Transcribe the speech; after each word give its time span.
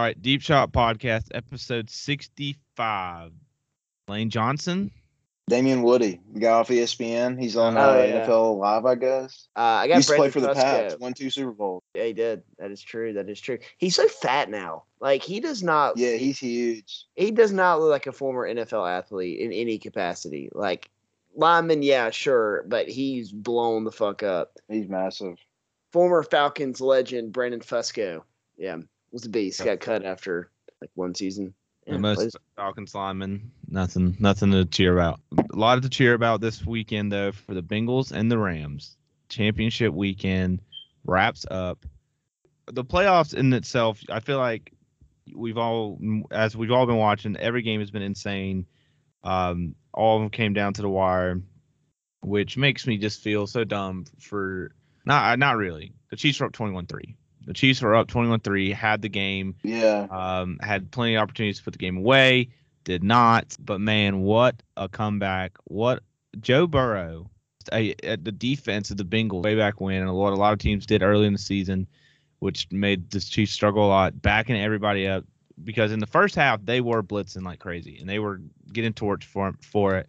All 0.00 0.06
right, 0.06 0.22
Deep 0.22 0.40
Shot 0.40 0.72
Podcast, 0.72 1.26
episode 1.34 1.90
65. 1.90 3.32
Lane 4.08 4.30
Johnson. 4.30 4.90
Damien 5.46 5.82
Woody, 5.82 6.18
the 6.32 6.40
guy 6.40 6.48
off 6.52 6.68
ESPN. 6.70 7.38
He's 7.38 7.54
on 7.54 7.76
Oh, 7.76 7.80
uh, 8.00 8.02
yeah. 8.02 8.26
NFL 8.26 8.56
Live, 8.56 8.86
I 8.86 8.94
guess. 8.94 9.48
Uh, 9.54 9.60
I 9.60 9.88
got 9.88 9.96
Used 9.96 10.08
to 10.08 10.14
play 10.14 10.30
Brandon 10.30 10.32
for 10.32 10.54
the 10.54 10.58
Fusco. 10.58 10.62
Pats, 10.88 10.96
won 10.98 11.12
two 11.12 11.28
Super 11.28 11.52
Bowls. 11.52 11.82
Yeah, 11.94 12.04
he 12.04 12.14
did. 12.14 12.42
That 12.58 12.70
is 12.70 12.80
true. 12.80 13.12
That 13.12 13.28
is 13.28 13.38
true. 13.38 13.58
He's 13.76 13.94
so 13.94 14.08
fat 14.08 14.48
now. 14.48 14.84
Like 15.00 15.22
he 15.22 15.38
does 15.38 15.62
not. 15.62 15.98
Yeah, 15.98 16.14
he's 16.16 16.38
huge. 16.38 17.04
he 17.14 17.30
does 17.30 17.52
not 17.52 17.80
look 17.80 17.90
like 17.90 18.06
a 18.06 18.12
former 18.12 18.48
NFL 18.48 18.90
athlete 18.90 19.40
in 19.40 19.52
any 19.52 19.76
capacity. 19.76 20.48
Like 20.54 20.88
lineman, 21.36 21.82
yeah, 21.82 22.08
sure, 22.08 22.64
but 22.68 22.88
he's 22.88 23.32
blown 23.32 23.84
the 23.84 23.92
fuck 23.92 24.22
up. 24.22 24.52
He's 24.66 24.88
massive. 24.88 25.36
Former 25.92 26.22
Falcons 26.22 26.80
legend 26.80 27.34
Brandon 27.34 27.60
Fusco, 27.60 28.22
yeah, 28.56 28.78
was 29.12 29.26
a 29.26 29.28
beast. 29.28 29.64
Got 29.64 29.80
cut 29.80 30.04
after 30.04 30.50
like 30.80 30.90
one 30.94 31.14
season. 31.14 31.54
Yeah, 31.86 31.94
the 31.94 31.98
most 31.98 32.16
plays- 32.16 32.36
Falcons 32.56 32.94
lineman. 32.94 33.50
Nothing, 33.68 34.16
nothing 34.20 34.50
to 34.52 34.64
cheer 34.64 34.92
about. 34.92 35.20
A 35.36 35.56
lot 35.56 35.82
to 35.82 35.88
cheer 35.88 36.14
about 36.14 36.40
this 36.40 36.64
weekend, 36.64 37.10
though, 37.12 37.32
for 37.32 37.54
the 37.54 37.62
Bengals 37.62 38.12
and 38.12 38.30
the 38.30 38.38
Rams. 38.38 38.96
Championship 39.28 39.92
weekend 39.94 40.60
wraps 41.04 41.46
up. 41.50 41.84
The 42.66 42.84
playoffs 42.84 43.34
in 43.34 43.52
itself, 43.52 44.00
I 44.10 44.20
feel 44.20 44.38
like 44.38 44.72
we've 45.34 45.58
all, 45.58 45.98
as 46.30 46.56
we've 46.56 46.70
all 46.70 46.86
been 46.86 46.96
watching, 46.96 47.36
every 47.36 47.62
game 47.62 47.80
has 47.80 47.90
been 47.90 48.02
insane. 48.02 48.66
Um, 49.24 49.74
all 49.92 50.16
of 50.16 50.22
them 50.22 50.30
came 50.30 50.52
down 50.52 50.74
to 50.74 50.82
the 50.82 50.88
wire, 50.88 51.40
which 52.22 52.56
makes 52.56 52.86
me 52.86 52.98
just 52.98 53.22
feel 53.22 53.46
so 53.46 53.64
dumb 53.64 54.04
for 54.18 54.72
not, 55.04 55.38
not 55.38 55.56
really. 55.56 55.92
The 56.10 56.16
Chiefs 56.16 56.40
were 56.40 56.46
up 56.46 56.52
21 56.52 56.86
3. 56.86 57.16
The 57.50 57.54
Chiefs 57.54 57.82
were 57.82 57.96
up 57.96 58.06
21 58.06 58.38
3, 58.38 58.70
had 58.70 59.02
the 59.02 59.08
game. 59.08 59.56
Yeah. 59.64 60.06
Um, 60.08 60.60
had 60.62 60.92
plenty 60.92 61.16
of 61.16 61.22
opportunities 61.24 61.58
to 61.58 61.64
put 61.64 61.72
the 61.72 61.78
game 61.78 61.96
away, 61.96 62.50
did 62.84 63.02
not. 63.02 63.56
But 63.58 63.80
man, 63.80 64.20
what 64.20 64.62
a 64.76 64.88
comeback! 64.88 65.58
What 65.64 66.04
Joe 66.40 66.68
Burrow, 66.68 67.28
a, 67.72 67.92
at 68.04 68.24
the 68.24 68.30
defense 68.30 68.92
of 68.92 68.98
the 68.98 69.04
Bengals 69.04 69.42
way 69.42 69.56
back 69.56 69.80
when, 69.80 69.96
and 69.96 70.08
a 70.08 70.12
lot 70.12 70.32
a 70.32 70.36
lot 70.36 70.52
of 70.52 70.60
teams 70.60 70.86
did 70.86 71.02
early 71.02 71.26
in 71.26 71.32
the 71.32 71.40
season, 71.40 71.88
which 72.38 72.68
made 72.70 73.10
the 73.10 73.18
Chiefs 73.18 73.50
struggle 73.50 73.84
a 73.84 73.88
lot, 73.88 74.22
backing 74.22 74.54
everybody 74.54 75.08
up 75.08 75.24
because 75.64 75.90
in 75.90 75.98
the 75.98 76.06
first 76.06 76.36
half 76.36 76.64
they 76.64 76.80
were 76.80 77.02
blitzing 77.02 77.42
like 77.42 77.58
crazy 77.58 77.98
and 77.98 78.08
they 78.08 78.20
were 78.20 78.40
getting 78.72 78.92
torched 78.92 79.24
for 79.24 79.52
for 79.60 79.96
it. 79.96 80.08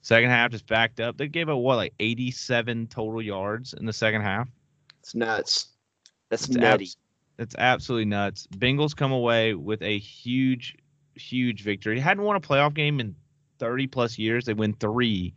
Second 0.00 0.30
half 0.30 0.52
just 0.52 0.66
backed 0.66 1.00
up. 1.00 1.18
They 1.18 1.28
gave 1.28 1.50
up 1.50 1.58
what 1.58 1.76
like 1.76 1.92
87 2.00 2.86
total 2.86 3.20
yards 3.20 3.74
in 3.74 3.84
the 3.84 3.92
second 3.92 4.22
half. 4.22 4.48
It's 5.00 5.14
nuts. 5.14 5.71
That's 6.32 6.56
abs- 6.56 6.96
It's 7.38 7.54
absolutely 7.58 8.06
nuts. 8.06 8.46
Bengals 8.56 8.96
come 8.96 9.12
away 9.12 9.52
with 9.52 9.82
a 9.82 9.98
huge, 9.98 10.76
huge 11.14 11.62
victory. 11.62 12.00
Hadn't 12.00 12.24
won 12.24 12.36
a 12.36 12.40
playoff 12.40 12.72
game 12.72 13.00
in 13.00 13.14
30 13.58 13.86
plus 13.88 14.18
years. 14.18 14.46
They 14.46 14.54
win 14.54 14.72
three 14.72 15.34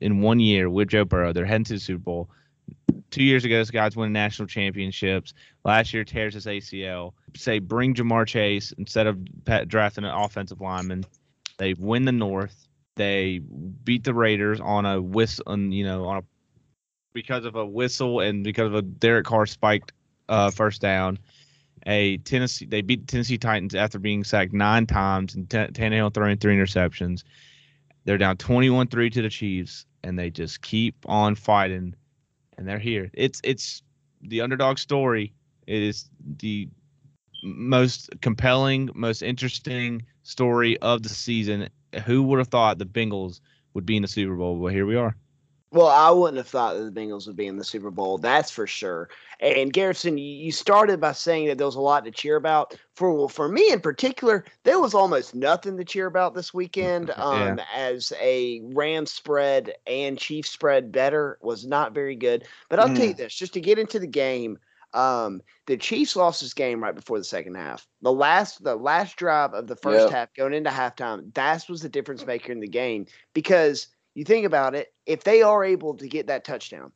in 0.00 0.20
one 0.20 0.38
year 0.38 0.70
with 0.70 0.88
Joe 0.88 1.04
Burrow. 1.04 1.32
They're 1.32 1.44
heading 1.44 1.64
to 1.64 1.72
the 1.74 1.80
Super 1.80 1.98
Bowl. 1.98 2.30
Two 3.10 3.24
years 3.24 3.44
ago, 3.44 3.58
this 3.58 3.72
guy's 3.72 3.96
winning 3.96 4.12
national 4.12 4.46
championships. 4.46 5.34
Last 5.64 5.92
year, 5.92 6.04
tears 6.04 6.34
his 6.34 6.46
ACL. 6.46 7.14
Say, 7.36 7.58
bring 7.58 7.94
Ja'Marr 7.94 8.28
Chase 8.28 8.72
instead 8.78 9.08
of 9.08 9.18
drafting 9.66 10.04
an 10.04 10.14
offensive 10.14 10.60
lineman. 10.60 11.04
They 11.58 11.74
win 11.74 12.04
the 12.04 12.12
North. 12.12 12.68
They 12.94 13.40
beat 13.82 14.04
the 14.04 14.14
Raiders 14.14 14.60
on 14.60 14.86
a 14.86 15.02
whistle, 15.02 15.44
on, 15.48 15.72
you 15.72 15.84
know, 15.84 16.04
on 16.04 16.18
a 16.18 16.22
because 17.16 17.46
of 17.46 17.56
a 17.56 17.64
whistle 17.64 18.20
and 18.20 18.44
because 18.44 18.66
of 18.66 18.74
a 18.74 18.82
Derek 18.82 19.24
Carr 19.24 19.46
spiked 19.46 19.92
uh, 20.28 20.50
first 20.50 20.80
down. 20.80 21.18
A 21.86 22.16
Tennessee, 22.18 22.66
they 22.66 22.82
beat 22.82 23.06
the 23.06 23.12
Tennessee 23.12 23.38
Titans 23.38 23.74
after 23.74 23.98
being 23.98 24.24
sacked 24.24 24.52
nine 24.52 24.86
times 24.86 25.34
and 25.34 25.48
T- 25.48 25.58
Tannehill 25.58 26.12
throwing 26.12 26.36
three 26.36 26.56
interceptions. 26.56 27.22
They're 28.04 28.18
down 28.18 28.36
21-3 28.36 29.12
to 29.12 29.22
the 29.22 29.28
Chiefs, 29.28 29.86
and 30.02 30.18
they 30.18 30.30
just 30.30 30.62
keep 30.62 30.96
on 31.06 31.34
fighting, 31.34 31.94
and 32.56 32.66
they're 32.66 32.78
here. 32.78 33.10
It's 33.14 33.40
it's 33.44 33.82
the 34.20 34.40
underdog 34.40 34.78
story. 34.78 35.32
It 35.66 35.82
is 35.82 36.08
the 36.38 36.68
most 37.42 38.10
compelling, 38.20 38.90
most 38.94 39.22
interesting 39.22 40.04
story 40.22 40.78
of 40.78 41.02
the 41.02 41.08
season. 41.08 41.68
Who 42.04 42.22
would 42.24 42.38
have 42.38 42.48
thought 42.48 42.78
the 42.78 42.86
Bengals 42.86 43.40
would 43.74 43.86
be 43.86 43.96
in 43.96 44.02
the 44.02 44.08
Super 44.08 44.34
Bowl? 44.34 44.56
Well, 44.56 44.72
here 44.72 44.86
we 44.86 44.96
are. 44.96 45.16
Well, 45.72 45.88
I 45.88 46.10
wouldn't 46.10 46.36
have 46.38 46.46
thought 46.48 46.74
that 46.76 46.84
the 46.94 47.00
Bengals 47.00 47.26
would 47.26 47.36
be 47.36 47.46
in 47.48 47.56
the 47.56 47.64
Super 47.64 47.90
Bowl. 47.90 48.18
That's 48.18 48.50
for 48.50 48.66
sure. 48.66 49.10
And 49.40 49.72
Garrison, 49.72 50.16
you 50.16 50.52
started 50.52 51.00
by 51.00 51.12
saying 51.12 51.48
that 51.48 51.58
there 51.58 51.66
was 51.66 51.74
a 51.74 51.80
lot 51.80 52.04
to 52.04 52.10
cheer 52.12 52.36
about. 52.36 52.78
For 52.94 53.12
well, 53.12 53.28
for 53.28 53.48
me 53.48 53.72
in 53.72 53.80
particular, 53.80 54.44
there 54.62 54.78
was 54.80 54.94
almost 54.94 55.34
nothing 55.34 55.76
to 55.76 55.84
cheer 55.84 56.06
about 56.06 56.34
this 56.34 56.54
weekend. 56.54 57.10
Um, 57.18 57.60
As 57.74 58.12
a 58.20 58.60
Rams 58.62 59.10
spread 59.12 59.74
and 59.86 60.16
Chiefs 60.18 60.50
spread 60.50 60.92
better 60.92 61.38
was 61.42 61.66
not 61.66 61.92
very 61.92 62.14
good. 62.16 62.46
But 62.68 62.78
I'll 62.78 62.88
tell 62.88 63.06
you 63.06 63.14
this, 63.14 63.34
just 63.34 63.52
to 63.54 63.60
get 63.60 63.78
into 63.78 63.98
the 63.98 64.06
game, 64.06 64.58
um, 64.94 65.42
the 65.66 65.76
Chiefs 65.76 66.14
lost 66.16 66.40
this 66.40 66.54
game 66.54 66.82
right 66.82 66.94
before 66.94 67.18
the 67.18 67.24
second 67.24 67.56
half. 67.56 67.86
The 68.02 68.12
last 68.12 68.62
the 68.62 68.76
last 68.76 69.16
drive 69.16 69.52
of 69.52 69.66
the 69.66 69.76
first 69.76 70.08
Yep. 70.08 70.10
half 70.10 70.34
going 70.34 70.54
into 70.54 70.70
halftime, 70.70 71.34
that 71.34 71.68
was 71.68 71.82
the 71.82 71.88
difference 71.88 72.24
maker 72.24 72.52
in 72.52 72.60
the 72.60 72.68
game 72.68 73.06
because 73.34 73.88
you 74.16 74.24
think 74.24 74.46
about 74.46 74.74
it, 74.74 74.92
if 75.04 75.22
they 75.24 75.42
are 75.42 75.62
able 75.62 75.94
to 75.94 76.08
get 76.08 76.26
that 76.26 76.44
touchdown, 76.44 76.90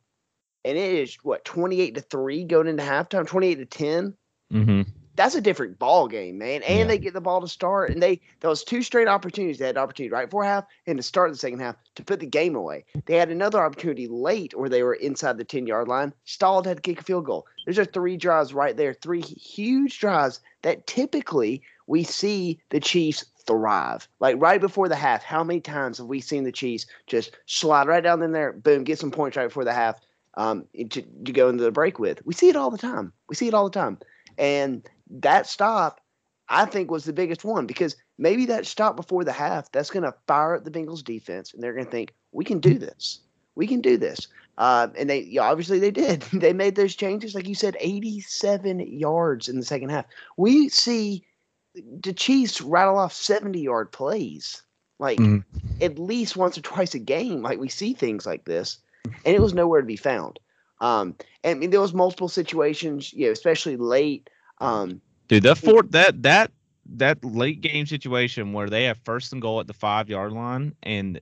and 0.65 0.77
it 0.77 0.93
is 0.93 1.15
what 1.23 1.45
twenty 1.45 1.79
eight 1.79 1.95
to 1.95 2.01
three 2.01 2.43
going 2.43 2.67
into 2.67 2.83
halftime, 2.83 3.25
twenty 3.27 3.47
eight 3.47 3.55
to 3.55 3.65
ten. 3.65 4.13
Mm-hmm. 4.51 4.81
That's 5.15 5.35
a 5.35 5.41
different 5.41 5.77
ball 5.77 6.07
game, 6.07 6.37
man. 6.37 6.63
And 6.63 6.79
Yeah. 6.79 6.85
they 6.85 6.97
get 6.97 7.13
the 7.13 7.21
ball 7.21 7.41
to 7.41 7.47
start, 7.47 7.91
and 7.91 8.01
they 8.01 8.21
those 8.39 8.63
two 8.63 8.81
straight 8.81 9.07
opportunities. 9.07 9.59
They 9.59 9.65
had 9.67 9.75
an 9.75 9.83
opportunity 9.83 10.11
right 10.11 10.25
before 10.25 10.43
half 10.45 10.65
and 10.87 10.97
to 10.97 11.03
start 11.03 11.31
the 11.31 11.37
second 11.37 11.59
half 11.59 11.75
to 11.95 12.03
put 12.03 12.19
the 12.21 12.25
game 12.25 12.55
away. 12.55 12.85
They 13.05 13.17
had 13.17 13.29
another 13.29 13.63
opportunity 13.63 14.07
late 14.07 14.57
where 14.57 14.69
they 14.69 14.83
were 14.83 14.95
inside 14.95 15.37
the 15.37 15.43
ten 15.43 15.67
yard 15.67 15.87
line. 15.87 16.13
Stalled 16.25 16.65
had 16.65 16.77
to 16.77 16.81
kick 16.81 17.01
a 17.01 17.03
field 17.03 17.25
goal. 17.25 17.45
There's 17.65 17.77
are 17.77 17.85
three 17.85 18.17
drives 18.17 18.53
right 18.53 18.75
there, 18.75 18.93
three 18.93 19.21
huge 19.21 19.99
drives 19.99 20.39
that 20.63 20.87
typically 20.87 21.61
we 21.91 22.03
see 22.05 22.57
the 22.69 22.79
Chiefs 22.79 23.25
thrive. 23.45 24.07
Like 24.21 24.37
right 24.39 24.61
before 24.61 24.87
the 24.87 24.95
half, 24.95 25.23
how 25.23 25.43
many 25.43 25.59
times 25.59 25.97
have 25.97 26.07
we 26.07 26.21
seen 26.21 26.45
the 26.45 26.51
Chiefs 26.51 26.85
just 27.05 27.35
slide 27.47 27.85
right 27.85 28.01
down 28.01 28.21
in 28.21 28.31
there, 28.31 28.53
boom, 28.53 28.85
get 28.85 28.97
some 28.97 29.11
points 29.11 29.35
right 29.35 29.49
before 29.49 29.65
the 29.65 29.73
half 29.73 29.99
um, 30.35 30.65
to, 30.77 31.01
to 31.01 31.31
go 31.33 31.49
into 31.49 31.65
the 31.65 31.71
break 31.71 31.99
with? 31.99 32.25
We 32.25 32.33
see 32.33 32.47
it 32.47 32.55
all 32.55 32.71
the 32.71 32.77
time. 32.77 33.11
We 33.27 33.35
see 33.35 33.49
it 33.49 33.53
all 33.53 33.65
the 33.65 33.77
time. 33.77 33.97
And 34.37 34.87
that 35.09 35.47
stop, 35.47 35.99
I 36.47 36.63
think, 36.63 36.89
was 36.89 37.03
the 37.03 37.11
biggest 37.11 37.43
one 37.43 37.67
because 37.67 37.97
maybe 38.17 38.45
that 38.45 38.65
stop 38.65 38.95
before 38.95 39.25
the 39.25 39.33
half, 39.33 39.69
that's 39.73 39.91
going 39.91 40.03
to 40.03 40.15
fire 40.27 40.55
up 40.55 40.63
the 40.63 40.71
Bengals 40.71 41.03
defense, 41.03 41.53
and 41.53 41.61
they're 41.61 41.73
going 41.73 41.85
to 41.85 41.91
think, 41.91 42.13
we 42.31 42.45
can 42.45 42.61
do 42.61 42.79
this. 42.79 43.19
We 43.55 43.67
can 43.67 43.81
do 43.81 43.97
this. 43.97 44.29
Uh, 44.57 44.87
and 44.97 45.09
they 45.09 45.37
obviously 45.37 45.79
they 45.79 45.91
did. 45.91 46.21
they 46.33 46.53
made 46.53 46.75
those 46.75 46.95
changes, 46.95 47.35
like 47.35 47.49
you 47.49 47.55
said, 47.55 47.75
87 47.81 48.79
yards 48.79 49.49
in 49.49 49.57
the 49.57 49.65
second 49.65 49.89
half. 49.89 50.05
We 50.37 50.69
see 50.69 51.25
the 51.73 52.13
Chiefs 52.13 52.61
rattle 52.61 52.97
off 52.97 53.13
70 53.13 53.61
yard 53.61 53.91
plays, 53.91 54.63
like 54.99 55.17
Mhm. 55.19 55.43
at 55.81 55.97
least 55.97 56.35
once 56.35 56.57
or 56.57 56.61
twice 56.61 56.93
a 56.93 56.99
game. 56.99 57.41
Like 57.41 57.59
we 57.59 57.69
see 57.69 57.93
things 57.93 58.25
like 58.25 58.45
this, 58.45 58.79
and 59.05 59.35
it 59.35 59.41
was 59.41 59.53
nowhere 59.53 59.81
to 59.81 59.87
be 59.87 59.95
found. 59.95 60.39
Um, 60.79 61.15
and 61.43 61.55
I 61.55 61.59
mean, 61.59 61.69
there 61.69 61.81
was 61.81 61.93
multiple 61.93 62.27
situations, 62.27 63.13
you 63.13 63.27
know, 63.27 63.31
especially 63.31 63.77
late. 63.77 64.29
Um, 64.59 65.01
Dude, 65.27 65.43
that 65.43 65.57
four 65.57 65.83
that 65.83 66.23
that 66.23 66.51
that 66.97 67.23
late 67.23 67.61
game 67.61 67.85
situation 67.85 68.51
where 68.51 68.69
they 68.69 68.83
have 68.85 68.97
first 68.97 69.31
and 69.31 69.41
goal 69.41 69.59
at 69.59 69.67
the 69.67 69.73
five 69.73 70.09
yard 70.09 70.33
line 70.33 70.75
and 70.83 71.21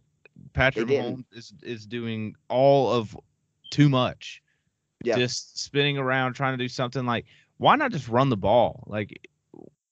Patrick 0.54 0.88
Mahomes 0.88 1.26
is 1.32 1.54
is 1.62 1.86
doing 1.86 2.36
all 2.48 2.92
of 2.92 3.16
too 3.70 3.90
much. 3.90 4.42
Yeah. 5.04 5.18
Just 5.18 5.60
spinning 5.60 5.98
around 5.98 6.34
trying 6.34 6.58
to 6.58 6.64
do 6.64 6.68
something 6.70 7.06
like 7.06 7.26
why 7.58 7.76
not 7.76 7.92
just 7.92 8.08
run 8.08 8.30
the 8.30 8.38
ball? 8.38 8.84
Like 8.88 9.29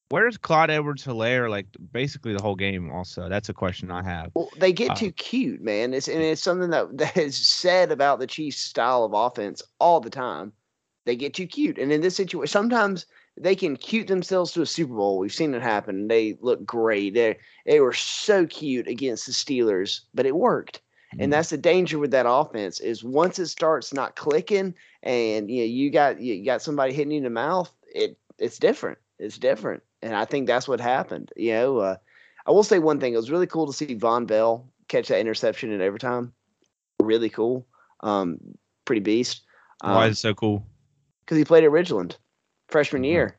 where's 0.09 0.37
Clyde 0.37 0.69
Edwards-Helaire 0.69 1.49
like 1.49 1.67
basically 1.91 2.33
the 2.33 2.41
whole 2.41 2.55
game 2.55 2.91
also? 2.91 3.29
That's 3.29 3.49
a 3.49 3.53
question 3.53 3.91
I 3.91 4.03
have. 4.03 4.31
Well, 4.33 4.49
they 4.57 4.73
get 4.73 4.91
Uh, 4.91 4.95
too 4.95 5.11
cute, 5.11 5.61
man. 5.61 5.93
It's 5.93 6.07
and 6.07 6.21
it's 6.21 6.41
something 6.41 6.69
that 6.69 6.97
that 6.97 7.17
is 7.17 7.35
said 7.35 7.91
about 7.91 8.19
the 8.19 8.27
Chiefs' 8.27 8.59
style 8.59 9.03
of 9.03 9.13
offense 9.13 9.61
all 9.79 9.99
the 9.99 10.09
time. 10.09 10.53
They 11.05 11.15
get 11.15 11.33
too 11.33 11.47
cute, 11.47 11.77
and 11.77 11.91
in 11.91 12.01
this 12.01 12.15
situation, 12.15 12.51
sometimes 12.51 13.05
they 13.39 13.55
can 13.55 13.77
cute 13.77 14.07
themselves 14.07 14.51
to 14.51 14.61
a 14.61 14.65
Super 14.65 14.95
Bowl. 14.95 15.19
We've 15.19 15.33
seen 15.33 15.53
it 15.53 15.61
happen. 15.61 16.07
They 16.07 16.37
look 16.41 16.65
great. 16.65 17.13
They 17.13 17.37
they 17.65 17.79
were 17.79 17.93
so 17.93 18.45
cute 18.45 18.87
against 18.87 19.25
the 19.25 19.31
Steelers, 19.31 20.01
but 20.13 20.25
it 20.25 20.35
worked. 20.35 20.81
Mm. 21.15 21.23
And 21.23 21.33
that's 21.33 21.51
the 21.51 21.57
danger 21.57 21.99
with 21.99 22.11
that 22.11 22.25
offense 22.27 22.81
is 22.81 23.03
once 23.03 23.39
it 23.39 23.47
starts 23.47 23.93
not 23.93 24.15
clicking, 24.17 24.73
and 25.03 25.49
you 25.49 25.59
know 25.59 25.65
you 25.65 25.91
got 25.91 26.19
you 26.19 26.43
got 26.43 26.61
somebody 26.61 26.93
hitting 26.93 27.11
you 27.11 27.17
in 27.17 27.23
the 27.23 27.29
mouth, 27.29 27.71
it 27.93 28.17
it's 28.37 28.59
different. 28.59 28.97
It's 29.19 29.37
different, 29.37 29.81
and 30.01 30.15
I 30.15 30.25
think 30.25 30.47
that's 30.47 30.67
what 30.67 30.79
happened. 30.79 31.31
You 31.35 31.53
know, 31.53 31.77
uh, 31.79 31.95
I 32.45 32.51
will 32.51 32.63
say 32.63 32.79
one 32.79 32.99
thing. 32.99 33.13
It 33.13 33.17
was 33.17 33.31
really 33.31 33.47
cool 33.47 33.67
to 33.67 33.73
see 33.73 33.95
Vonn 33.95 34.25
Bell 34.27 34.67
catch 34.87 35.07
that 35.09 35.19
interception 35.19 35.71
in 35.71 35.81
overtime. 35.81 36.33
Really 37.01 37.29
cool. 37.29 37.65
Um, 38.01 38.39
pretty 38.85 39.01
beast. 39.01 39.41
Why 39.81 40.05
Um, 40.05 40.11
is 40.11 40.17
it 40.17 40.21
so 40.21 40.33
cool? 40.33 40.65
because 41.21 41.37
he 41.37 41.45
played 41.45 41.63
at 41.65 41.71
Ridgeland 41.71 42.15
freshman 42.69 43.03
Mhm. 43.03 43.07
year. 43.07 43.37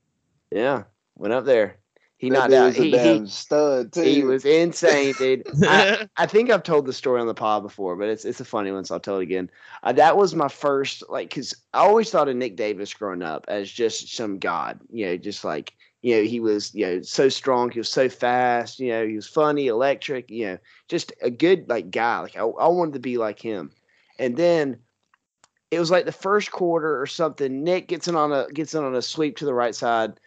Yeah. 0.50 0.84
went 1.16 1.34
up 1.34 1.44
there. 1.44 1.76
He 2.18 2.30
That 2.30 2.50
knocked 2.50 2.52
out. 2.52 2.66
was 2.66 2.78
a 2.78 2.82
He, 2.82 2.90
damn 2.92 3.24
he, 3.24 3.30
stud 3.30 3.92
too. 3.92 4.02
he 4.02 4.22
was 4.24 4.44
insane, 4.44 5.14
dude. 5.18 5.42
I, 5.64 6.08
I 6.16 6.26
think 6.26 6.50
I've 6.50 6.62
told 6.62 6.86
the 6.86 6.92
story 6.92 7.20
on 7.20 7.26
the 7.26 7.34
pod 7.34 7.62
before, 7.64 7.96
but 7.96 8.08
it's 8.08 8.24
it's 8.24 8.40
a 8.40 8.44
funny 8.44 8.70
one, 8.72 8.84
so 8.84 8.94
I'll 8.94 9.00
tell 9.00 9.18
it 9.18 9.22
again. 9.22 9.50
Uh, 9.82 9.92
that 9.92 10.16
was 10.16 10.34
my 10.34 10.48
first 10.48 11.02
like, 11.08 11.32
cause 11.34 11.54
I 11.74 11.78
always 11.78 12.10
thought 12.10 12.28
of 12.28 12.36
Nick 12.36 12.56
Davis 12.56 12.92
growing 12.94 13.22
up 13.22 13.44
as 13.48 13.70
just 13.70 14.14
some 14.14 14.38
god, 14.38 14.80
you 14.90 15.06
know, 15.06 15.16
just 15.16 15.44
like 15.44 15.74
you 16.02 16.16
know 16.16 16.22
he 16.22 16.40
was 16.40 16.74
you 16.74 16.86
know 16.86 17.02
so 17.02 17.28
strong, 17.28 17.70
he 17.70 17.80
was 17.80 17.88
so 17.88 18.08
fast, 18.08 18.78
you 18.78 18.88
know, 18.88 19.06
he 19.06 19.16
was 19.16 19.26
funny, 19.26 19.66
electric, 19.66 20.30
you 20.30 20.46
know, 20.46 20.58
just 20.88 21.12
a 21.22 21.30
good 21.30 21.68
like 21.68 21.90
guy. 21.90 22.20
Like 22.20 22.36
I, 22.36 22.42
I 22.42 22.68
wanted 22.68 22.94
to 22.94 23.00
be 23.00 23.18
like 23.18 23.40
him, 23.40 23.72
and 24.18 24.36
then 24.36 24.78
it 25.70 25.78
was 25.78 25.90
like 25.90 26.04
the 26.04 26.12
first 26.12 26.50
quarter 26.50 27.00
or 27.00 27.06
something. 27.06 27.64
Nick 27.64 27.88
gets 27.88 28.08
in 28.08 28.16
on 28.16 28.32
a 28.32 28.46
gets 28.48 28.74
in 28.74 28.84
on 28.84 28.94
a 28.94 29.02
sweep 29.02 29.36
to 29.38 29.44
the 29.44 29.54
right 29.54 29.74
side 29.74 30.18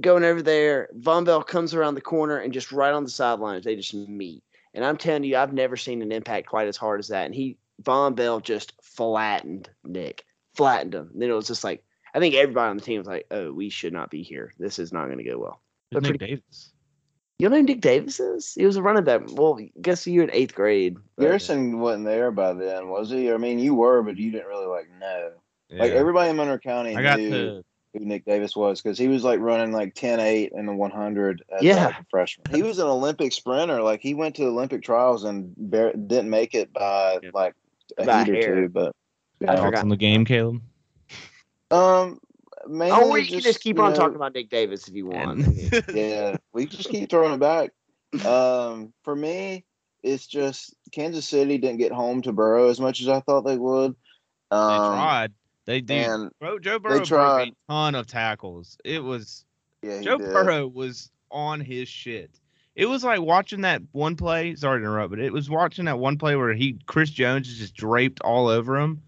going 0.00 0.24
over 0.24 0.42
there. 0.42 0.88
Vonn 0.98 1.24
Bell 1.24 1.42
comes 1.42 1.74
around 1.74 1.94
the 1.94 2.00
corner 2.00 2.38
and 2.38 2.52
just 2.52 2.72
right 2.72 2.92
on 2.92 3.04
the 3.04 3.10
sidelines, 3.10 3.64
they 3.64 3.76
just 3.76 3.94
meet. 3.94 4.42
And 4.74 4.84
I'm 4.84 4.96
telling 4.96 5.24
you, 5.24 5.36
I've 5.36 5.52
never 5.52 5.76
seen 5.76 6.02
an 6.02 6.12
impact 6.12 6.48
quite 6.48 6.68
as 6.68 6.76
hard 6.76 7.00
as 7.00 7.08
that. 7.08 7.26
And 7.26 7.34
he, 7.34 7.56
Vonn 7.82 8.14
Bell, 8.14 8.40
just 8.40 8.72
flattened 8.82 9.70
Nick, 9.84 10.24
flattened 10.54 10.94
him. 10.94 11.10
And 11.12 11.22
then 11.22 11.30
it 11.30 11.34
was 11.34 11.46
just 11.46 11.64
like, 11.64 11.82
I 12.16 12.18
think 12.18 12.34
everybody 12.34 12.70
on 12.70 12.76
the 12.78 12.82
team 12.82 12.98
was 12.98 13.06
like, 13.06 13.26
"Oh, 13.30 13.52
we 13.52 13.68
should 13.68 13.92
not 13.92 14.10
be 14.10 14.22
here. 14.22 14.52
This 14.58 14.78
is 14.78 14.90
not 14.92 15.04
going 15.06 15.18
to 15.18 15.24
go 15.24 15.38
well." 15.38 15.60
It's 15.90 15.94
But 15.96 16.02
Nick 16.04 16.18
pretty- 16.18 16.34
Davis. 16.36 16.72
You 17.38 17.50
know 17.50 17.56
who 17.56 17.62
Nick 17.64 17.82
Davis 17.82 18.18
is? 18.18 18.54
He 18.54 18.64
was 18.64 18.76
a 18.76 18.82
running 18.82 19.04
back. 19.04 19.20
Well, 19.32 19.60
guess 19.82 20.06
you 20.06 20.20
were 20.20 20.24
in 20.24 20.30
eighth 20.32 20.54
grade. 20.54 20.96
but- 21.16 21.24
Garrison 21.24 21.78
wasn't 21.80 22.06
there 22.06 22.30
by 22.30 22.54
then, 22.54 22.88
was 22.88 23.10
he? 23.10 23.30
I 23.30 23.36
mean, 23.36 23.58
you 23.58 23.74
were, 23.74 24.02
but 24.02 24.16
you 24.16 24.30
didn't 24.30 24.46
really 24.46 24.66
like 24.66 24.88
know. 24.98 25.32
Like 25.70 25.92
everybody 25.92 26.30
in 26.30 26.36
Monroe 26.36 26.58
County 26.58 26.96
I 26.96 27.02
got 27.02 27.18
knew 27.18 27.30
to 27.30 27.64
who 27.92 28.00
Nick 28.04 28.24
Davis 28.24 28.56
was 28.56 28.80
because 28.80 28.96
he 28.96 29.08
was 29.08 29.22
like 29.24 29.40
running 29.40 29.72
like 29.72 29.94
10-8 29.94 30.52
in 30.54 30.64
the 30.64 30.72
100 30.72 31.42
as 31.50 31.62
Yeah. 31.62 31.86
like, 31.86 32.00
a 32.00 32.06
freshman. 32.08 32.54
He 32.54 32.62
was 32.62 32.78
an 32.78 32.86
Olympic 32.86 33.32
sprinter. 33.34 33.82
Like 33.82 34.00
he 34.00 34.14
went 34.14 34.34
to 34.36 34.46
Olympic 34.46 34.82
trials 34.82 35.24
and 35.24 35.52
bar- 35.58 35.92
didn't 35.92 36.30
make 36.30 36.54
it 36.54 36.72
by 36.72 37.18
Yeah. 37.22 37.30
like 37.34 37.54
a 37.98 38.04
By 38.06 38.24
heat 38.24 38.36
or 38.36 38.62
two. 38.62 38.68
But 38.70 38.92
I 39.42 39.46
thoughts 39.56 39.60
forgot. 39.60 39.82
on 39.82 39.88
the 39.90 39.96
game, 39.96 40.24
Caleb. 40.24 40.62
Um, 41.70 42.18
mainly 42.68 42.90
Oh, 42.98 43.10
we 43.12 43.26
can 43.26 43.40
just 43.40 43.60
keep 43.60 43.78
on 43.78 43.90
know, 43.90 43.96
talking 43.96 44.16
about 44.16 44.34
Nick 44.34 44.50
Davis 44.50 44.88
if 44.88 44.94
you 44.94 45.06
want. 45.06 45.46
Yeah, 45.94 46.36
we 46.52 46.66
just 46.66 46.88
keep 46.88 47.10
throwing 47.10 47.34
it 47.34 47.40
back. 47.40 47.70
Um, 48.24 48.92
for 49.02 49.14
me, 49.14 49.64
it's 50.02 50.26
just 50.26 50.74
Kansas 50.92 51.26
City 51.28 51.58
didn't 51.58 51.78
get 51.78 51.92
home 51.92 52.22
to 52.22 52.32
Burrow 52.32 52.68
as 52.68 52.80
much 52.80 53.00
as 53.00 53.08
I 53.08 53.20
thought 53.20 53.42
they 53.42 53.56
would. 53.58 53.94
they 54.50 54.56
Um, 54.56 54.94
tried. 54.94 55.32
They 55.64 55.80
did. 55.80 56.06
and 56.06 56.30
Bro, 56.38 56.60
Joe 56.60 56.78
Burrow 56.78 56.98
broke 56.98 57.08
tried. 57.08 57.48
a 57.48 57.72
ton 57.72 57.94
of 57.96 58.06
tackles. 58.06 58.78
It 58.84 59.02
was 59.02 59.44
yeah, 59.82 60.00
Joe 60.00 60.18
did. 60.18 60.32
Burrow 60.32 60.66
was 60.68 61.10
on 61.30 61.60
his 61.60 61.88
shit. 61.88 62.30
It 62.76 62.86
was 62.86 63.02
like 63.02 63.20
watching 63.20 63.62
that 63.62 63.82
one 63.92 64.14
play. 64.16 64.54
Sorry 64.54 64.78
to 64.80 64.84
interrupt, 64.84 65.10
but 65.10 65.18
it 65.18 65.32
was 65.32 65.50
watching 65.50 65.86
that 65.86 65.98
one 65.98 66.18
play 66.18 66.36
where 66.36 66.52
he 66.54 66.78
Chris 66.86 67.10
Jones 67.10 67.48
is 67.48 67.58
just 67.58 67.74
draped 67.74 68.20
all 68.20 68.46
over 68.48 68.78
him, 68.78 69.02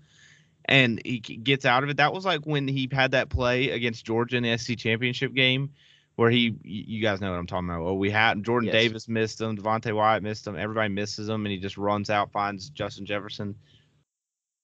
and 0.68 1.00
he 1.04 1.18
gets 1.18 1.64
out 1.64 1.82
of 1.82 1.88
it. 1.88 1.96
That 1.96 2.12
was 2.12 2.24
like 2.24 2.44
when 2.44 2.68
he 2.68 2.88
had 2.92 3.12
that 3.12 3.30
play 3.30 3.70
against 3.70 4.04
Georgia 4.04 4.36
in 4.36 4.42
the 4.42 4.56
SC 4.56 4.76
championship 4.76 5.34
game, 5.34 5.70
where 6.16 6.30
he, 6.30 6.54
you 6.62 7.00
guys 7.00 7.20
know 7.20 7.30
what 7.30 7.38
I'm 7.38 7.46
talking 7.46 7.68
about. 7.68 7.84
Well, 7.84 7.96
we 7.96 8.10
had 8.10 8.44
Jordan 8.44 8.66
Yes. 8.66 8.74
Davis 8.74 9.08
missed 9.08 9.40
him, 9.40 9.56
Devonte 9.56 9.94
Wyatt 9.94 10.22
missed 10.22 10.46
him, 10.46 10.56
everybody 10.56 10.92
misses 10.92 11.28
him, 11.28 11.46
and 11.46 11.52
he 11.52 11.58
just 11.58 11.78
runs 11.78 12.10
out, 12.10 12.30
finds 12.32 12.68
Justin 12.68 13.06
Jefferson. 13.06 13.54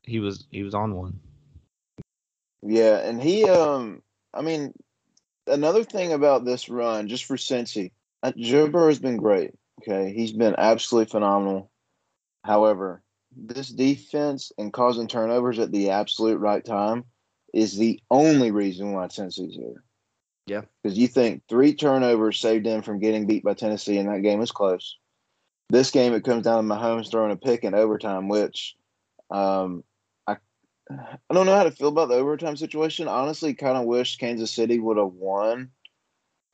He 0.02 0.20
was 0.20 0.46
he 0.50 0.62
was 0.62 0.74
on 0.74 0.94
one. 0.94 1.18
Yeah, 2.62 2.98
and 2.98 3.22
he 3.22 3.48
um 3.48 4.02
I 4.34 4.42
mean 4.42 4.74
another 5.46 5.84
thing 5.84 6.12
about 6.12 6.44
this 6.44 6.68
run, 6.68 7.08
just 7.08 7.24
for 7.24 7.36
Cincy, 7.36 7.92
uh, 8.22 8.32
Joe 8.36 8.68
Burrow's 8.68 8.98
been 8.98 9.16
great. 9.16 9.52
Okay. 9.80 10.12
He's 10.12 10.32
been 10.32 10.54
absolutely 10.58 11.10
phenomenal. 11.10 11.70
However, 12.44 13.02
this 13.36 13.68
defense 13.68 14.52
and 14.58 14.72
causing 14.72 15.06
turnovers 15.06 15.58
at 15.58 15.72
the 15.72 15.90
absolute 15.90 16.38
right 16.38 16.64
time 16.64 17.04
is 17.52 17.76
the 17.76 18.00
only 18.10 18.50
reason 18.50 18.92
why 18.92 19.06
Tennessee's 19.06 19.54
here. 19.54 19.82
Yeah. 20.46 20.62
Because 20.82 20.98
you 20.98 21.08
think 21.08 21.42
three 21.48 21.74
turnovers 21.74 22.38
saved 22.38 22.66
them 22.66 22.82
from 22.82 22.98
getting 23.00 23.26
beat 23.26 23.44
by 23.44 23.54
Tennessee, 23.54 23.98
and 23.98 24.08
that 24.08 24.22
game 24.22 24.38
was 24.38 24.52
close. 24.52 24.98
This 25.70 25.90
game, 25.90 26.12
it 26.12 26.24
comes 26.24 26.44
down 26.44 26.62
to 26.62 26.74
Mahomes 26.74 27.10
throwing 27.10 27.32
a 27.32 27.36
pick 27.36 27.64
in 27.64 27.74
overtime, 27.74 28.28
which 28.28 28.76
um, 29.30 29.82
I 30.26 30.36
I 30.90 31.34
don't 31.34 31.46
know 31.46 31.56
how 31.56 31.64
to 31.64 31.70
feel 31.70 31.88
about 31.88 32.08
the 32.08 32.16
overtime 32.16 32.56
situation. 32.56 33.08
Honestly, 33.08 33.54
kind 33.54 33.78
of 33.78 33.84
wish 33.84 34.18
Kansas 34.18 34.52
City 34.52 34.78
would 34.78 34.98
have 34.98 35.12
won 35.12 35.70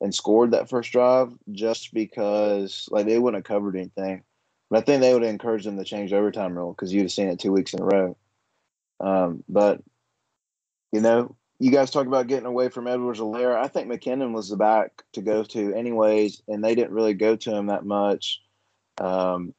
and 0.01 0.15
scored 0.15 0.53
that 0.53 0.71
first 0.71 0.93
drive 0.93 1.33
just 1.51 1.93
because 1.93 2.89
like 2.93 3.07
they 3.07 3.19
wouldn't 3.19 3.45
have 3.45 3.53
covered 3.53 3.77
anything. 3.77 4.23
But 4.71 4.79
I 4.79 4.83
think 4.83 5.01
they 5.03 5.13
would 5.13 5.23
have 5.23 5.31
encouraged 5.31 5.67
them 5.67 5.79
to 5.79 5.85
change 5.85 6.11
the 6.11 6.17
overtime 6.17 6.57
rule 6.57 6.73
because 6.73 6.93
you'd 6.93 7.03
have 7.03 7.13
seen 7.13 7.29
it 7.29 7.41
two 7.41 7.53
weeks 7.53 7.75
in 7.75 7.83
a 7.83 7.85
row. 7.85 8.17
Um, 9.01 9.43
but 9.49 9.83
you 10.93 11.01
know, 11.01 11.37
you 11.59 11.71
guys 11.71 11.91
talk 11.91 12.07
about 12.07 12.27
getting 12.27 12.47
away 12.47 12.69
from 12.69 12.87
Edwards-Helaire. 12.87 13.57
I 13.57 13.69
think 13.69 13.89
McKinnon 13.89 14.33
was 14.33 14.49
the 14.49 14.57
back 14.57 15.03
to 15.13 15.23
go 15.23 15.45
to 15.45 15.75
anyways, 15.75 16.43
and 16.49 16.65
they 16.65 16.75
didn't 16.75 16.93
really 16.93 17.15
go 17.15 17.37
to 17.37 17.55
him 17.55 17.67
that 17.67 17.85
much. 17.85 18.41
Um, 18.99 19.55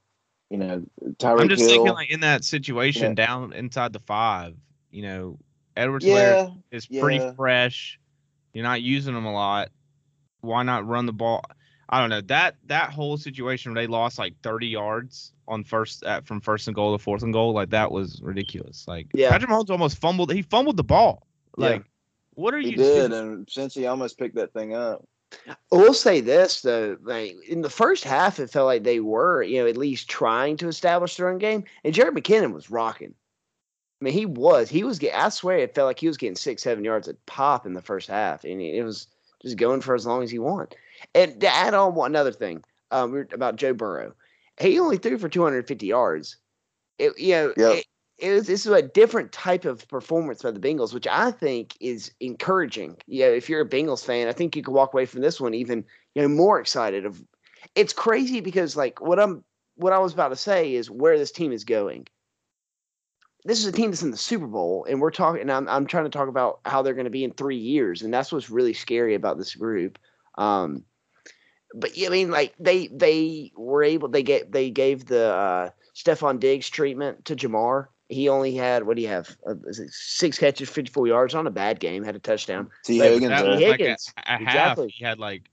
you 0.49 0.57
know, 0.57 0.83
Tyreek 1.19 1.41
I'm 1.41 1.49
just 1.49 1.61
Hill. 1.61 1.71
thinking 1.71 1.93
like 1.93 2.11
in 2.11 2.19
that 2.21 2.43
situation 2.43 3.09
Yeah. 3.09 3.25
down 3.25 3.53
inside 3.53 3.93
the 3.93 3.99
five, 3.99 4.55
you 4.89 5.03
know, 5.03 5.39
Edwards 5.77 6.05
yeah, 6.05 6.49
is 6.71 6.85
pretty 6.87 7.21
fresh. 7.35 7.99
You're 8.53 8.63
not 8.63 8.81
using 8.81 9.13
them 9.13 9.25
a 9.25 9.31
lot. 9.31 9.69
Why 10.41 10.63
not 10.63 10.85
run 10.85 11.05
the 11.05 11.13
ball? 11.13 11.43
I 11.91 11.99
don't 11.99 12.09
know 12.09 12.21
that 12.21 12.55
that 12.67 12.91
whole 12.91 13.17
situation 13.17 13.73
where 13.73 13.83
they 13.83 13.87
lost 13.87 14.17
like 14.17 14.35
30 14.43 14.67
yards 14.67 15.33
on 15.47 15.63
first 15.63 16.03
at, 16.03 16.25
from 16.25 16.39
first 16.39 16.67
and 16.67 16.75
goal 16.75 16.97
to 16.97 17.03
fourth 17.03 17.23
and 17.23 17.33
goal, 17.33 17.53
like 17.53 17.71
that 17.71 17.91
was 17.91 18.21
ridiculous. 18.21 18.87
Like 18.87 19.07
Yeah. 19.13 19.29
Patrick 19.29 19.51
Mahomes 19.51 19.69
almost 19.69 19.97
fumbled. 19.97 20.31
He 20.31 20.41
fumbled 20.41 20.77
the 20.77 20.83
ball. 20.83 21.27
Yeah. 21.57 21.67
Like 21.67 21.83
what 22.35 22.53
are 22.53 22.59
he 22.59 22.69
you 22.69 22.77
did, 22.77 23.09
doing? 23.11 23.21
and 23.21 23.49
since 23.49 23.73
he 23.73 23.85
almost 23.85 24.17
picked 24.17 24.35
that 24.35 24.53
thing 24.53 24.73
up. 24.73 25.05
We'll 25.71 25.93
say 25.93 26.19
this 26.21 26.61
though, 26.61 26.97
like 27.03 27.35
in 27.47 27.61
the 27.61 27.69
first 27.69 28.03
half, 28.03 28.39
it 28.39 28.49
felt 28.49 28.65
like 28.65 28.83
they 28.83 28.99
were, 28.99 29.43
you 29.43 29.61
know, 29.61 29.67
at 29.67 29.77
least 29.77 30.09
trying 30.09 30.57
to 30.57 30.67
establish 30.67 31.15
their 31.15 31.29
own 31.29 31.37
game. 31.37 31.63
And 31.83 31.93
Jerick 31.93 32.17
McKinnon 32.17 32.53
was 32.53 32.69
rocking. 32.69 33.13
I 34.01 34.05
mean, 34.05 34.13
he 34.13 34.25
was. 34.25 34.69
He 34.69 34.83
was 34.83 34.97
getting. 34.97 35.19
I 35.19 35.29
swear, 35.29 35.59
it 35.59 35.75
felt 35.75 35.85
like 35.85 35.99
he 35.99 36.07
was 36.07 36.17
getting 36.17 36.35
six, 36.35 36.63
seven 36.63 36.83
yards 36.83 37.07
at 37.07 37.23
pop 37.27 37.65
in 37.65 37.73
the 37.73 37.81
first 37.81 38.07
half, 38.07 38.43
and 38.43 38.61
it 38.61 38.83
was 38.83 39.07
just 39.41 39.57
going 39.57 39.81
for 39.81 39.93
as 39.93 40.05
long 40.05 40.23
as 40.23 40.31
he 40.31 40.39
wanted. 40.39 40.75
And 41.15 41.39
to 41.41 41.47
add 41.47 41.73
on 41.73 41.95
one 41.95 42.11
another 42.11 42.31
thing, 42.31 42.63
um, 42.91 43.11
we 43.11 43.19
were- 43.19 43.27
about 43.33 43.55
Joe 43.55 43.73
Burrow, 43.73 44.13
he 44.59 44.79
only 44.79 44.97
threw 44.97 45.17
for 45.17 45.29
250 45.29 45.85
yards. 45.85 46.37
It, 46.97 47.17
you 47.17 47.33
know, 47.33 47.53
Yep. 47.57 47.77
it, 47.77 47.85
it 48.19 48.31
was 48.33 48.47
this 48.47 48.65
is 48.65 48.71
a 48.71 48.81
different 48.81 49.31
type 49.31 49.65
of 49.65 49.87
performance 49.87 50.43
by 50.43 50.51
the 50.51 50.59
Bengals, 50.59 50.93
which 50.93 51.07
I 51.07 51.31
think 51.31 51.75
is 51.79 52.11
encouraging. 52.19 52.97
You 53.07 53.21
know, 53.25 53.31
if 53.31 53.49
you're 53.49 53.61
a 53.61 53.69
Bengals 53.69 54.05
fan, 54.05 54.27
I 54.27 54.33
think 54.33 54.55
you 54.55 54.61
could 54.61 54.73
walk 54.73 54.93
away 54.93 55.05
from 55.07 55.21
this 55.21 55.41
one 55.41 55.53
even 55.55 55.83
you 56.13 56.21
know 56.21 56.27
more 56.27 56.59
excited. 56.59 57.05
Of 57.05 57.23
it's 57.75 57.93
crazy 57.93 58.39
because 58.41 58.75
like 58.75 59.01
what 59.01 59.19
I'm 59.19 59.43
what 59.75 59.93
I 59.93 59.99
was 59.99 60.13
about 60.13 60.29
to 60.29 60.35
say 60.35 60.75
is 60.75 60.91
where 60.91 61.17
this 61.17 61.31
team 61.31 61.51
is 61.51 61.63
going. 61.63 62.07
This 63.43 63.59
is 63.59 63.65
a 63.65 63.71
team 63.71 63.89
that's 63.89 64.03
in 64.03 64.11
the 64.11 64.17
Super 64.17 64.45
Bowl, 64.45 64.85
and 64.87 65.01
we're 65.01 65.09
talking. 65.09 65.41
And 65.41 65.51
I'm 65.51 65.67
I'm 65.67 65.87
trying 65.87 66.03
to 66.03 66.11
talk 66.11 66.27
about 66.27 66.59
how 66.65 66.83
they're 66.83 66.93
going 66.93 67.05
to 67.05 67.09
be 67.09 67.23
in 67.23 67.31
three 67.31 67.57
years, 67.57 68.03
and 68.03 68.13
that's 68.13 68.31
what's 68.31 68.51
really 68.51 68.73
scary 68.73 69.15
about 69.15 69.39
this 69.39 69.55
group. 69.55 69.97
Um, 70.37 70.85
but 71.73 71.97
yeah, 71.97 72.07
I 72.07 72.11
mean, 72.11 72.31
like 72.31 72.53
they 72.59 72.87
they 72.87 73.51
were 73.55 73.83
able 73.83 74.07
they 74.09 74.23
get 74.23 74.51
they 74.51 74.69
gave 74.69 75.05
the 75.05 75.33
uh, 75.33 75.69
Stefon 75.95 76.39
Diggs 76.39 76.69
treatment 76.69 77.25
to 77.25 77.35
Ja'Marr. 77.35 77.87
He 78.09 78.27
only 78.27 78.55
had 78.55 78.85
what 78.85 78.97
do 78.97 79.01
you 79.01 79.07
have? 79.07 79.35
Uh, 79.47 79.55
is 79.65 79.79
it 79.79 79.89
six 79.91 80.37
catches, 80.37 80.69
fifty 80.69 80.91
four 80.91 81.07
yards 81.07 81.33
on 81.33 81.47
a 81.47 81.51
bad 81.51 81.79
game, 81.79 82.03
had 82.03 82.15
a 82.15 82.19
touchdown. 82.19 82.69
T. 82.83 82.99
But 82.99 83.11
Higgins, 83.11 83.29
That 83.29 83.45
uh, 83.45 83.49
was 83.51 83.61
like 83.61 83.79
a, 83.79 83.83
Higgins, 83.83 84.13
a 84.17 84.29
half. 84.29 84.41
exactly. 84.41 84.89
He 84.89 85.05
had 85.05 85.19
like 85.19 85.43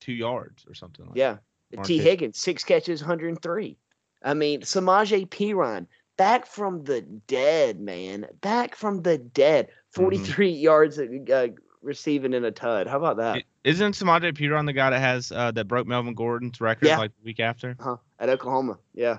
two 0.00 0.12
yards 0.12 0.66
or 0.68 0.74
something. 0.74 1.06
Like 1.06 1.16
Yeah. 1.16 1.38
Mark 1.74 1.86
T. 1.86 1.94
Higgins. 1.96 2.10
Higgins, 2.10 2.38
six 2.38 2.62
catches, 2.64 3.00
103. 3.00 3.76
I 4.22 4.34
mean, 4.34 4.60
Samaje 4.60 5.28
Perine, 5.28 5.86
back 6.16 6.46
from 6.46 6.84
the 6.84 7.00
dead, 7.00 7.80
man. 7.80 8.26
Back 8.40 8.74
from 8.76 9.02
the 9.02 9.18
dead. 9.18 9.66
Mm-hmm. 9.66 10.02
43 10.02 10.50
yards 10.50 10.98
uh, 10.98 11.48
receiving 11.84 12.32
in 12.32 12.44
a 12.44 12.50
tud. 12.50 12.86
How 12.88 12.96
about 12.96 13.18
that? 13.18 13.36
I- 13.36 13.44
Isn't 13.62 13.92
Samaje 13.92 14.32
Perine 14.36 14.66
the 14.66 14.72
guy 14.72 14.90
that 14.90 15.00
has 15.00 15.30
uh, 15.30 15.50
that 15.52 15.68
broke 15.68 15.86
Melvin 15.86 16.14
Gordon's 16.14 16.60
record 16.60 16.88
Yeah. 16.88 16.98
like 16.98 17.12
the 17.16 17.24
week 17.24 17.40
after? 17.40 17.76
huh 17.78 17.96
At 18.18 18.28
Oklahoma. 18.28 18.78
Yeah. 18.94 19.18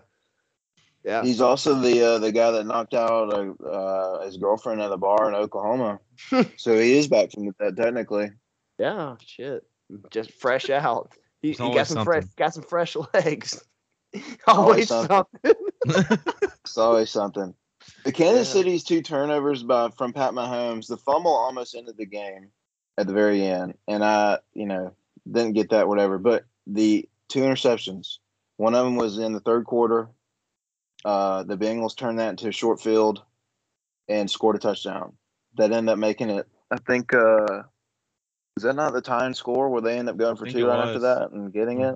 Yeah. 1.04 1.24
He's 1.24 1.40
also 1.40 1.76
the 1.76 2.02
uh, 2.02 2.18
the 2.20 2.32
guy 2.32 2.52
that 2.52 2.66
knocked 2.66 2.96
out 2.96 3.32
uh, 3.32 3.64
uh, 3.64 4.26
his 4.26 4.38
girlfriend 4.38 4.82
at 4.82 4.92
a 4.92 4.98
bar 4.98 5.30
in 5.30 5.36
Oklahoma. 5.36 6.00
so 6.58 6.76
he 6.78 6.98
is 6.98 7.08
back 7.08 7.32
from 7.32 7.54
that 7.60 7.76
technically. 7.78 8.32
Yeah. 8.80 9.16
Shit. 9.24 9.64
Just 10.12 10.32
fresh 10.32 10.70
out. 10.72 11.12
He, 11.42 11.50
he 11.52 11.58
got 11.58 11.64
always 11.68 11.88
some 11.90 12.04
fresh 12.06 12.24
got 12.36 12.54
some 12.56 12.64
fresh 12.64 12.96
legs. 13.14 13.64
Always 14.48 14.88
something. 14.88 15.26
something. 15.86 16.18
It's 16.64 16.78
always 16.80 17.12
something. 17.12 17.54
The 18.04 18.12
Kansas 18.12 18.48
Yeah. 18.50 18.54
City's 18.54 18.84
two 18.84 19.02
turnovers 19.02 19.64
by 19.64 19.90
from 19.90 20.14
Pat 20.14 20.34
Mahomes. 20.34 20.88
The 20.88 20.98
fumble 20.98 21.34
almost 21.34 21.76
ended 21.76 21.98
the 21.98 22.06
game. 22.06 22.50
at 22.98 23.08
the 23.08 23.14
very 23.14 23.44
end, 23.46 23.78
and 23.90 24.06
I, 24.06 24.40
you 24.54 24.66
know, 24.66 24.94
didn't 25.30 25.52
get 25.54 25.72
that 25.72 25.88
whatever. 25.90 26.18
But 26.18 26.46
the 26.66 27.10
two 27.28 27.42
interceptions, 27.42 28.20
one 28.56 28.74
of 28.74 28.86
them 28.86 28.96
was 28.96 29.18
in 29.18 29.34
the 29.34 29.42
third 29.42 29.66
quarter. 29.66 30.08
Uh, 31.04 31.44
the 31.44 31.58
Bengals 31.58 31.96
turned 31.98 32.20
that 32.20 32.30
into 32.30 32.48
a 32.48 32.54
short 32.54 32.82
field 32.82 33.22
and 34.08 34.32
scored 34.32 34.56
a 34.56 34.60
touchdown. 34.60 35.14
That 35.58 35.72
ended 35.74 35.92
up 35.92 36.00
making 36.00 36.30
it. 36.30 36.48
I 36.72 36.78
think. 36.78 37.14
uh 37.14 37.64
was 38.56 38.64
that 38.64 38.76
not 38.78 38.94
the 38.94 39.02
tying 39.02 39.34
score 39.34 39.68
where 39.70 39.82
they 39.82 39.98
end 40.00 40.08
up 40.08 40.16
going 40.16 40.38
for 40.38 40.46
two 40.46 40.66
right 40.66 40.80
after 40.88 41.00
that 41.00 41.32
and 41.32 41.52
getting 41.52 41.82
it? 41.82 41.96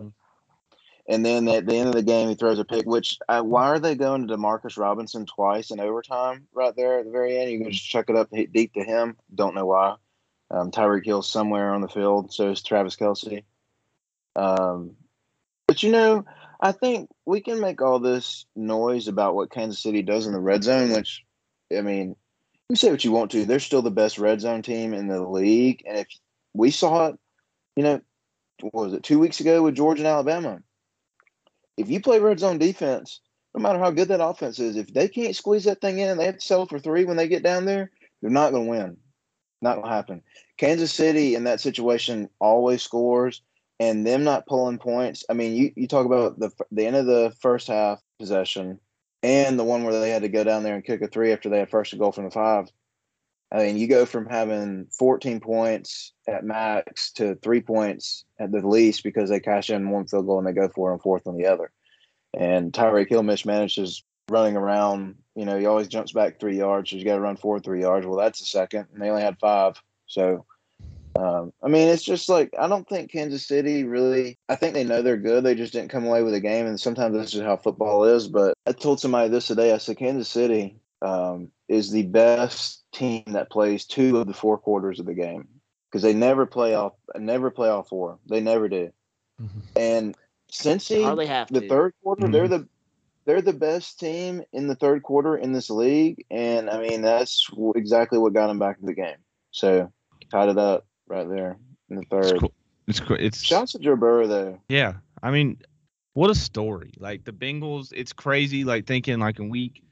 And 1.09 1.25
then 1.25 1.47
at 1.47 1.65
the 1.65 1.75
end 1.75 1.89
of 1.89 1.95
the 1.95 2.03
game, 2.03 2.29
he 2.29 2.35
throws 2.35 2.59
a 2.59 2.63
pick. 2.63 2.85
Which 2.85 3.17
uh, 3.27 3.41
why 3.41 3.65
are 3.65 3.79
they 3.79 3.95
going 3.95 4.27
to 4.27 4.37
Demarcus 4.37 4.77
Robinson 4.77 5.25
twice 5.25 5.71
in 5.71 5.79
overtime 5.79 6.45
right 6.53 6.75
there 6.75 6.99
at 6.99 7.05
the 7.05 7.11
very 7.11 7.35
end? 7.35 7.49
You 7.49 7.59
can 7.59 7.71
just 7.71 7.89
chuck 7.89 8.11
it 8.11 8.15
up 8.15 8.29
deep 8.31 8.73
to 8.75 8.83
him. 8.83 9.17
Don't 9.33 9.55
know 9.55 9.65
why. 9.65 9.95
Um, 10.51 10.69
Tyreek 10.69 11.05
Hill's 11.05 11.29
somewhere 11.29 11.73
on 11.73 11.81
the 11.81 11.87
field. 11.87 12.31
So 12.31 12.51
is 12.51 12.61
Travis 12.61 12.95
Kelce. 12.95 13.43
Um, 14.35 14.91
but 15.67 15.81
you 15.81 15.91
know, 15.91 16.25
I 16.61 16.73
think 16.73 17.09
we 17.25 17.41
can 17.41 17.59
make 17.59 17.81
all 17.81 17.97
this 17.97 18.45
noise 18.55 19.07
about 19.07 19.33
what 19.33 19.51
Kansas 19.51 19.81
City 19.81 20.03
does 20.03 20.27
in 20.27 20.33
the 20.33 20.39
red 20.39 20.63
zone. 20.63 20.91
Which, 20.91 21.23
I 21.75 21.81
mean, 21.81 22.15
you 22.69 22.75
say 22.75 22.91
what 22.91 23.03
you 23.03 23.11
want 23.11 23.31
to. 23.31 23.45
They're 23.45 23.59
still 23.59 23.81
the 23.81 23.89
best 23.89 24.19
red 24.19 24.41
zone 24.41 24.61
team 24.61 24.93
in 24.93 25.07
the 25.07 25.23
league. 25.23 25.81
And 25.87 25.97
if 25.97 26.07
we 26.53 26.69
saw 26.69 27.07
it, 27.07 27.19
you 27.75 27.81
know, 27.81 28.01
what 28.61 28.85
was 28.85 28.93
it 28.93 29.01
two 29.01 29.17
weeks 29.17 29.39
ago 29.39 29.63
with 29.63 29.73
Georgia 29.73 30.01
and 30.01 30.07
Alabama? 30.07 30.61
If 31.79 31.89
you 31.89 32.01
play 32.01 32.19
red 32.19 32.39
zone 32.39 32.57
defense, 32.57 33.21
no 33.55 33.61
matter 33.61 33.79
how 33.79 33.89
good 33.89 34.09
that 34.09 34.23
offense 34.23 34.59
is, 34.59 34.75
if 34.75 34.93
they 34.93 35.07
can't 35.07 35.35
squeeze 35.35 35.63
that 35.63 35.79
thing 35.79 35.99
in 35.99 36.09
and 36.09 36.19
they 36.19 36.25
have 36.25 36.37
to 36.37 36.41
settle 36.45 36.67
for 36.67 36.77
three 36.77 37.05
when 37.05 37.15
they 37.15 37.27
get 37.27 37.41
down 37.41 37.63
there, 37.63 37.89
they're 38.21 38.29
not 38.29 38.51
going 38.51 38.65
to 38.65 38.69
win. 38.69 38.97
Not 39.61 39.75
going 39.75 39.87
to 39.87 39.93
happen. 39.93 40.21
Kansas 40.57 40.91
City 40.91 41.35
in 41.35 41.45
that 41.45 41.61
situation 41.61 42.29
always 42.39 42.83
scores, 42.83 43.41
and 43.79 44.05
them 44.05 44.25
not 44.25 44.45
pulling 44.45 44.77
points. 44.77 45.23
I 45.29 45.33
mean, 45.33 45.55
you, 45.55 45.71
you 45.75 45.87
talk 45.87 46.05
about 46.05 46.37
the 46.37 46.51
the 46.71 46.85
end 46.85 46.97
of 46.97 47.05
the 47.05 47.33
first 47.39 47.67
half 47.67 48.01
possession 48.19 48.79
and 49.23 49.57
the 49.57 49.63
one 49.63 49.83
where 49.83 49.97
they 49.97 50.09
had 50.09 50.21
to 50.23 50.29
go 50.29 50.43
down 50.43 50.63
there 50.63 50.75
and 50.75 50.83
kick 50.83 51.01
a 51.01 51.07
three 51.07 51.31
after 51.31 51.49
they 51.49 51.59
had 51.59 51.69
first 51.69 51.93
and 51.93 51.99
goal 51.99 52.11
from 52.11 52.25
the 52.25 52.31
five. 52.31 52.69
I 53.51 53.57
mean, 53.63 53.77
you 53.77 53.87
go 53.87 54.05
from 54.05 54.27
having 54.27 54.87
14 54.91 55.39
points 55.39 56.13
at 56.27 56.43
max 56.43 57.11
to 57.13 57.35
three 57.35 57.61
points 57.61 58.23
at 58.39 58.51
the 58.51 58.65
least 58.65 59.03
because 59.03 59.29
they 59.29 59.39
cash 59.39 59.71
in 59.71 59.89
one 59.89 60.05
field 60.05 60.27
goal 60.27 60.37
and 60.37 60.47
they 60.47 60.53
go 60.53 60.69
for 60.69 60.89
it 60.89 60.93
on 60.93 60.99
fourth 60.99 61.25
on 61.25 61.35
the 61.35 61.47
other. 61.47 61.71
And 62.37 62.71
Tyreek 62.71 63.09
Hill 63.09 63.23
mismanages 63.23 64.03
running 64.29 64.55
around. 64.55 65.15
You 65.35 65.45
know, 65.45 65.57
he 65.57 65.65
always 65.65 65.87
jumps 65.87 66.11
back 66.11 66.39
three 66.39 66.57
yards. 66.57 66.91
So 66.91 66.97
you 66.97 67.05
got 67.05 67.15
to 67.15 67.21
run 67.21 67.37
forward 67.37 67.63
three 67.63 67.81
yards. 67.81 68.05
Well, 68.05 68.19
that's 68.19 68.41
a 68.41 68.45
second, 68.45 68.87
and 68.93 69.01
they 69.01 69.09
only 69.09 69.23
had 69.23 69.39
five. 69.39 69.81
So, 70.05 70.45
um, 71.15 71.51
I 71.63 71.69
mean, 71.69 71.87
it's 71.87 72.03
just 72.03 72.29
like 72.29 72.53
I 72.59 72.67
don't 72.67 72.87
think 72.87 73.11
Kansas 73.11 73.47
City 73.47 73.83
really. 73.83 74.37
I 74.47 74.55
think 74.55 74.75
they 74.75 74.83
know 74.83 75.01
they're 75.01 75.17
good. 75.17 75.43
They 75.43 75.55
just 75.55 75.73
didn't 75.73 75.89
come 75.89 76.05
away 76.05 76.21
with 76.21 76.35
a 76.35 76.39
game, 76.39 76.67
and 76.67 76.79
sometimes 76.79 77.15
this 77.15 77.33
is 77.33 77.41
how 77.41 77.57
football 77.57 78.03
is. 78.03 78.27
But 78.27 78.53
I 78.67 78.73
told 78.73 78.99
somebody 78.99 79.29
this 79.29 79.47
today. 79.47 79.73
I 79.73 79.79
said 79.79 79.97
Kansas 79.97 80.29
City 80.29 80.79
um, 81.01 81.49
is 81.67 81.91
the 81.91 82.03
best 82.03 82.78
team 82.91 83.23
that 83.27 83.49
plays 83.51 83.85
two 83.85 84.17
of 84.17 84.27
the 84.27 84.33
four 84.33 84.57
quarters 84.57 84.99
of 84.99 85.05
the 85.05 85.13
game 85.13 85.47
because 85.89 86.01
they 86.01 86.13
never 86.13 86.45
play 86.45 86.75
off. 86.75 86.93
Never 87.15 87.51
play 87.51 87.69
all 87.69 87.83
four. 87.83 88.19
They 88.27 88.41
never 88.41 88.67
do. 88.69 88.91
Mhm. 89.41 89.49
And 89.75 90.17
Cincy, 90.51 91.03
Hardly 91.03 91.27
have 91.27 91.47
the 91.51 91.61
to. 91.61 91.67
third 91.69 91.93
quarter, 92.03 92.27
they're 92.27 92.47
the 92.47 92.67
they're 93.25 93.41
the 93.41 93.53
best 93.53 93.99
team 93.99 94.41
in 94.51 94.67
the 94.67 94.75
third 94.75 95.03
quarter 95.03 95.37
in 95.37 95.51
this 95.51 95.69
league, 95.69 96.25
and 96.31 96.69
I 96.69 96.81
mean 96.81 97.01
that's 97.03 97.47
w- 97.51 97.73
exactly 97.75 98.17
what 98.17 98.33
got 98.33 98.47
them 98.47 98.57
back 98.59 98.77
in 98.79 98.87
the 98.87 98.93
game. 98.95 99.17
So 99.51 99.91
tied 100.31 100.49
it 100.49 100.57
up 100.57 100.87
right 101.07 101.27
there 101.29 101.57
in 101.89 101.97
the 101.97 102.01
It's 102.01 102.09
third. 102.09 102.39
cool. 102.39 102.53
It's 102.87 102.99
cool. 102.99 103.17
It's 103.19 103.43
Shouts 103.43 103.73
to 103.73 103.79
Joe 103.79 103.95
Burrow 103.95 104.25
though. 104.25 104.59
Yeah, 104.69 104.93
I 105.21 105.29
mean, 105.29 105.61
what 106.13 106.31
a 106.31 106.35
story! 106.35 106.93
Like 106.97 107.23
the 107.23 107.31
Bengals, 107.31 107.93
it's 107.95 108.13
crazy. 108.13 108.63
Like 108.63 108.87
thinking 108.87 109.19
like 109.19 109.37
in 109.39 109.49
week 109.49 109.83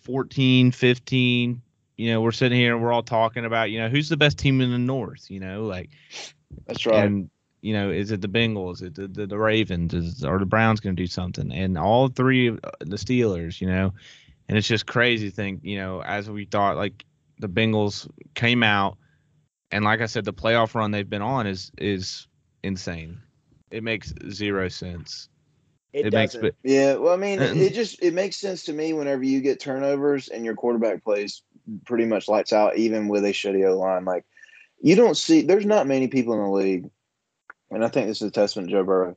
14, 0.00 0.72
15, 0.72 1.60
you 1.98 2.10
know, 2.10 2.22
we're 2.22 2.32
sitting 2.32 2.58
here 2.58 2.74
and 2.74 2.82
we're 2.82 2.92
all 2.92 3.02
talking 3.02 3.44
about, 3.44 3.70
you 3.70 3.80
know, 3.80 3.88
who's 3.88 4.08
the 4.08 4.16
best 4.16 4.38
team 4.38 4.60
in 4.60 4.70
the 4.70 4.78
North? 4.78 5.30
You 5.30 5.40
know, 5.40 5.66
like 5.66 5.90
That's 6.66 6.86
right. 6.86 7.04
and 7.04 7.28
you 7.60 7.72
know, 7.72 7.90
is 7.90 8.12
it 8.12 8.20
the 8.20 8.28
Bengals? 8.28 8.74
Is 8.74 8.82
it 8.82 8.94
the, 8.94 9.08
the, 9.08 9.26
the 9.26 9.38
Ravens? 9.38 9.92
Is 9.92 10.24
are 10.24 10.38
the 10.38 10.46
Browns 10.46 10.80
going 10.80 10.94
to 10.96 11.02
do 11.02 11.08
something? 11.08 11.52
And 11.52 11.76
all 11.76 12.08
three 12.08 12.46
of 12.46 12.60
uh, 12.62 12.70
the 12.80 12.96
Steelers, 12.96 13.60
you 13.60 13.66
know, 13.66 13.92
and 14.48 14.56
it's 14.56 14.68
just 14.68 14.86
crazy 14.86 15.28
to 15.28 15.34
think, 15.34 15.60
you 15.64 15.76
know, 15.76 16.00
as 16.02 16.30
we 16.30 16.44
thought, 16.44 16.76
like 16.76 17.04
the 17.40 17.48
Bengals 17.48 18.08
came 18.34 18.62
out, 18.62 18.96
and 19.72 19.84
like 19.84 20.00
I 20.00 20.06
said, 20.06 20.24
the 20.24 20.32
playoff 20.32 20.74
run 20.74 20.92
they've 20.92 21.08
been 21.08 21.22
on 21.22 21.48
is 21.48 21.72
is 21.78 22.28
insane. 22.62 23.20
It 23.70 23.82
makes 23.82 24.14
zero 24.30 24.68
sense. 24.68 25.28
It, 25.92 26.06
It 26.06 26.12
makes 26.12 26.34
doesn't. 26.34 26.54
yeah, 26.62 26.94
well, 26.94 27.12
I 27.12 27.16
mean, 27.16 27.40
it, 27.40 27.56
it 27.56 27.74
just 27.74 28.02
it 28.02 28.14
makes 28.14 28.36
sense 28.36 28.64
to 28.64 28.72
me 28.72 28.92
whenever 28.92 29.24
you 29.24 29.40
get 29.40 29.58
turnovers 29.58 30.28
and 30.28 30.44
your 30.44 30.54
quarterback 30.54 31.02
plays 31.02 31.42
pretty 31.84 32.04
much 32.04 32.28
lights 32.28 32.52
out, 32.52 32.76
even 32.76 33.08
with 33.08 33.24
a 33.24 33.32
shitty 33.32 33.66
O 33.68 33.78
line. 33.78 34.04
Like 34.04 34.24
you 34.80 34.94
don't 34.94 35.16
see, 35.16 35.42
there's 35.42 35.66
not 35.66 35.86
many 35.86 36.08
people 36.08 36.34
in 36.34 36.42
the 36.42 36.50
league, 36.50 36.90
and 37.70 37.84
I 37.84 37.88
think 37.88 38.06
this 38.06 38.22
is 38.22 38.28
a 38.28 38.30
testament 38.30 38.68
to 38.68 38.74
Joe 38.74 38.84
Burrow. 38.84 39.16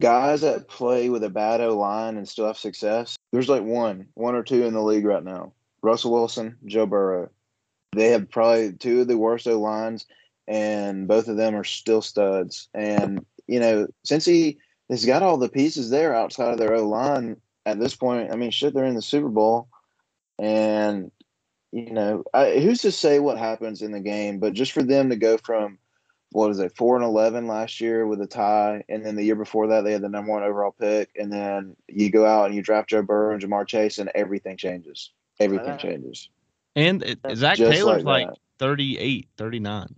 Guys 0.00 0.42
that 0.42 0.68
play 0.68 1.08
with 1.08 1.24
a 1.24 1.30
bad 1.30 1.60
O 1.60 1.76
line 1.76 2.16
and 2.16 2.28
still 2.28 2.46
have 2.46 2.58
success. 2.58 3.16
There's 3.32 3.48
like 3.48 3.62
one, 3.62 4.06
one 4.14 4.34
or 4.34 4.44
two 4.44 4.64
in 4.64 4.74
the 4.74 4.82
league 4.82 5.04
right 5.04 5.24
now. 5.24 5.52
Russell 5.82 6.12
Wilson, 6.12 6.56
Joe 6.66 6.86
Burrow. 6.86 7.30
They 7.92 8.08
have 8.08 8.30
probably 8.30 8.72
two 8.72 9.00
of 9.00 9.08
the 9.08 9.18
worst 9.18 9.46
O 9.48 9.58
lines, 9.60 10.06
and 10.46 11.08
both 11.08 11.28
of 11.28 11.36
them 11.36 11.56
are 11.56 11.64
still 11.64 12.02
studs. 12.02 12.68
And 12.74 13.24
you 13.46 13.60
know, 13.60 13.88
Cincy 14.06 14.58
has 14.88 15.04
got 15.04 15.22
all 15.22 15.36
the 15.36 15.48
pieces 15.48 15.90
there 15.90 16.14
outside 16.14 16.52
of 16.52 16.58
their 16.58 16.74
O 16.74 16.86
line 16.86 17.36
at 17.68 17.78
this 17.78 17.94
point, 17.94 18.32
I 18.32 18.36
mean, 18.36 18.50
shit, 18.50 18.72
they're 18.72 18.86
in 18.86 18.94
the 18.94 19.02
Super 19.02 19.28
Bowl, 19.28 19.68
and 20.38 21.10
you 21.72 21.90
know, 21.92 22.24
I, 22.32 22.58
who's 22.60 22.82
to 22.82 22.92
say 22.92 23.18
what 23.18 23.38
happens 23.38 23.82
in 23.82 23.92
the 23.92 24.00
game? 24.00 24.38
But 24.38 24.54
just 24.54 24.72
for 24.72 24.82
them 24.82 25.10
to 25.10 25.16
go 25.16 25.36
from 25.38 25.78
what 26.30 26.48
was 26.48 26.58
it, 26.60 26.76
four 26.76 26.96
and 26.96 27.04
eleven 27.04 27.46
last 27.46 27.80
year 27.80 28.06
with 28.06 28.20
a 28.20 28.26
tie, 28.26 28.84
and 28.88 29.04
then 29.04 29.16
the 29.16 29.24
year 29.24 29.34
before 29.34 29.68
that 29.68 29.82
they 29.84 29.92
had 29.92 30.02
the 30.02 30.08
number 30.08 30.32
one 30.32 30.42
overall 30.42 30.74
pick, 30.78 31.10
and 31.16 31.32
then 31.32 31.76
you 31.88 32.10
go 32.10 32.26
out 32.26 32.46
and 32.46 32.54
you 32.54 32.62
draft 32.62 32.90
Joe 32.90 33.02
Burrow 33.02 33.34
and 33.34 33.42
Ja'Marr 33.42 33.66
Chase, 33.66 33.98
and 33.98 34.10
everything 34.14 34.56
changes. 34.56 35.10
Everything 35.40 35.70
Uh, 35.70 35.78
changes. 35.78 36.28
And 36.76 37.02
it, 37.02 37.18
Zac 37.34 37.56
Just 37.56 37.72
Taylor's 37.72 38.04
like 38.04 38.28
like, 38.28 38.36
38, 38.58 39.28
39. 39.36 39.94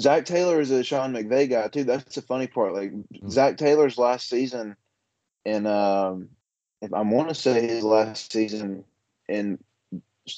Zac 0.00 0.24
Taylor 0.24 0.60
is 0.60 0.70
a 0.70 0.82
Sean 0.82 1.12
McVay 1.12 1.48
guy 1.48 1.68
too. 1.68 1.84
That's 1.84 2.14
the 2.14 2.22
funny 2.22 2.46
part. 2.46 2.74
Like 2.74 2.92
Zac 3.28 3.56
Taylor's 3.56 3.96
last 3.96 4.28
season, 4.28 4.76
and 5.44 5.66
um, 5.68 6.30
if 6.82 6.92
I 6.92 7.02
want 7.02 7.28
to 7.28 7.34
say 7.34 7.66
his 7.66 7.84
last 7.84 8.32
season 8.32 8.84
in 9.28 9.58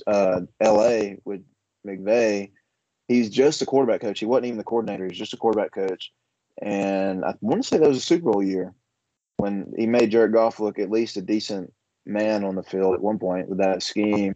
uh, 0.07 0.41
L.A. 0.61 1.19
with 1.25 1.43
McVay, 1.87 2.51
he's 3.09 3.31
just 3.31 3.63
a 3.63 3.67
quarterback 3.67 4.01
coach. 4.01 4.19
He 4.19 4.27
wasn't 4.27 4.47
even 4.47 4.59
the 4.59 4.65
coordinator. 4.65 5.07
He's 5.07 5.19
just 5.19 5.33
a 5.33 5.39
quarterback 5.39 5.73
coach. 5.73 6.13
And 6.63 7.25
I 7.25 7.35
want 7.41 7.63
to 7.63 7.69
say 7.69 7.79
that 7.79 7.89
was 7.89 7.99
a 7.99 8.01
Super 8.01 8.33
Bowl 8.33 8.43
year 8.43 8.75
when 9.37 9.73
he 9.77 9.87
made 9.87 10.11
Jared 10.11 10.33
Goff 10.33 10.61
look 10.61 10.79
at 10.79 10.91
least 10.91 11.17
a 11.17 11.23
decent 11.23 11.73
man 12.07 12.45
on 12.45 12.55
the 12.55 12.63
field 12.63 12.95
at 12.95 13.03
one 13.03 13.19
point 13.19 13.49
with 13.49 13.59
that 13.59 13.83
scheme. 13.83 14.35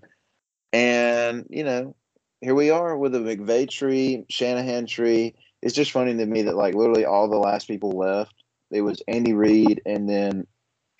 And 0.73 1.47
you 1.49 1.64
know, 1.64 1.97
here 2.40 2.54
we 2.54 2.71
are 2.71 2.97
with 2.97 3.14
a 3.14 3.19
McVay 3.19 3.69
tree, 3.69 4.25
Shanahan 4.28 4.87
tree. 4.87 5.35
It's 5.62 5.75
just 5.75 5.92
funny 5.92 6.16
to 6.16 6.26
me 6.26 6.42
that 6.42 6.57
like 6.57 6.75
literally 6.75 7.04
all 7.04 7.28
the 7.28 7.37
last 7.37 7.69
people 7.69 7.90
left, 7.90 8.35
it 8.71 8.83
was 8.83 9.02
Andy 9.09 9.33
Reid 9.33 9.83
and 9.87 10.09
then 10.09 10.47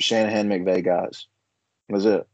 Shanahan 0.01 0.49
McVay 0.49 0.85
guys. 0.85 1.27
Was 1.89 2.07
it? 2.07 2.27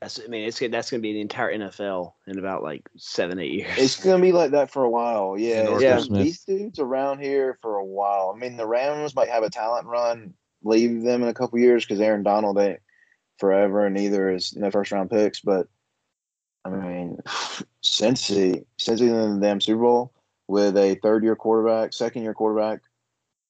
That's. 0.00 0.20
I 0.24 0.28
mean, 0.28 0.46
it's 0.46 0.58
that's 0.58 0.90
going 0.90 1.00
to 1.00 1.08
be 1.08 1.12
the 1.12 1.20
entire 1.20 1.56
NFL 1.56 2.12
in 2.26 2.38
about 2.38 2.62
like 2.62 2.88
seven, 2.96 3.38
eight 3.38 3.52
years. 3.52 3.78
It's 3.78 4.02
gonna 4.02 4.22
be 4.22 4.32
like 4.32 4.52
that 4.52 4.70
for 4.70 4.84
a 4.84 4.90
while. 4.90 5.36
Yeah, 5.38 5.64
yeah. 5.64 5.74
it's 5.74 5.84
Arthur 5.84 6.04
Smith. 6.04 6.22
these 6.24 6.44
dudes 6.44 6.78
around 6.78 7.20
here 7.20 7.58
for 7.62 7.76
a 7.76 7.84
while. 7.84 8.32
I 8.34 8.38
mean, 8.38 8.56
the 8.56 8.66
Rams 8.66 9.14
might 9.14 9.28
have 9.28 9.42
a 9.42 9.50
talent 9.50 9.86
run, 9.86 10.34
leave 10.62 11.02
them 11.02 11.22
in 11.22 11.28
a 11.28 11.34
couple 11.34 11.58
years 11.58 11.84
because 11.84 12.00
Aaron 12.00 12.22
Donald 12.22 12.58
ain't 12.58 12.80
forever, 13.38 13.86
and 13.86 13.94
neither 13.94 14.30
is 14.30 14.54
no 14.56 14.70
first 14.70 14.92
round 14.92 15.10
picks. 15.10 15.40
But 15.40 15.68
I 16.64 16.70
mean, 16.70 17.18
Cincy, 17.82 18.64
Cincy 18.78 19.00
in 19.00 19.40
the 19.40 19.46
damn 19.46 19.60
Super 19.60 19.82
Bowl 19.82 20.12
with 20.48 20.76
a 20.76 20.96
third 21.02 21.24
year 21.24 21.36
quarterback, 21.36 21.92
second 21.92 22.22
year 22.22 22.34
quarterback, 22.34 22.80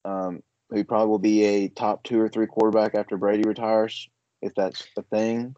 um, 0.05 0.43
who 0.71 0.85
probably 0.85 1.09
will 1.09 1.19
be 1.19 1.45
a 1.45 1.69
top 1.69 2.03
two 2.05 2.21
or 2.21 2.29
three 2.29 2.47
quarterback 2.47 2.95
after 2.95 3.17
Brady 3.17 3.49
retires, 3.49 4.09
if 4.43 4.55
that's 4.55 4.87
a 4.97 5.03
thing. 5.03 5.55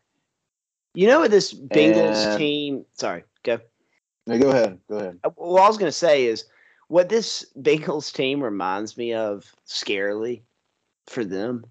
You 0.94 1.06
know 1.06 1.20
what 1.20 1.30
this 1.30 1.52
Bengals 1.54 2.24
And- 2.26 2.38
team? 2.38 2.84
Sorry, 2.94 3.24
go. 3.42 3.58
No, 4.26 4.38
go 4.38 4.50
ahead, 4.50 4.78
go 4.88 4.96
ahead. 4.98 5.18
Uh, 5.24 5.30
What 5.36 5.62
I 5.62 5.68
was 5.68 5.78
going 5.78 5.88
to 5.88 5.96
say 5.96 6.26
is 6.26 6.44
what 6.88 7.08
this 7.08 7.46
Bengals 7.58 8.12
team 8.12 8.42
reminds 8.42 8.96
me 8.96 9.14
of 9.14 9.52
scarily 9.66 10.42
for 11.06 11.24
them 11.24 11.64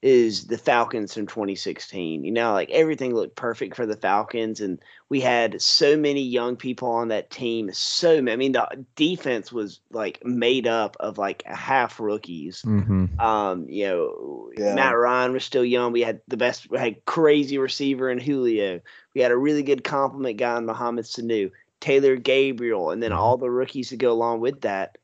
is 0.00 0.46
the 0.46 0.58
Falcons 0.58 1.12
from 1.14 1.26
2016. 1.26 2.24
You 2.24 2.30
know, 2.30 2.52
like 2.52 2.70
everything 2.70 3.14
looked 3.14 3.34
perfect 3.34 3.74
for 3.74 3.84
the 3.84 3.96
Falcons, 3.96 4.60
and 4.60 4.78
we 5.08 5.20
had 5.20 5.60
so 5.60 5.96
many 5.96 6.22
young 6.22 6.54
people 6.56 6.88
on 6.88 7.08
that 7.08 7.30
team. 7.30 7.70
So 7.72 8.22
many, 8.22 8.32
I 8.32 8.36
mean, 8.36 8.52
the 8.52 8.84
defense 8.94 9.52
was 9.52 9.80
like 9.90 10.24
made 10.24 10.66
up 10.68 10.96
of 11.00 11.18
like 11.18 11.42
half 11.44 11.98
rookies. 11.98 12.62
Mm-hmm. 12.62 13.18
Um, 13.18 13.66
you 13.68 13.88
know, 13.88 14.50
Yeah. 14.56 14.74
Matt 14.74 14.96
Ryan 14.96 15.32
was 15.32 15.44
still 15.44 15.64
young. 15.64 15.90
We 15.92 16.02
had 16.02 16.20
the 16.28 16.36
best, 16.36 16.70
we 16.70 16.78
had 16.78 17.04
crazy 17.06 17.58
receiver 17.58 18.08
in 18.08 18.18
Julio. 18.18 18.80
We 19.14 19.20
had 19.20 19.32
a 19.32 19.36
really 19.36 19.64
good 19.64 19.82
compliment 19.82 20.36
guy 20.36 20.58
in 20.58 20.66
Mohamed 20.66 21.06
Sanu, 21.06 21.50
Taylor 21.80 22.14
Gabriel, 22.16 22.90
and 22.90 23.02
then 23.02 23.10
Mhm. 23.10 23.16
all 23.16 23.36
the 23.36 23.50
rookies 23.50 23.90
that 23.90 23.96
go 23.96 24.12
along 24.12 24.40
with 24.40 24.60
that. 24.60 24.96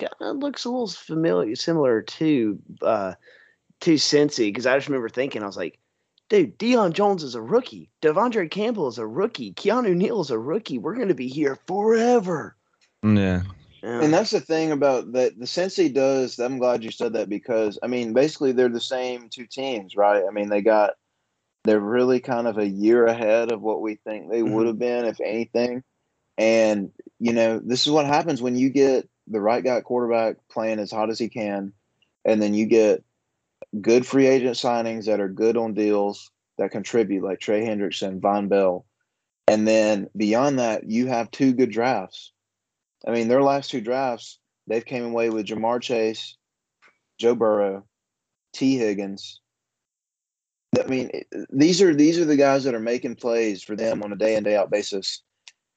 Kind 0.00 0.12
of 0.20 0.36
looks 0.38 0.64
a 0.66 0.70
little 0.70 0.88
familiar, 0.88 1.54
similar 1.54 2.02
to 2.02 2.58
uh, 2.82 3.14
to 3.84 3.94
Cincy 3.94 4.48
because 4.48 4.66
I 4.66 4.76
just 4.76 4.88
remember 4.88 5.10
thinking, 5.10 5.42
I 5.42 5.46
was 5.46 5.58
like, 5.58 5.78
dude, 6.30 6.58
Deion 6.58 6.94
Jones 6.94 7.22
is 7.22 7.34
a 7.34 7.42
rookie. 7.42 7.90
De'Vondre 8.02 8.50
Campbell 8.50 8.88
is 8.88 8.98
a 8.98 9.06
rookie. 9.06 9.52
Keanu 9.52 9.94
Neal 9.94 10.22
is 10.22 10.30
a 10.30 10.38
rookie. 10.38 10.78
We're 10.78 10.94
going 10.94 11.08
to 11.08 11.14
be 11.14 11.28
here 11.28 11.58
forever. 11.66 12.56
Yeah. 13.02 13.42
Yeah. 13.82 14.00
And 14.00 14.14
that's 14.14 14.30
the 14.30 14.40
thing 14.40 14.72
about 14.72 15.12
that 15.12 15.38
the 15.38 15.44
Cincy 15.44 15.92
does. 15.92 16.38
I'm 16.38 16.58
glad 16.58 16.82
you 16.82 16.90
said 16.90 17.12
that 17.12 17.28
because 17.28 17.78
I 17.82 17.86
mean, 17.86 18.14
basically 18.14 18.52
they're 18.52 18.70
the 18.70 18.80
same 18.80 19.28
two 19.28 19.46
teams, 19.46 19.94
right? 19.94 20.24
I 20.26 20.30
mean, 20.30 20.48
they 20.48 20.62
got 20.62 20.94
they're 21.64 21.80
really 21.80 22.20
kind 22.20 22.46
of 22.46 22.56
a 22.56 22.66
year 22.66 23.04
ahead 23.04 23.52
of 23.52 23.60
what 23.60 23.82
we 23.82 23.96
think 23.96 24.30
they 24.30 24.40
mm-hmm. 24.40 24.54
would 24.54 24.66
have 24.66 24.78
been, 24.78 25.04
if 25.04 25.20
anything. 25.20 25.82
And 26.38 26.92
you 27.18 27.34
know, 27.34 27.58
this 27.58 27.86
is 27.86 27.92
what 27.92 28.06
happens 28.06 28.40
when 28.40 28.56
you 28.56 28.70
get 28.70 29.06
the 29.26 29.40
right 29.40 29.62
guy 29.62 29.82
quarterback 29.82 30.36
playing 30.50 30.78
as 30.78 30.90
hot 30.90 31.10
as 31.10 31.18
he 31.18 31.28
can, 31.28 31.74
and 32.24 32.40
then 32.40 32.54
you 32.54 32.64
get 32.64 33.04
good 33.80 34.06
free 34.06 34.26
agent 34.26 34.56
signings 34.56 35.06
that 35.06 35.20
are 35.20 35.28
good 35.28 35.56
on 35.56 35.74
deals 35.74 36.30
that 36.58 36.70
contribute, 36.70 37.24
like 37.24 37.40
Trey 37.40 37.66
Hendrickson, 37.66 38.20
Vonn 38.20 38.48
Bell, 38.48 38.86
and 39.46 39.68
then 39.68 40.08
beyond 40.16 40.58
that, 40.58 40.88
you 40.88 41.06
have 41.06 41.30
two 41.30 41.52
good 41.52 41.70
drafts. 41.70 42.32
I 43.06 43.10
mean, 43.10 43.28
their 43.28 43.42
last 43.42 43.70
two 43.70 43.80
drafts, 43.80 44.38
they've 44.66 44.84
came 44.84 45.04
away 45.04 45.30
with 45.30 45.46
Ja'Marr 45.46 45.82
Chase, 45.82 46.36
Joe 47.18 47.34
Burrow, 47.34 47.84
Tee 48.52 48.78
Higgins. 48.78 49.40
I 50.82 50.86
mean, 50.86 51.10
these 51.50 51.80
are 51.82 51.94
these 51.94 52.18
are 52.18 52.24
the 52.24 52.36
guys 52.36 52.64
that 52.64 52.74
are 52.74 52.80
making 52.80 53.16
plays 53.16 53.62
for 53.62 53.76
them 53.76 54.02
on 54.02 54.12
a 54.12 54.16
day 54.16 54.34
in 54.34 54.42
day 54.42 54.56
out 54.56 54.70
basis. 54.70 55.22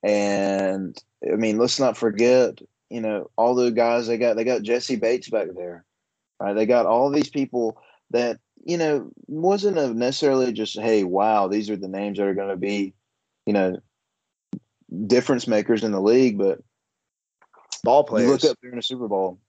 And 0.02 0.98
I 1.32 1.36
mean, 1.36 1.58
let's 1.58 1.80
not 1.80 1.98
forget, 1.98 2.60
you 2.90 3.02
know, 3.02 3.30
all 3.36 3.54
the 3.54 3.72
guys 3.72 4.08
they 4.08 4.18
got. 4.18 4.38
They 4.38 4.44
got 4.44 4.64
Jessie 4.64 4.96
Bates 4.96 5.30
back 5.30 5.48
there, 5.56 5.86
right? 6.40 6.54
They 6.54 6.66
got 6.66 6.86
all 6.86 7.12
these 7.12 7.30
people 7.30 7.80
that 8.12 8.40
you 8.64 8.78
know 8.78 9.10
wasn't 9.28 9.78
a 9.78 9.94
necessarily 9.94 10.52
just 10.54 10.78
hey, 10.80 11.04
wow, 11.04 11.48
these 11.48 11.70
are 11.70 11.76
the 11.78 11.88
names 11.88 12.18
that 12.18 12.28
are 12.28 12.34
going 12.34 12.50
to 12.50 12.58
be, 12.58 12.94
you 13.46 13.54
know, 13.54 13.78
difference 15.08 15.48
makers 15.48 15.84
in 15.84 15.92
the 15.92 16.02
league, 16.02 16.38
but 16.38 16.60
ball 17.84 18.00
you 18.02 18.06
players. 18.06 18.30
look 18.44 18.52
up 18.52 18.58
there 18.62 18.72
in 18.72 18.80
a 18.80 18.84
Super 18.84 19.08
Bowl. 19.08 19.40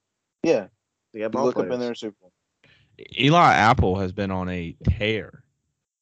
Yeah, 0.43 0.67
They 1.13 1.21
got 1.21 1.27
you 1.27 1.29
ball 1.31 1.45
look 1.47 1.55
players. 1.55 1.69
up 1.71 1.75
in 1.75 1.81
there 1.81 1.89
in 1.89 1.93
a 1.93 1.97
Super 1.97 2.17
Bowl. 2.21 2.33
Eli 3.19 3.55
Apple 3.55 3.97
has 3.99 4.11
been 4.13 4.31
on 4.33 4.49
a 4.49 4.75
tear. 4.85 5.45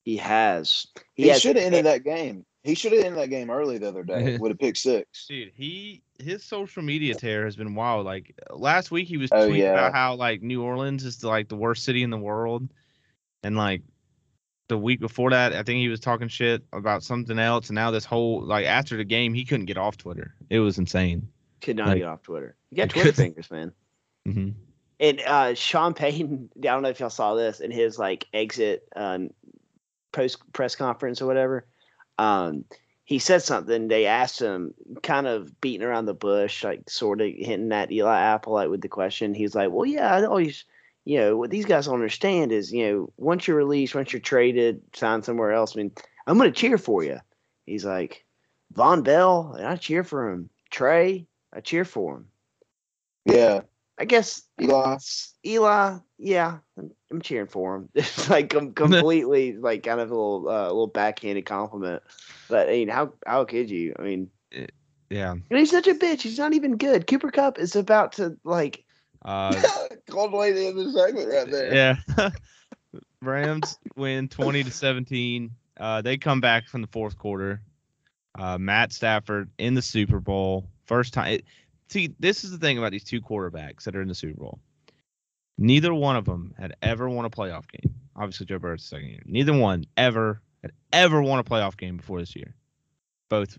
He 0.05 0.17
has. 0.17 0.87
He, 1.15 1.29
has- 1.29 1.43
should 1.43 1.57
have 1.57 1.65
ended 1.67 1.85
that 1.85 2.05
game. 2.05 2.46
He 2.67 2.75
should 2.75 2.93
have 2.93 3.05
ended 3.05 3.21
that 3.23 3.29
game 3.31 3.49
early 3.51 3.79
the 3.79 3.89
other 3.89 4.03
day 4.03 4.37
with 4.41 4.53
a 4.53 4.55
pick 4.57 4.77
six. 4.77 5.27
Dude, 5.27 5.53
he 5.55 6.03
his 6.19 6.43
social 6.45 6.83
media 6.83 7.15
tear 7.15 7.45
has 7.45 7.57
been 7.57 7.75
wild. 7.75 8.05
Like 8.05 8.35
last 8.51 8.91
week, 8.91 9.07
he 9.09 9.17
was 9.17 9.31
Oh, 9.33 9.49
tweeting 9.49 9.59
yeah. 9.59 9.73
about 9.73 9.93
how 9.95 10.15
like 10.17 10.43
New 10.43 10.63
Orleans 10.63 11.05
is 11.05 11.23
like 11.25 11.49
the 11.49 11.57
worst 11.57 11.85
city 11.85 12.03
in 12.03 12.11
the 12.11 12.19
world, 12.19 12.69
and 13.43 13.57
like 13.57 13.83
the 14.69 14.77
week 14.77 14.99
before 15.01 15.31
that, 15.31 15.53
I 15.53 15.63
think 15.63 15.79
he 15.79 15.89
was 15.89 16.01
talking 16.01 16.27
shit 16.29 16.63
about 16.73 17.05
something 17.05 17.39
else. 17.39 17.69
And 17.69 17.77
now 17.77 17.91
this 17.93 18.05
whole 18.05 18.43
like 18.45 18.67
after 18.67 18.97
the 18.97 19.05
game, 19.05 19.33
he 19.33 19.45
couldn't 19.45 19.67
get 19.67 19.79
off 19.79 19.97
Twitter. 19.97 20.35
It 20.51 20.59
was 20.61 20.79
insane. 20.79 21.29
Could 21.61 21.77
not 21.77 21.89
Like- 21.89 21.99
get 21.99 22.09
off 22.09 22.23
Twitter. 22.23 22.57
You 22.71 22.79
got 22.79 22.91
Twitter 22.91 23.13
fingers, 23.13 23.51
man. 23.51 23.73
hmm 24.25 24.49
And 24.99 25.21
uh, 25.21 25.55
Sean 25.55 25.95
Payton, 25.95 26.51
I 26.57 26.61
don't 26.61 26.83
know 26.83 26.89
if 26.89 26.99
y'all 26.99 27.11
saw 27.11 27.35
this 27.35 27.61
in 27.61 27.71
his 27.71 27.97
like 27.99 28.27
exit 28.35 28.89
um, 28.97 29.31
post 30.13 30.39
press 30.53 30.75
conference 30.75 31.23
or 31.23 31.27
whatever. 31.27 31.67
Um, 32.19 32.65
he 33.05 33.21
said 33.21 33.43
something. 33.43 33.89
They 33.89 34.07
asked 34.07 34.41
him, 34.41 34.75
kind 35.03 35.27
of 35.27 35.61
beating 35.61 35.87
around 35.87 36.07
the 36.07 36.15
bush, 36.15 36.65
like 36.65 36.91
sort 36.91 37.21
of 37.21 37.29
hinting 37.29 37.73
at 37.73 37.93
Eli 37.93 38.19
Apple, 38.19 38.55
like 38.55 38.69
with 38.69 38.81
the 38.81 38.89
question. 38.89 39.33
He's 39.33 39.55
like, 39.55 39.71
"Well, 39.71 39.87
yeah, 39.87 40.13
I 40.13 40.25
always, 40.25 40.65
you 41.05 41.19
know, 41.19 41.37
what 41.37 41.51
these 41.51 41.67
guys 41.67 41.87
don't 41.87 41.95
understand 41.95 42.51
is, 42.51 42.73
you 42.73 42.87
know, 42.87 43.13
once 43.17 43.47
you're 43.47 43.57
released, 43.57 43.95
once 43.95 44.13
you're 44.13 44.21
traded, 44.21 44.83
signed 44.93 45.25
somewhere 45.25 45.53
else. 45.53 45.77
I 45.77 45.79
mean, 45.79 45.93
I'm 46.27 46.37
going 46.37 46.53
to 46.53 46.61
cheer 46.61 46.79
for 46.79 47.05
you." 47.05 47.21
He's 47.65 47.85
like, 47.85 48.25
"Vonn 48.75 49.05
Bell, 49.05 49.55
and 49.57 49.67
I 49.67 49.77
cheer 49.77 50.03
for 50.03 50.31
him. 50.31 50.51
Trey, 50.71 51.27
I 51.53 51.61
cheer 51.61 51.85
for 51.85 52.17
him." 52.17 52.27
Yeah, 53.25 53.61
I 53.99 54.05
guess 54.05 54.43
Eli. 54.61 54.99
Eli, 55.47 55.99
yeah, 56.19 56.59
I'm, 56.79 56.91
I'm 57.11 57.21
cheering 57.23 57.47
for 57.47 57.77
him. 57.77 57.89
It's 57.95 58.29
like 58.29 58.51
com- 58.51 58.73
completely, 58.75 59.57
like 59.57 59.83
kind 59.83 60.01
of 60.01 60.11
a 60.11 60.15
little, 60.15 60.49
uh, 60.49 60.67
little 60.67 60.87
backhanded 60.87 61.47
compliment. 61.47 62.03
But 62.49 62.69
I 62.69 62.73
mean, 62.73 62.89
how 62.89 63.13
how 63.27 63.45
could 63.45 63.71
you? 63.71 63.95
I 63.99 64.03
mean, 64.03 64.31
Yeah. 65.09 65.33
and 65.33 65.45
he's 65.59 65.71
such 65.71 65.87
a 65.87 65.95
bitch. 65.95 66.21
He's 66.23 66.39
not 66.39 66.53
even 66.53 66.77
good. 66.77 67.07
Cooper 67.07 67.31
Kupp 67.31 67.59
is 67.59 67.75
about 67.77 68.13
to 68.15 68.37
like. 68.45 68.85
Uh, 69.25 69.61
Cold 70.11 70.33
way 70.33 70.53
to 70.53 70.67
end 70.67 70.79
the 70.79 70.93
segment 70.93 71.29
right 71.29 71.51
there. 71.51 71.75
yeah. 71.75 72.31
Rams 73.23 73.79
win 73.97 74.29
20 74.29 74.63
to 74.65 74.71
17. 74.71 75.51
Uh, 75.79 76.03
they 76.03 76.17
come 76.17 76.41
back 76.41 76.69
from 76.69 76.81
the 76.81 76.87
fourth 76.89 77.19
quarter. 77.19 77.61
Uh, 78.39 78.59
Matt 78.59 78.93
Stafford 78.93 79.51
in 79.59 79.75
the 79.75 79.83
Super 79.83 80.21
Bowl. 80.21 80.69
First 80.85 81.13
time. 81.15 81.33
It, 81.35 81.45
see, 81.89 82.15
this 82.19 82.45
is 82.45 82.51
the 82.51 82.59
thing 82.59 82.79
about 82.79 82.91
these 82.93 83.05
two 83.05 83.21
quarterbacks 83.21 83.85
that 83.85 83.97
are 83.97 84.03
in 84.03 84.09
the 84.09 84.15
Super 84.15 84.41
Bowl. 84.41 84.61
Neither 85.59 85.95
one 85.95 86.17
of 86.17 86.25
them 86.25 86.55
had 86.59 86.77
ever 86.83 87.09
won 87.09 87.25
a 87.25 87.31
playoff 87.31 87.65
game. 87.69 87.95
Obviously, 88.15 88.47
Joe 88.47 88.59
Burrow's 88.59 88.85
second 88.85 89.09
year. 89.09 89.23
Neither 89.27 89.57
one 89.57 89.85
ever 89.97 90.43
had 90.63 90.73
ever 90.93 91.23
won 91.23 91.39
a 91.39 91.45
playoff 91.45 91.77
game 91.77 91.97
before 91.97 92.21
this 92.21 92.35
year. 92.37 92.55
Both 93.29 93.59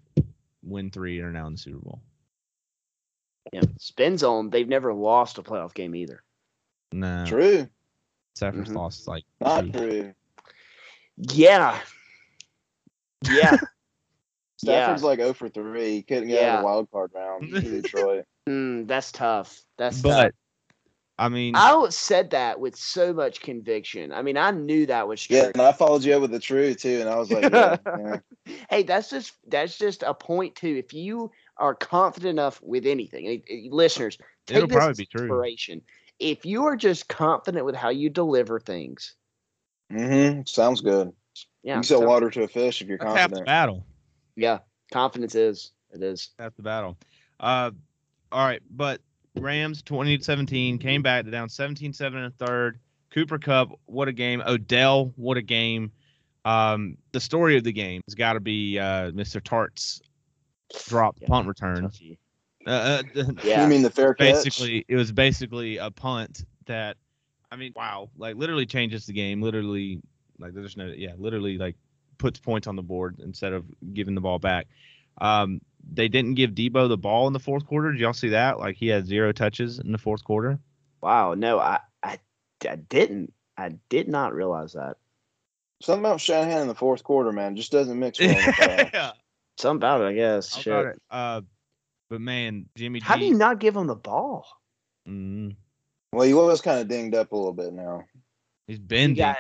win 0.64 0.92
three 0.92 1.20
and 1.20 1.28
are 1.28 1.32
now 1.32 1.48
in 1.48 1.54
the 1.54 1.58
Super 1.58 1.80
Bowl. 1.80 2.02
Yeah, 3.54 3.62
spin 3.80 4.18
zone. 4.18 4.50
They've 4.50 4.68
never 4.68 4.94
lost 4.94 5.38
a 5.38 5.44
playoff 5.44 5.74
game 5.74 5.96
either. 5.96 6.22
No, 6.92 7.26
True. 7.26 7.68
Stafford's 8.36 8.70
Mhm. 8.70 8.76
lost 8.76 9.08
like 9.08 9.24
Not 9.42 9.62
two. 9.66 9.72
true. 9.72 10.14
Yeah. 11.18 11.80
Yeah. 13.30 13.58
Stafford's 14.58 15.04
like 15.04 15.20
0 15.20 15.34
for 15.34 15.50
3. 15.50 15.86
He 15.92 16.02
couldn't 16.02 16.28
get 16.30 16.44
out 16.44 16.56
of 16.56 16.60
the 16.62 16.66
wild 16.66 16.92
card 16.92 17.12
round 17.14 17.52
to 17.54 17.62
Detroit. 17.82 18.26
Mm, 18.50 18.88
that's 18.88 19.12
tough. 19.12 19.62
That's 19.78 20.02
But 20.02 20.24
tough. 20.24 20.32
I 21.20 21.30
mean, 21.30 21.56
I 21.56 21.88
said 21.90 22.30
that 22.32 22.60
with 22.60 22.76
so 22.76 23.12
much 23.12 23.42
conviction. 23.42 24.12
I 24.12 24.22
mean, 24.22 24.38
I 24.38 24.52
knew 24.52 24.86
that 24.86 25.08
was 25.08 25.24
true. 25.24 25.38
Yeah, 25.38 25.46
and 25.54 25.62
I 25.62 25.72
followed 25.72 26.04
you 26.04 26.14
up 26.14 26.22
with 26.22 26.30
the 26.32 26.40
true 26.40 26.76
too, 26.76 27.00
and 27.02 27.10
I 27.10 27.16
was 27.18 27.32
like, 27.32 27.52
yeah, 27.52 27.78
yeah. 28.46 28.56
hey, 28.70 28.84
that's 28.84 29.10
just 29.10 29.34
that's 29.48 29.80
just 29.80 30.04
a 30.04 30.14
point 30.14 30.54
too. 30.56 30.76
If 30.76 30.94
you 30.94 31.32
are 31.58 31.74
confident 31.74 32.30
enough 32.30 32.62
with 32.62 32.86
anything, 32.86 33.26
eh, 33.50 33.68
listeners, 33.72 34.20
take 34.46 34.58
It'll 34.58 34.68
this 34.68 34.76
probably 34.76 34.92
as 34.92 34.98
be 34.98 35.06
true. 35.08 35.22
inspiration. 35.24 35.82
If 36.20 36.46
you 36.46 36.66
are 36.66 36.76
just 36.76 37.08
confident 37.08 37.66
with 37.66 37.76
how 37.76 37.90
you 37.90 38.10
deliver 38.12 38.60
things, 38.60 39.16
Mm-hmm. 39.92 40.42
Sounds 40.46 40.82
good. 40.82 41.14
yeah, 41.64 41.74
you 41.74 41.76
can 41.78 41.84
sell 41.84 42.02
so- 42.02 42.08
water 42.08 42.30
to 42.30 42.44
a 42.44 42.48
fish 42.48 42.82
if 42.84 42.88
you're 42.88 42.98
that's 43.00 43.08
half 43.16 43.30
the 43.32 43.38
confident. 43.38 43.46
battle. 43.48 43.86
Yeah, 44.38 44.60
confidence 44.94 45.36
is 45.36 45.72
it 45.92 46.02
is. 46.02 46.30
That's 46.38 46.56
the 46.56 46.64
battle. 46.64 46.98
Uh, 47.40 47.72
all 48.32 48.46
right, 48.46 48.62
but 48.70 49.02
Rams 49.36 49.82
20 49.82 50.20
to 50.20 50.24
17 50.24 50.78
came 50.78 51.02
back 51.02 51.26
to 51.26 51.32
down 51.32 51.50
17-7 51.50 52.02
in 52.16 52.24
the 52.24 52.46
third. 52.46 52.80
Cooper 53.12 53.40
Kupp, 53.40 53.70
what 53.86 54.08
a 54.08 54.14
game. 54.14 54.42
Odell, 54.46 55.12
what 55.16 55.38
a 55.38 55.42
game. 55.42 55.92
Um, 56.46 56.98
the 57.12 57.20
story 57.20 57.58
of 57.58 57.64
the 57.64 57.72
game 57.74 58.02
has 58.08 58.16
got 58.16 58.34
to 58.34 58.40
be 58.40 58.80
uh, 58.80 59.12
Mr. 59.12 59.44
Tartt's 59.44 60.02
drop 60.88 61.18
Yeah. 61.20 61.28
punt 61.28 61.48
return. 61.48 61.92
Uh, 62.66 62.70
uh, 62.70 63.04
Yeah. 63.44 63.64
You 63.64 63.68
mean 63.68 63.82
the 63.82 63.90
fair 63.90 64.14
catch? 64.14 64.44
basically, 64.44 64.86
it 64.88 64.96
was 64.96 65.12
basically 65.12 65.78
a 65.78 65.90
punt 65.90 66.46
that, 66.66 66.98
I 67.52 67.56
mean, 67.56 67.74
wow, 67.76 68.10
like 68.18 68.36
literally 68.36 68.66
changes 68.66 69.06
the 69.06 69.14
game. 69.14 69.42
Literally, 69.42 70.02
like 70.38 70.54
there's 70.54 70.78
no, 70.78 70.88
yeah, 70.88 71.14
literally 71.18 71.58
like 71.58 71.76
puts 72.18 72.40
points 72.40 72.68
on 72.68 72.76
the 72.76 72.82
board 72.82 73.20
instead 73.24 73.54
of 73.54 73.66
giving 73.94 74.16
the 74.16 74.22
ball 74.22 74.40
back. 74.40 74.68
Um, 75.20 75.62
they 75.92 76.08
didn't 76.08 76.34
give 76.36 76.52
Deebo 76.52 76.90
the 76.90 76.98
ball 76.98 77.28
in 77.28 77.34
the 77.34 77.40
fourth 77.40 77.66
quarter. 77.66 77.92
Did 77.92 78.02
y'all 78.02 78.14
see 78.14 78.30
that? 78.30 78.60
Like 78.60 78.76
he 78.76 78.88
had 78.88 79.06
zero 79.08 79.32
touches 79.32 79.80
in 79.80 79.92
the 79.92 79.98
fourth 79.98 80.24
quarter. 80.24 80.60
Wow, 81.02 81.34
no, 81.36 81.60
I, 81.60 81.80
I 82.04 82.20
I 82.68 82.76
didn't. 82.76 83.34
I 83.58 83.76
did 83.90 84.08
not 84.08 84.34
realize 84.34 84.74
that. 84.74 84.98
Something 85.82 86.06
about 86.06 86.22
Shanahan 86.22 86.64
in 86.64 86.68
the 86.68 86.76
fourth 86.76 87.04
quarter, 87.04 87.32
man, 87.32 87.56
just 87.56 87.72
doesn't 87.72 87.98
mix 88.00 88.20
well. 88.20 88.30
in 88.30 88.36
yeah, 88.94 89.12
Something 89.58 89.78
about 89.78 90.02
it, 90.02 90.06
I 90.06 90.14
guess. 90.14 90.54
How 90.56 90.62
Shit. 90.62 90.86
it? 90.88 91.02
Uh, 91.10 91.42
but 92.10 92.22
man, 92.22 92.66
Jimmy 92.76 93.00
How 93.00 93.16
G. 93.16 93.22
do 93.22 93.26
you 93.28 93.34
not 93.36 93.60
give 93.60 93.76
him 93.76 93.88
the 93.88 93.96
ball? 93.96 94.46
Mm, 95.08 95.56
Well, 96.12 96.28
he 96.28 96.34
was 96.34 96.62
kind 96.62 96.80
of 96.80 96.88
dinged 96.88 97.16
up 97.16 97.32
a 97.32 97.36
little 97.36 97.54
bit 97.54 97.74
now. 97.74 98.04
He's 98.68 98.78
You 98.80 98.84
bending. 98.86 99.18
got 99.18 99.38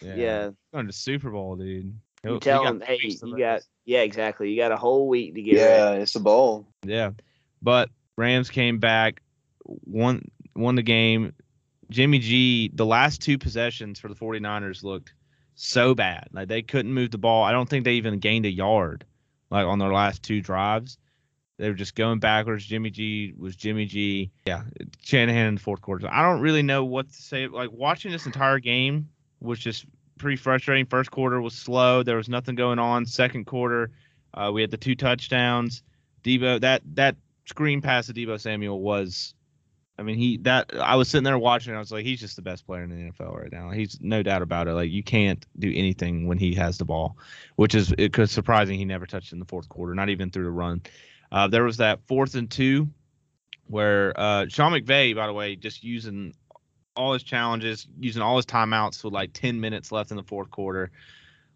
yeah. 0.00 0.14
yeah. 0.14 0.50
Going 0.72 0.86
to 0.86 0.92
Super 0.92 1.30
Bowl, 1.30 1.56
dude. 1.56 1.98
He'll- 2.22 2.32
oh, 2.32 2.34
You 2.34 2.40
tell 2.40 2.64
them, 2.64 2.80
hey, 2.80 2.98
you 3.02 3.08
rest. 3.22 3.38
got 3.38 3.62
yeah, 3.84 4.00
exactly. 4.02 4.50
You 4.50 4.56
got 4.56 4.70
a 4.72 4.76
whole 4.76 5.08
week 5.08 5.34
to 5.34 5.42
get 5.42 5.54
Yeah, 5.54 5.90
ready. 5.90 6.02
it's 6.02 6.14
a 6.14 6.20
bowl. 6.20 6.68
Yeah. 6.84 7.10
But 7.60 7.90
Rams 8.16 8.48
came 8.50 8.78
back, 8.78 9.20
won 9.64 10.22
won 10.54 10.74
the 10.76 10.82
game. 10.82 11.32
Jimmy 11.90 12.18
G, 12.20 12.70
the 12.74 12.86
last 12.86 13.20
two 13.20 13.38
possessions 13.38 13.98
for 13.98 14.08
the 14.08 14.14
49ers 14.14 14.82
looked 14.82 15.12
so 15.54 15.94
bad. 15.94 16.28
Like 16.32 16.48
they 16.48 16.62
couldn't 16.62 16.92
move 16.94 17.10
the 17.10 17.18
ball. 17.18 17.42
I 17.44 17.52
don't 17.52 17.68
think 17.68 17.84
they 17.84 17.94
even 17.94 18.18
gained 18.18 18.46
a 18.46 18.50
yard 18.50 19.04
like 19.50 19.66
on 19.66 19.78
their 19.78 19.92
last 19.92 20.22
two 20.22 20.40
drives. 20.40 20.98
They 21.58 21.68
were 21.68 21.74
just 21.74 21.94
going 21.94 22.18
backwards. 22.18 22.64
Jimmy 22.64 22.90
G 22.90 23.34
was 23.36 23.54
Jimmy 23.56 23.84
G. 23.86 24.30
Yeah, 24.46 24.62
Shanahan 25.02 25.46
in 25.46 25.54
the 25.56 25.60
fourth 25.60 25.80
quarter. 25.82 26.08
I 26.10 26.22
don't 26.22 26.40
really 26.40 26.62
know 26.62 26.84
what 26.84 27.08
to 27.12 27.22
say. 27.22 27.46
Like 27.46 27.70
watching 27.72 28.10
this 28.10 28.26
entire 28.26 28.58
game 28.58 29.08
was 29.40 29.58
just 29.58 29.84
pretty 30.18 30.36
frustrating. 30.36 30.86
First 30.86 31.10
quarter 31.10 31.40
was 31.40 31.54
slow. 31.54 32.02
There 32.02 32.16
was 32.16 32.28
nothing 32.28 32.54
going 32.54 32.78
on. 32.78 33.06
Second 33.06 33.46
quarter, 33.46 33.90
uh, 34.34 34.50
we 34.52 34.60
had 34.60 34.70
the 34.70 34.76
two 34.76 34.94
touchdowns. 34.94 35.82
Deebo 36.22 36.60
that 36.60 36.82
that 36.94 37.16
screen 37.46 37.80
pass 37.80 38.06
to 38.06 38.14
Deebo 38.14 38.40
Samuel 38.40 38.80
was 38.80 39.34
I 39.98 40.02
mean 40.02 40.16
he 40.16 40.36
that 40.38 40.70
I 40.78 40.94
was 40.94 41.08
sitting 41.08 41.24
there 41.24 41.36
watching 41.38 41.74
I 41.74 41.78
was 41.78 41.90
like 41.90 42.04
he's 42.04 42.20
just 42.20 42.36
the 42.36 42.42
best 42.42 42.64
player 42.64 42.84
in 42.84 42.90
the 42.90 43.10
NFL 43.10 43.36
right 43.36 43.52
now. 43.52 43.70
He's 43.70 43.98
no 44.00 44.22
doubt 44.22 44.42
about 44.42 44.68
it. 44.68 44.74
Like 44.74 44.90
you 44.90 45.02
can't 45.02 45.44
do 45.58 45.72
anything 45.74 46.28
when 46.28 46.38
he 46.38 46.54
has 46.54 46.78
the 46.78 46.84
ball, 46.84 47.16
which 47.56 47.74
is 47.74 47.92
surprising 48.26 48.78
he 48.78 48.84
never 48.84 49.06
touched 49.06 49.32
in 49.32 49.40
the 49.40 49.44
fourth 49.44 49.68
quarter, 49.68 49.94
not 49.94 50.08
even 50.08 50.30
through 50.30 50.44
the 50.44 50.50
run. 50.50 50.82
Uh, 51.32 51.48
there 51.48 51.64
was 51.64 51.78
that 51.78 52.00
fourth 52.06 52.34
and 52.34 52.50
two 52.50 52.88
where 53.66 54.12
uh, 54.20 54.46
Sean 54.48 54.72
McVay, 54.72 55.16
by 55.16 55.26
the 55.26 55.32
way, 55.32 55.56
just 55.56 55.82
using 55.82 56.34
all 56.96 57.12
his 57.12 57.22
challenges, 57.22 57.86
using 57.98 58.22
all 58.22 58.36
his 58.36 58.46
timeouts 58.46 59.02
with 59.04 59.12
like 59.12 59.32
10 59.32 59.60
minutes 59.60 59.92
left 59.92 60.10
in 60.10 60.16
the 60.16 60.22
fourth 60.22 60.50
quarter. 60.50 60.90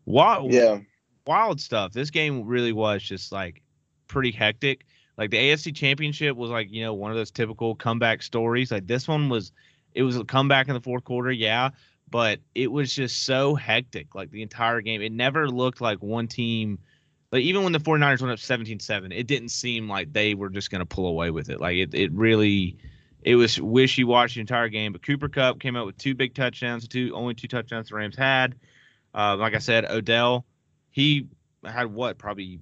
Wild, 0.05 0.53
Yeah. 0.53 0.81
wild 1.27 1.61
stuff. 1.61 1.93
This 1.93 2.11
game 2.11 2.45
really 2.47 2.73
was 2.73 3.03
just 3.03 3.33
like 3.33 3.63
pretty 4.09 4.31
hectic. 4.31 4.85
Like 5.19 5.31
the 5.31 5.39
AFC 5.39 5.75
Championship 5.75 6.37
was 6.37 6.51
like 6.51 6.71
you 6.71 6.83
know 6.83 6.95
one 6.95 7.11
of 7.11 7.17
those 7.17 7.31
typical 7.31 7.75
comeback 7.75 8.23
stories. 8.23 8.71
Like 8.71 8.87
this 8.87 9.09
one 9.09 9.29
was, 9.29 9.53
it 9.95 10.03
was 10.03 10.17
a 10.17 10.25
comeback 10.25 10.69
in 10.69 10.75
the 10.75 10.81
fourth 10.81 11.05
quarter, 11.05 11.33
yeah, 11.33 11.71
but 12.11 12.39
it 12.55 12.71
was 12.71 12.95
just 12.95 13.25
so 13.25 13.55
hectic. 13.55 14.15
Like 14.15 14.31
the 14.31 14.43
entire 14.43 14.81
game, 14.81 15.03
it 15.03 15.13
never 15.13 15.49
looked 15.49 15.81
like 15.81 16.03
one 16.03 16.29
team. 16.29 16.79
Like 17.33 17.43
even 17.43 17.65
when 17.65 17.73
the 17.73 17.81
49ers 17.81 18.21
went 18.21 18.31
up 18.33 18.39
17-7, 18.39 19.13
it 19.13 19.27
didn't 19.27 19.49
seem 19.49 19.89
like 19.89 20.13
they 20.13 20.35
were 20.35 20.49
just 20.51 20.71
going 20.71 20.79
to 20.81 20.87
pull 20.87 21.09
away 21.09 21.31
with 21.31 21.49
it. 21.51 21.61
Like 21.61 21.77
it, 21.77 21.93
it 21.95 22.13
really, 22.13 22.77
it 23.27 23.35
was 23.35 23.61
wishy-washy 23.61 24.35
the 24.35 24.41
entire 24.41 24.69
game. 24.69 24.93
But 24.93 25.03
Cooper 25.03 25.29
Kupp 25.29 25.59
came 25.59 25.75
out 25.77 25.85
with 25.85 25.99
two 25.99 26.15
big 26.15 26.33
touchdowns, 26.35 26.87
two 26.87 27.11
only 27.13 27.35
two 27.35 27.49
touchdowns 27.49 27.89
the 27.89 27.97
Rams 27.97 28.17
had. 28.17 28.55
Uh, 29.13 29.37
like 29.37 29.55
I 29.55 29.59
said, 29.59 29.85
Odell, 29.85 30.47
he 30.91 31.27
had 31.65 31.93
what 31.93 32.17
probably. 32.17 32.61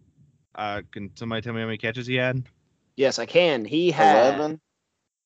Uh, 0.55 0.83
can 0.91 1.11
somebody 1.17 1.43
tell 1.43 1.53
me 1.53 1.61
how 1.61 1.67
many 1.67 1.77
catches 1.77 2.07
he 2.07 2.15
had? 2.15 2.45
Yes, 2.97 3.19
I 3.19 3.27
can. 3.27 3.65
He 3.65 3.91
had 3.91 4.37
11. 4.37 4.61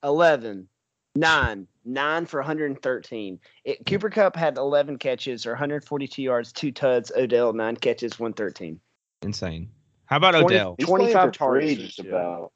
11, 0.03 0.69
9, 1.15 1.67
9 1.85 2.27
for 2.27 2.41
113. 2.41 3.39
It, 3.65 3.87
Cooper 3.87 4.11
Kupp 4.11 4.35
had 4.35 4.57
11 4.57 4.99
catches 4.99 5.47
or 5.47 5.51
142 5.51 6.23
yards, 6.23 6.53
two 6.53 6.73
tuds. 6.73 7.13
Odell, 7.15 7.53
9 7.53 7.77
catches, 7.77 8.19
113. 8.19 8.81
Insane. 9.23 9.71
How 10.07 10.17
about 10.17 10.33
20 10.33 10.47
Odell, 10.47 10.77
25 10.81 11.13
playing 11.13 11.33
targets 11.33 11.75
just 11.75 11.99
about. 12.01 12.53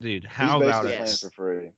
dude? 0.00 0.24
He's 0.24 0.32
How 0.32 0.62
about 0.62 0.86
it? 0.86 0.90
Yes. 0.90 1.20
for 1.20 1.30
free. 1.30 1.70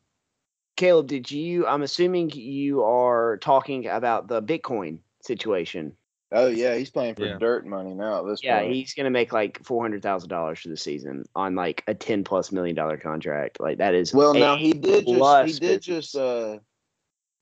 Caleb, 0.76 1.06
did 1.08 1.30
you? 1.30 1.66
I'm 1.66 1.82
assuming 1.82 2.30
you 2.30 2.82
are 2.84 3.38
talking 3.38 3.86
about 3.86 4.28
the 4.28 4.42
Bitcoin 4.42 4.98
situation. 5.22 5.96
Oh 6.32 6.48
yeah, 6.48 6.74
he's 6.76 6.90
playing 6.90 7.14
for 7.14 7.26
Yeah. 7.26 7.38
dirt 7.38 7.66
money 7.66 7.94
now 7.94 8.20
at 8.20 8.26
this 8.28 8.42
Yeah, 8.42 8.62
point. 8.62 8.74
he's 8.74 8.94
gonna 8.94 9.10
make 9.10 9.32
like 9.32 9.64
four 9.64 9.82
hundred 9.82 10.02
thousand 10.02 10.28
dollars 10.28 10.60
for 10.60 10.68
the 10.68 10.76
season 10.76 11.24
on 11.34 11.54
like 11.54 11.82
a 11.86 11.94
ten 11.94 12.24
plus 12.24 12.52
million 12.52 12.76
dollar 12.76 12.98
contract. 12.98 13.58
Like 13.60 13.78
that 13.78 13.94
is 13.94 14.12
Well, 14.12 14.34
now 14.34 14.56
he 14.56 14.72
did 14.72 15.06
just 15.06 15.38
he 15.44 15.52
did 15.52 15.60
business. 15.60 15.86
just 15.86 16.16
uh 16.16 16.58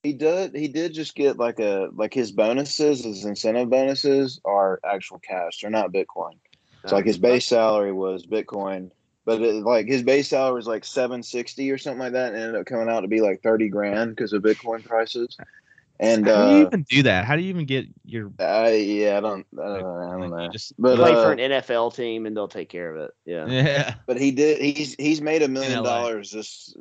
he 0.03 0.13
did 0.13 0.55
he 0.55 0.67
did 0.67 0.93
just 0.93 1.15
get 1.15 1.37
like 1.37 1.59
a 1.59 1.89
like 1.93 2.13
his 2.13 2.31
bonuses, 2.31 3.03
his 3.03 3.25
incentive 3.25 3.69
bonuses 3.69 4.39
are 4.45 4.79
actual 4.85 5.19
cash. 5.19 5.59
They're 5.61 5.71
not 5.71 5.91
Bitcoin. 5.91 6.37
So 6.85 6.95
like 6.95 7.05
his 7.05 7.17
base 7.17 7.47
salary 7.47 7.91
was 7.91 8.27
Bitcoin, 8.27 8.91
but 9.25 9.41
it, 9.41 9.63
like 9.63 9.87
his 9.87 10.03
base 10.03 10.27
salary 10.29 10.55
was 10.55 10.67
like 10.67 10.85
seven 10.85 11.21
sixty 11.23 11.69
or 11.71 11.77
something 11.77 11.99
like 11.99 12.13
that, 12.13 12.29
and 12.33 12.37
it 12.37 12.45
ended 12.45 12.61
up 12.61 12.65
coming 12.67 12.89
out 12.89 13.01
to 13.01 13.07
be 13.07 13.21
like 13.21 13.41
thirty 13.41 13.67
grand 13.69 14.11
because 14.15 14.33
of 14.33 14.41
Bitcoin 14.43 14.83
prices. 14.83 15.35
And 15.97 16.27
How 16.27 16.45
do 16.49 16.51
you 16.57 16.63
uh, 16.63 16.67
even 16.67 16.83
do 16.89 17.03
that? 17.03 17.23
How 17.23 17.37
do 17.37 17.41
you 17.41 17.47
even 17.49 17.65
get 17.65 17.85
your? 18.03 18.29
I 18.39 18.73
yeah, 18.73 19.17
I 19.17 19.21
don't 19.21 19.45
I 19.57 19.63
don't, 19.63 19.81
know, 19.81 19.95
I 19.95 20.11
don't 20.11 20.19
like, 20.21 20.29
know. 20.31 20.43
you 20.43 20.49
just 20.49 20.73
But 20.77 20.97
play 20.97 21.13
uh, 21.13 21.23
for 21.23 21.31
an 21.31 21.39
NFL 21.39 21.95
team 21.95 22.25
and 22.25 22.35
they'll 22.35 22.49
take 22.49 22.67
care 22.67 22.93
of 22.93 23.01
it. 23.01 23.11
Yeah. 23.25 23.45
yeah. 23.49 23.95
But 24.05 24.19
he 24.19 24.31
did. 24.31 24.59
He's 24.61 24.93
he's 24.99 25.21
made 25.21 25.41
a 25.41 25.47
million 25.47 25.83
dollars 25.83 26.31
this 26.31 26.75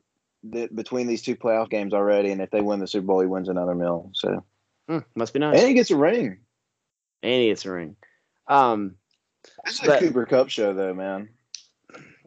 th- 0.53 0.75
between 0.75 1.07
these 1.07 1.23
two 1.23 1.37
playoff 1.37 1.71
games 1.71 1.95
already, 1.95 2.33
and 2.33 2.41
if 2.41 2.51
they 2.51 2.61
win 2.61 2.81
the 2.81 2.89
Super 2.89 3.07
Bowl, 3.07 3.21
he 3.21 3.27
wins 3.29 3.49
another 3.49 3.75
mill. 3.77 4.11
So 4.15 4.45
Hmm, 4.89 4.99
must 5.15 5.33
be 5.33 5.39
nice. 5.39 5.59
and 5.61 5.69
he 5.69 5.75
gets 5.75 5.93
a 5.93 5.97
ring. 5.97 6.39
And 7.23 7.41
he 7.41 7.47
gets 7.49 7.65
a 7.65 7.71
ring. 7.71 7.97
Um, 8.49 8.97
This 9.65 9.75
is 9.75 9.81
But- 9.87 10.03
a 10.03 10.07
Cooper 10.07 10.27
Kupp 10.27 10.51
show, 10.51 10.75
though, 10.75 10.93
man. 10.93 11.29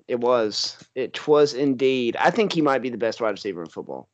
It 0.07 0.19
was. 0.19 0.77
It 0.95 1.27
was 1.27 1.53
indeed. 1.53 2.15
I 2.17 2.31
think 2.31 2.53
he 2.53 2.61
might 2.61 2.81
be 2.81 2.89
the 2.89 2.97
best 2.97 3.21
wide 3.21 3.31
receiver 3.31 3.61
in 3.61 3.69
football. 3.69 4.09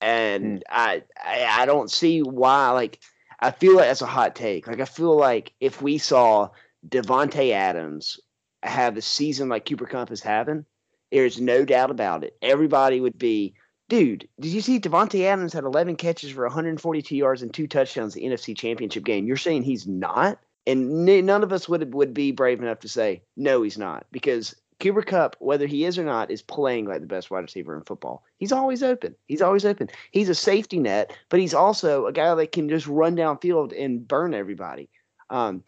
And 0.00 0.58
hmm. 0.58 0.58
I, 0.70 1.02
I 1.24 1.62
I 1.62 1.66
don't 1.66 1.90
see 1.90 2.22
why 2.22 2.70
like 2.70 3.00
I 3.40 3.50
feel 3.50 3.76
like 3.76 3.86
that's 3.86 4.02
a 4.02 4.06
hot 4.06 4.34
take. 4.34 4.66
Like 4.66 4.80
I 4.80 4.84
feel 4.84 5.16
like 5.16 5.52
if 5.60 5.80
we 5.80 5.98
saw 5.98 6.50
Davante 6.88 7.52
Adams 7.52 8.18
have 8.62 8.96
a 8.96 9.02
season 9.02 9.48
like 9.48 9.66
Cooper 9.66 9.86
Kupp 9.86 10.10
is 10.10 10.22
having, 10.22 10.64
there's 11.12 11.40
no 11.40 11.64
doubt 11.64 11.90
about 11.90 12.24
it. 12.24 12.36
Everybody 12.42 13.00
would 13.00 13.18
be, 13.18 13.54
dude, 13.88 14.28
did 14.40 14.52
you 14.52 14.60
see 14.60 14.80
Davante 14.80 15.24
Adams 15.24 15.52
had 15.52 15.64
11 15.64 15.96
catches 15.96 16.30
for 16.30 16.44
142 16.44 17.16
yards 17.16 17.42
and 17.42 17.52
two 17.52 17.66
touchdowns 17.66 18.16
in 18.16 18.30
the 18.30 18.36
NFC 18.36 18.56
Championship 18.56 19.04
game? 19.04 19.26
You're 19.26 19.36
saying 19.36 19.62
he's 19.62 19.86
not? 19.86 20.38
And 20.66 21.08
n- 21.08 21.26
none 21.26 21.44
of 21.44 21.52
us 21.52 21.68
would 21.68 21.94
would 21.94 22.12
be 22.12 22.32
brave 22.32 22.60
enough 22.60 22.80
to 22.80 22.88
say 22.88 23.22
no, 23.36 23.62
he's 23.62 23.78
not, 23.78 24.06
because 24.10 24.56
Cooper 24.78 25.02
Kupp, 25.02 25.36
whether 25.38 25.66
he 25.66 25.84
is 25.84 25.98
or 25.98 26.04
not, 26.04 26.30
is 26.30 26.42
playing 26.42 26.84
like 26.86 27.00
the 27.00 27.06
best 27.06 27.30
wide 27.30 27.40
receiver 27.40 27.74
in 27.76 27.82
football. 27.84 28.22
He's 28.36 28.52
always 28.52 28.82
open. 28.82 29.14
He's 29.26 29.40
always 29.40 29.64
open. 29.64 29.88
He's 30.10 30.28
a 30.28 30.34
safety 30.34 30.78
net, 30.78 31.16
but 31.30 31.40
he's 31.40 31.54
also 31.54 32.06
a 32.06 32.12
guy 32.12 32.34
that 32.34 32.52
can 32.52 32.68
just 32.68 32.86
run 32.86 33.16
downfield 33.16 33.72
and 33.78 34.06
burn 34.06 34.34
everybody. 34.34 34.90
Um, 35.30 35.62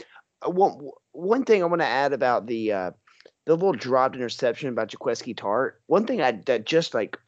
uh, 0.47 0.51
one 0.51 0.91
one 1.13 1.45
thing 1.45 1.63
I 1.63 1.67
want 1.67 1.81
to 1.81 1.87
add 1.87 2.13
about 2.13 2.47
the 2.47 2.73
uh, 2.73 2.91
the 3.47 3.55
little 3.55 3.73
dropped 3.73 4.15
interception 4.15 4.69
about 4.69 4.91
Jaquiski 4.91 5.35
Tartt. 5.35 5.73
One 5.87 6.05
thing 6.05 6.21
I 6.21 6.33
that 6.45 6.67
just 6.67 6.93
like 6.93 7.19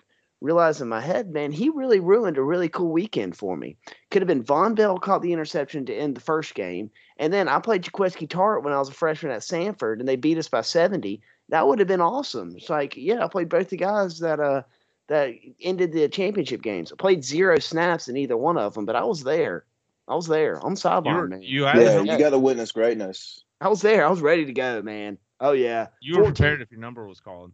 realized 0.43 0.81
in 0.81 0.89
my 0.89 1.01
head, 1.01 1.31
man, 1.31 1.53
he 1.53 1.69
really 1.71 2.01
ruined 2.01 2.39
a 2.39 2.43
really 2.43 2.69
cool 2.69 2.93
weekend 2.93 3.37
for 3.37 3.57
me. 3.57 3.77
Could 4.11 4.23
have 4.23 4.29
been 4.29 4.45
Vonn 4.45 4.75
Bell 4.75 4.99
caught 4.99 5.23
the 5.23 5.33
interception 5.33 5.87
to 5.87 5.95
end 5.95 6.15
the 6.15 6.21
first 6.21 6.55
game, 6.55 6.91
and 7.17 7.33
then 7.33 7.49
I 7.49 7.59
played 7.59 7.85
Jaquiski 7.85 8.29
Tartt 8.29 8.63
when 8.63 8.75
I 8.75 8.79
was 8.79 8.91
a 8.91 8.93
freshman 8.93 9.33
at 9.33 9.43
Sanford, 9.43 9.99
and 9.99 10.07
they 10.07 10.17
beat 10.17 10.39
us 10.39 10.49
by 10.49 10.61
seventy. 10.61 11.23
That 11.51 11.67
would 11.67 11.79
have 11.81 11.89
been 11.89 12.01
awesome. 12.01 12.55
It's 12.57 12.71
like, 12.71 12.97
yeah, 12.97 13.25
I 13.25 13.29
played 13.29 13.49
both 13.49 13.69
the 13.69 13.77
guys 13.77 14.21
that 14.21 14.41
uh 14.41 14.63
that 15.09 15.35
ended 15.61 15.93
the 15.93 16.09
championship 16.09 16.63
games. 16.63 16.93
I 16.93 16.97
played 16.97 17.25
zero 17.25 17.59
snaps 17.59 18.09
in 18.09 18.17
either 18.17 18.37
one 18.37 18.57
of 18.57 18.75
them, 18.75 18.87
but 18.87 18.95
I 18.95 19.03
was 19.03 19.25
there. 19.25 19.65
I 20.07 20.15
was 20.15 20.29
there. 20.29 20.65
I'm 20.65 20.71
You, 20.71 20.77
sideline, 20.77 21.29
man. 21.29 21.43
you 21.43 21.65
Yeah, 21.65 22.03
you 22.03 22.19
got 22.19 22.31
to 22.31 22.39
witness 22.39 22.73
greatness. 22.73 23.45
I 23.61 23.69
was 23.69 23.83
there. 23.83 24.07
I 24.07 24.11
was 24.11 24.21
ready 24.21 24.45
to 24.45 24.53
go, 24.53 24.81
man. 24.83 25.19
Oh 25.41 25.53
yeah. 25.53 25.89
you 26.01 26.19
were 26.19 26.25
14 26.25 26.35
prepared 26.35 26.63
if 26.63 26.71
your 26.71 26.81
number 26.81 27.07
was 27.07 27.21
called. 27.21 27.53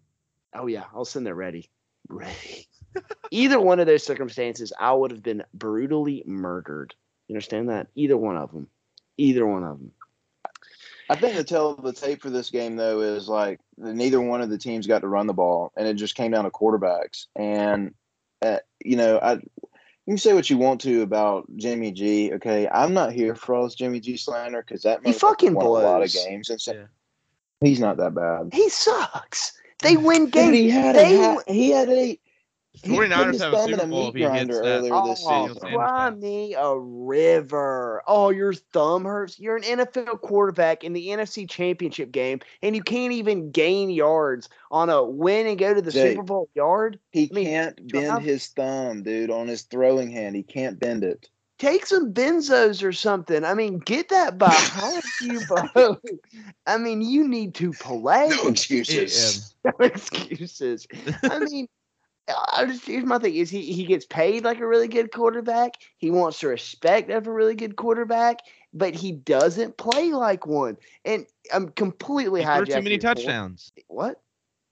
Oh 0.54 0.66
yeah, 0.66 0.84
I 0.94 0.98
was 0.98 1.10
sitting 1.10 1.24
there 1.24 1.34
ready. 1.34 1.70
Ready. 2.08 2.68
Either 3.30 3.58
one 3.58 3.80
of 3.80 3.86
those 3.86 4.04
circumstances, 4.04 4.72
I 4.78 4.92
would 4.92 5.10
have 5.10 5.22
been 5.22 5.42
brutally 5.54 6.22
murdered. 6.26 6.94
You 7.28 7.34
understand 7.34 7.70
that? 7.70 7.88
Either 7.94 8.16
one 8.16 8.36
of 8.36 8.52
them. 8.52 8.68
Either 9.16 9.46
one 9.46 9.64
of 9.64 9.78
them. 9.78 9.92
I 11.08 11.14
think 11.14 11.36
the 11.36 11.44
tell 11.44 11.70
of 11.70 11.82
the 11.82 11.92
tape 11.92 12.20
for 12.20 12.30
this 12.30 12.50
game 12.50 12.76
though 12.76 13.00
is 13.00 13.28
like 13.28 13.60
neither 13.76 14.20
one 14.20 14.40
of 14.40 14.50
the 14.50 14.58
teams 14.58 14.86
got 14.86 15.00
to 15.00 15.08
run 15.08 15.26
the 15.26 15.34
ball, 15.34 15.72
and 15.76 15.86
it 15.86 15.94
just 15.94 16.14
came 16.14 16.32
down 16.32 16.44
to 16.44 16.50
quarterbacks. 16.50 17.26
And 17.36 17.94
uh, 18.42 18.58
you 18.84 18.96
know, 18.96 19.18
I 19.22 19.34
you 19.34 20.12
can 20.12 20.18
say 20.18 20.34
what 20.34 20.50
you 20.50 20.58
want 20.58 20.80
to 20.82 21.02
about 21.02 21.46
Jimmy 21.56 21.92
G. 21.92 22.32
Okay, 22.34 22.68
I'm 22.68 22.92
not 22.94 23.12
here 23.12 23.34
for 23.34 23.54
all 23.54 23.64
this 23.64 23.74
Jimmy 23.74 24.00
G 24.00 24.16
slander 24.16 24.62
because 24.66 24.82
that 24.82 25.00
He 25.04 25.12
fucking 25.12 25.54
won 25.54 25.66
a 25.66 25.68
lot 25.70 26.02
of 26.02 26.12
games, 26.12 26.50
and 26.50 26.60
so 26.60 26.72
Yeah. 26.72 26.86
he's 27.60 27.80
not 27.80 27.96
that 27.98 28.14
bad. 28.14 28.50
He 28.52 28.68
sucks. 28.68 29.52
They 29.82 29.96
win 29.96 30.30
games. 30.30 30.56
he 30.56 30.70
had 30.70 30.96
They 30.96 31.14
a 31.14 31.42
he 31.46 31.70
had 31.70 31.88
a 31.88 31.94
he 32.02 32.14
put 32.14 32.25
49ers 32.82 33.32
his 33.32 33.42
have 33.42 33.52
a 33.52 33.56
thumb 33.56 33.70
in 33.72 33.78
Super 33.78 33.86
Bowl 33.90 34.02
meat 34.02 34.08
if 34.08 34.14
he 34.14 34.20
hits 34.20 34.30
grinder 34.30 34.54
that. 34.54 34.64
earlier 34.78 35.02
this 35.06 35.22
Oh, 35.26 35.46
season. 35.46 35.60
Sanders 35.60 35.74
cry 35.76 36.10
me 36.10 36.54
a 36.54 36.78
river. 36.78 38.02
Oh, 38.06 38.30
your 38.30 38.52
thumb 38.54 39.04
hurts. 39.04 39.38
You're 39.38 39.56
an 39.56 39.62
NFL 39.62 40.20
quarterback 40.20 40.84
in 40.84 40.92
the 40.92 41.08
NFC 41.08 41.48
Championship 41.48 42.12
game, 42.12 42.40
and 42.62 42.76
you 42.76 42.82
can't 42.82 43.12
even 43.12 43.50
gain 43.50 43.90
yards 43.90 44.48
on 44.70 44.90
a 44.90 45.02
win 45.04 45.46
and 45.46 45.58
go 45.58 45.72
to 45.74 45.80
the 45.82 45.90
Jake. 45.92 46.12
Super 46.12 46.22
Bowl 46.22 46.48
yard. 46.54 46.98
He 47.12 47.28
I 47.30 47.34
mean, 47.34 47.46
can't 47.46 47.86
drive- 47.88 48.04
bend 48.16 48.22
his 48.24 48.46
thumb, 48.48 49.02
dude, 49.02 49.30
on 49.30 49.48
his 49.48 49.62
throwing 49.62 50.10
hand. 50.10 50.36
He 50.36 50.42
can't 50.42 50.78
bend 50.78 51.04
it. 51.04 51.28
take 51.58 51.86
some 51.86 52.12
benzos 52.12 52.82
or 52.82 52.92
something. 52.92 53.42
I 53.42 53.54
mean, 53.54 53.78
get 53.78 54.10
that 54.10 54.36
behind 54.36 55.02
you, 55.22 55.40
bro. 55.74 55.96
I 56.66 56.76
mean, 56.76 57.00
you 57.00 57.26
need 57.26 57.54
to 57.54 57.72
play. 57.72 58.28
No 58.28 58.48
excuses. 58.48 59.54
No 59.64 59.72
excuses. 59.80 60.86
I 61.24 61.40
mean, 61.40 61.66
I 62.28 62.64
just, 62.66 62.86
here's 62.86 63.04
my 63.04 63.18
thing: 63.18 63.34
is 63.34 63.50
he 63.50 63.72
he 63.72 63.84
gets 63.84 64.04
paid 64.06 64.44
like 64.44 64.58
a 64.60 64.66
really 64.66 64.88
good 64.88 65.12
quarterback? 65.12 65.74
He 65.98 66.10
wants 66.10 66.40
the 66.40 66.48
respect 66.48 67.10
of 67.10 67.26
a 67.26 67.32
really 67.32 67.54
good 67.54 67.76
quarterback, 67.76 68.40
but 68.74 68.94
he 68.94 69.12
doesn't 69.12 69.76
play 69.76 70.12
like 70.12 70.46
one. 70.46 70.76
And 71.04 71.26
I'm 71.52 71.68
completely 71.68 72.40
He 72.42 72.46
threw 72.46 72.64
too 72.66 72.72
many 72.74 72.90
your 72.90 72.98
point. 72.98 73.02
touchdowns. 73.02 73.72
What? 73.86 74.20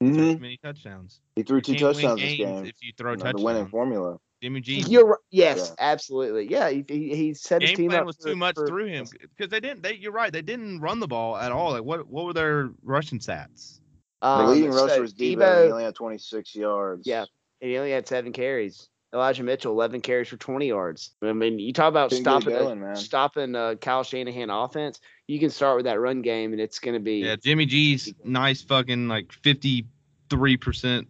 Threw 0.01 0.09
Mhm. 0.11 0.33
Too 0.33 0.39
many 0.39 0.57
touchdowns. 0.57 1.21
He 1.37 1.43
threw 1.43 1.61
two 1.61 1.73
You 1.73 1.77
can't 1.79 1.95
win 1.95 2.01
touchdowns 2.03 2.21
this 2.21 2.37
game. 2.37 2.65
If 2.65 2.75
you 2.81 2.91
throw 2.97 3.11
You 3.11 3.17
know, 3.17 3.31
the 3.31 3.41
winning 3.41 3.67
formula. 3.67 4.17
Jimmy 4.43 4.59
G. 4.59 4.81
You're 4.81 5.05
right. 5.05 5.19
yes, 5.31 5.69
Yeah. 5.69 5.91
absolutely. 5.91 6.47
Yeah, 6.51 6.69
he, 6.69 6.83
he, 6.87 7.15
he 7.15 7.33
set 7.33 7.61
his 7.61 7.71
game 7.71 7.77
team 7.77 7.89
plan 7.91 8.01
up 8.01 8.07
was 8.07 8.17
for- 8.17 8.27
too 8.27 8.35
much 8.35 8.55
for- 8.55 8.67
through 8.67 8.87
him 8.87 9.05
because 9.37 9.49
they 9.49 9.61
didn't. 9.61 9.81
They, 9.81 9.93
you're 9.95 10.11
right. 10.11 10.31
They 10.33 10.41
didn't 10.41 10.81
run 10.81 10.99
the 10.99 11.07
ball 11.07 11.37
at 11.37 11.53
all. 11.53 11.71
Like 11.71 11.83
what? 11.85 12.05
What 12.09 12.25
were 12.25 12.33
their 12.33 12.71
rushing 12.83 13.19
stats? 13.19 13.79
The 14.21 14.27
Um, 14.27 14.49
leading 14.51 14.73
so 14.73 14.85
rusher 14.85 15.01
was 15.01 15.13
Deebo. 15.13 15.37
Deebo 15.37 15.65
He 15.65 15.71
only 15.71 15.83
had 15.85 15.95
26 15.95 16.55
yards. 16.55 17.07
Yeah. 17.07 17.25
And 17.61 17.69
he 17.71 17.77
only 17.77 17.91
had 17.91 18.07
seven 18.07 18.31
carries. 18.33 18.89
Elijah 19.13 19.43
Mitchell, 19.43 19.71
eleven 19.71 20.01
carries 20.01 20.27
for 20.27 20.37
twenty 20.37 20.67
yards. 20.67 21.11
I 21.23 21.31
mean, 21.31 21.57
you 21.57 21.71
talk 21.71 21.87
about 21.89 22.09
Couldn't 22.09 22.23
stopping 22.25 22.53
going, 22.53 22.83
a, 22.83 22.95
stopping 22.95 23.55
uh, 23.55 23.75
Kyle 23.75 24.03
Shanahan 24.03 24.49
offense. 24.49 24.99
You 25.27 25.39
can 25.39 25.49
start 25.49 25.77
with 25.77 25.85
that 25.85 25.99
run 25.99 26.21
game, 26.21 26.51
and 26.51 26.59
it's 26.61 26.79
going 26.79 26.95
to 26.95 26.99
be 26.99 27.19
Yeah, 27.19 27.37
Jimmy 27.37 27.65
G's 27.65 28.13
nice 28.25 28.61
fucking 28.61 29.07
like 29.07 29.31
53 29.31 30.57
percent 30.57 31.07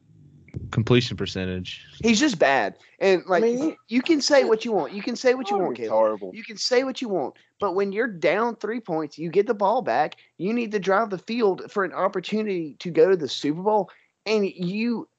completion 0.72 1.18
percentage. 1.18 1.86
he's 2.04 2.20
just 2.20 2.38
bad. 2.38 2.78
And 3.00 3.24
like 3.28 3.44
mean, 3.44 3.76
you 3.88 4.02
can 4.02 4.22
say 4.22 4.44
what 4.44 4.64
you 4.66 4.72
want, 4.72 4.94
you 4.94 5.02
can 5.02 5.16
say 5.16 5.34
what 5.34 5.50
you 5.50 5.58
want, 5.58 5.72
It's 5.72 5.88
Caleb. 5.88 5.92
horrible. 5.92 6.32
You 6.34 6.44
can 6.44 6.58
say 6.58 6.84
what 6.84 7.02
you 7.02 7.10
want, 7.10 7.36
but 7.60 7.74
when 7.76 7.92
you're 7.92 8.08
down 8.08 8.56
three 8.56 8.80
points, 8.80 9.18
you 9.18 9.30
get 9.30 9.48
the 9.48 9.54
ball 9.56 9.82
back. 9.82 10.18
You 10.38 10.54
need 10.54 10.72
to 10.74 10.80
drive 10.80 11.10
the 11.10 11.18
field 11.18 11.72
for 11.72 11.84
an 11.84 11.92
opportunity 11.94 12.76
to 12.80 12.92
go 12.92 13.10
to 13.10 13.18
the 13.18 13.28
Super 13.28 13.64
Bowl, 13.64 13.90
and 14.28 14.46
you 14.46 15.10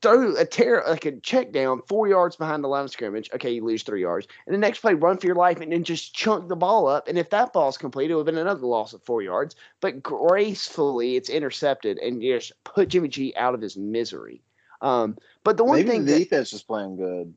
throw 0.00 0.36
a 0.36 0.44
tear 0.44 0.82
like 0.86 1.04
a 1.04 1.12
check 1.20 1.52
down 1.52 1.82
four 1.88 2.08
yards 2.08 2.36
behind 2.36 2.62
the 2.64 2.68
line 2.68 2.84
of 2.84 2.90
scrimmage. 2.90 3.30
Okay, 3.34 3.50
you 3.52 3.64
lose 3.64 3.82
three 3.82 4.00
yards, 4.00 4.26
and 4.46 4.54
the 4.54 4.58
next 4.58 4.80
play, 4.80 4.94
run 4.94 5.18
for 5.18 5.26
your 5.26 5.36
life, 5.36 5.60
and 5.60 5.72
then 5.72 5.84
just 5.84 6.14
chunk 6.14 6.48
the 6.48 6.56
ball 6.56 6.86
up. 6.86 7.08
And 7.08 7.18
if 7.18 7.30
that 7.30 7.52
ball's 7.52 7.78
complete, 7.78 8.10
it 8.10 8.14
would 8.14 8.26
have 8.26 8.34
been 8.34 8.40
another 8.40 8.66
loss 8.66 8.92
of 8.92 9.02
four 9.02 9.22
yards. 9.22 9.56
But 9.80 10.02
gracefully, 10.02 11.16
it's 11.16 11.28
intercepted, 11.28 11.98
and 11.98 12.22
you 12.22 12.36
just 12.36 12.52
put 12.64 12.88
Jimmy 12.88 13.08
G 13.08 13.34
out 13.36 13.54
of 13.54 13.60
his 13.60 13.76
misery. 13.76 14.42
Um, 14.80 15.16
but 15.44 15.56
the 15.56 15.64
one 15.64 15.76
Maybe 15.76 15.90
thing 15.90 16.04
the 16.04 16.12
that 16.12 16.18
defense 16.18 16.52
is 16.52 16.62
playing 16.62 16.96
good. 16.96 17.34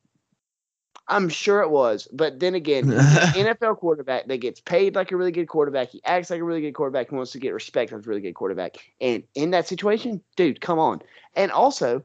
I'm 1.07 1.27
sure 1.27 1.61
it 1.61 1.69
was, 1.69 2.07
but 2.13 2.39
then 2.39 2.55
again, 2.55 2.89
an 2.93 2.97
NFL 2.97 3.77
quarterback 3.77 4.27
that 4.27 4.37
gets 4.37 4.61
paid 4.61 4.95
like 4.95 5.11
a 5.11 5.17
really 5.17 5.31
good 5.31 5.47
quarterback. 5.47 5.89
He 5.89 6.01
acts 6.05 6.29
like 6.29 6.39
a 6.39 6.43
really 6.43 6.61
good 6.61 6.73
quarterback. 6.73 7.09
He 7.09 7.15
wants 7.15 7.31
to 7.33 7.39
get 7.39 7.53
respect 7.53 7.91
as 7.91 8.05
a 8.05 8.09
really 8.09 8.21
good 8.21 8.35
quarterback. 8.35 8.77
And 9.01 9.23
in 9.35 9.51
that 9.51 9.67
situation, 9.67 10.21
dude, 10.37 10.61
come 10.61 10.79
on. 10.79 11.01
And 11.35 11.51
also, 11.51 12.03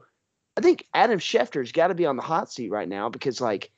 I 0.59 0.61
think 0.61 0.85
Adam 0.93 1.19
Schefter's 1.19 1.71
got 1.71 1.87
to 1.87 1.95
be 1.95 2.05
on 2.05 2.17
the 2.17 2.21
hot 2.21 2.51
seat 2.51 2.69
right 2.69 2.87
now 2.87 3.07
because, 3.07 3.39
like, 3.39 3.71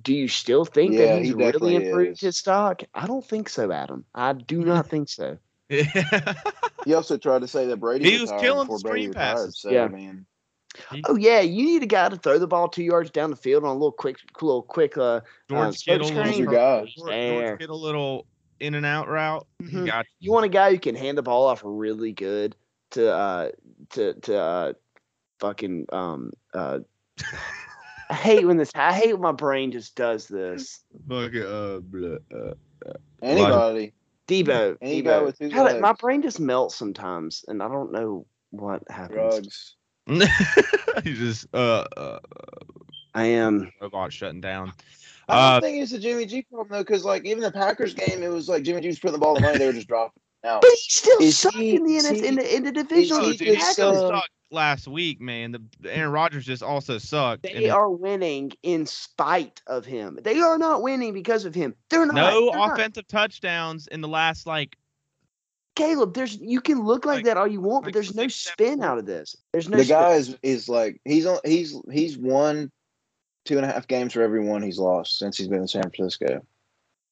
do 0.00 0.14
you 0.14 0.26
still 0.26 0.64
think 0.64 0.94
Yeah, 0.94 1.06
that 1.06 1.18
he's 1.18 1.28
he 1.28 1.34
really 1.34 1.76
improved 1.76 2.12
is. 2.12 2.20
his 2.20 2.38
stock? 2.38 2.82
I 2.94 3.06
don't 3.06 3.22
think 3.24 3.50
so, 3.50 3.70
Adam. 3.70 4.06
I 4.14 4.32
do 4.32 4.64
not 4.64 4.88
think 4.88 5.10
so. 5.10 5.36
He 6.86 6.92
also 6.94 7.16
tried 7.16 7.40
to 7.40 7.48
say 7.48 7.66
that 7.66 7.78
Brady 7.78 8.10
He 8.10 8.18
was 8.20 8.30
killing 8.40 8.66
before 8.66 8.78
Brady 8.78 9.04
screen 9.04 9.08
retired. 9.10 9.34
passes. 9.34 9.58
So 9.58 9.70
Yeah. 9.70 9.84
I 9.84 9.88
mean, 9.88 10.26
Oh 11.08 11.16
yeah, 11.16 11.40
you 11.40 11.64
need 11.64 11.82
a 11.82 11.86
guy 11.86 12.08
to 12.08 12.16
throw 12.16 12.38
the 12.38 12.46
ball 12.46 12.68
two 12.68 12.82
yards 12.82 13.10
down 13.10 13.30
the 13.30 13.36
field 13.36 13.64
on 13.64 13.70
a 13.70 13.74
little 13.74 13.92
quick, 13.92 14.16
little 14.40 14.62
quick. 14.62 14.96
Uh, 14.98 15.20
George 15.48 15.76
smoke 15.76 16.02
Kittle, 16.02 16.08
screen. 16.08 16.24
little, 16.26 16.40
Your 16.40 16.52
guy. 16.52 16.78
George, 16.80 16.94
There. 17.06 17.46
George 17.48 17.58
Kittle, 17.60 17.80
little 17.80 18.26
in 18.60 18.74
and 18.74 18.84
out 18.86 19.08
route. 19.08 19.46
He 19.60 19.66
Mhm. 19.76 19.86
got 19.86 20.06
you 20.20 20.32
want 20.32 20.46
a 20.46 20.48
guy 20.48 20.70
who 20.72 20.78
can 20.78 20.94
hand 20.94 21.16
the 21.18 21.22
ball 21.22 21.46
off 21.46 21.62
really 21.64 22.12
good 22.12 22.56
to 22.90 23.12
uh 23.12 23.50
to 23.90 24.14
to 24.14 24.36
uh 24.36 24.72
fucking 25.40 25.86
um 25.92 26.32
uh 26.52 26.80
I 28.10 28.14
hate 28.14 28.46
when 28.46 28.56
this 28.56 28.70
I 28.74 28.92
hate 28.92 29.12
when 29.14 29.22
my 29.22 29.32
brain 29.32 29.72
just 29.72 29.96
does 29.96 30.28
this. 30.28 30.80
fucking 31.08 31.42
uh, 31.42 31.80
blah, 31.82 32.16
uh 32.34 32.54
anybody. 33.22 33.92
Deebo. 34.28 34.76
Any 34.80 35.02
Deebo. 35.02 35.04
guy 35.04 35.20
with 35.22 35.38
two 35.38 35.50
my 35.80 35.92
brain 35.92 36.22
just 36.22 36.40
melts 36.40 36.74
sometimes 36.76 37.44
and 37.48 37.62
I 37.62 37.68
don't 37.68 37.92
know 37.92 38.26
what 38.50 38.82
happens. 38.90 39.16
Drugs. 39.16 39.76
he 41.04 41.14
just 41.14 41.46
uh, 41.54 41.84
uh 41.96 42.18
I 43.14 43.24
am 43.26 43.70
robot 43.80 44.12
shutting 44.12 44.40
down. 44.40 44.72
I 45.28 45.56
Uh, 45.56 45.60
think 45.60 45.82
it's 45.82 45.92
a 45.92 45.98
Jimmy 45.98 46.26
G 46.26 46.42
problem 46.42 46.68
though, 46.70 46.82
because 46.82 47.04
like 47.04 47.24
even 47.24 47.42
the 47.42 47.50
Packers 47.50 47.94
game, 47.94 48.22
it 48.22 48.28
was 48.28 48.48
like 48.48 48.62
Jimmy 48.64 48.82
G 48.82 48.88
was 48.88 48.98
putting 48.98 49.12
the 49.12 49.18
ball 49.18 49.36
in 49.36 49.42
the 49.42 49.48
money, 49.48 49.58
they 49.58 49.66
were 49.66 49.72
just 49.72 49.88
dropping. 49.88 50.20
out. 50.44 50.60
but 50.60 50.70
he 50.70 50.76
still 50.90 51.20
Is 51.20 51.38
sucked 51.38 51.56
he- 51.56 51.76
in 51.76 51.84
the 51.84 52.14
he- 52.14 52.26
in 52.26 52.34
the 52.34 52.56
in 52.56 52.64
the 52.64 52.72
division. 52.72 53.22
He 53.22 53.32
he 53.32 53.54
just, 53.56 53.72
still 53.72 53.90
uh, 53.90 54.08
sucked 54.08 54.30
last 54.54 54.88
week, 54.88 55.20
man. 55.20 55.52
The, 55.52 55.62
the 55.80 55.94
Aaron 55.94 56.12
Rodgers 56.12 56.46
just 56.46 56.62
also 56.62 56.96
sucked. 56.98 57.42
They 57.42 57.68
are 57.68 57.90
winning 57.90 58.52
in 58.62 58.86
spite 58.86 59.60
of 59.66 59.84
him. 59.84 60.18
They 60.22 60.40
are 60.40 60.56
not 60.56 60.82
winning 60.82 61.12
because 61.12 61.44
of 61.44 61.54
him. 61.54 61.74
They're 61.90 62.06
not. 62.06 62.14
no 62.14 62.50
They're 62.50 62.58
not. 62.58 62.72
offensive 62.72 63.06
touchdowns 63.08 63.86
in 63.88 64.00
the 64.00 64.08
last 64.08 64.46
like 64.46 64.76
Caleb, 65.76 66.14
there's 66.14 66.36
you 66.36 66.60
can 66.60 66.84
look 66.84 67.04
like, 67.04 67.16
Like- 67.16 67.24
that 67.24 67.36
all 67.36 67.48
you 67.48 67.60
want, 67.60 67.84
but 67.84 67.92
there's 67.92 68.14
no 68.14 68.28
spin 68.28 68.82
out 68.82 68.96
of 68.98 69.06
this. 69.06 69.36
There's 69.52 69.68
no 69.68 69.76
the 69.78 69.84
spin. 69.84 69.96
guy 69.96 70.12
is, 70.14 70.36
is 70.42 70.68
like 70.68 71.00
he's 71.04 71.26
on 71.26 71.38
he's 71.44 71.74
he's 71.90 72.16
won 72.16 72.70
two 73.44 73.56
and 73.56 73.66
a 73.66 73.72
half 73.72 73.88
games 73.88 74.12
for 74.12 74.22
every 74.22 74.42
one 74.46 74.62
he's 74.62 74.78
lost 74.78 75.18
since 75.18 75.36
he's 75.36 75.48
been 75.48 75.62
in 75.62 75.68
San 75.68 75.82
Francisco. 75.82 76.46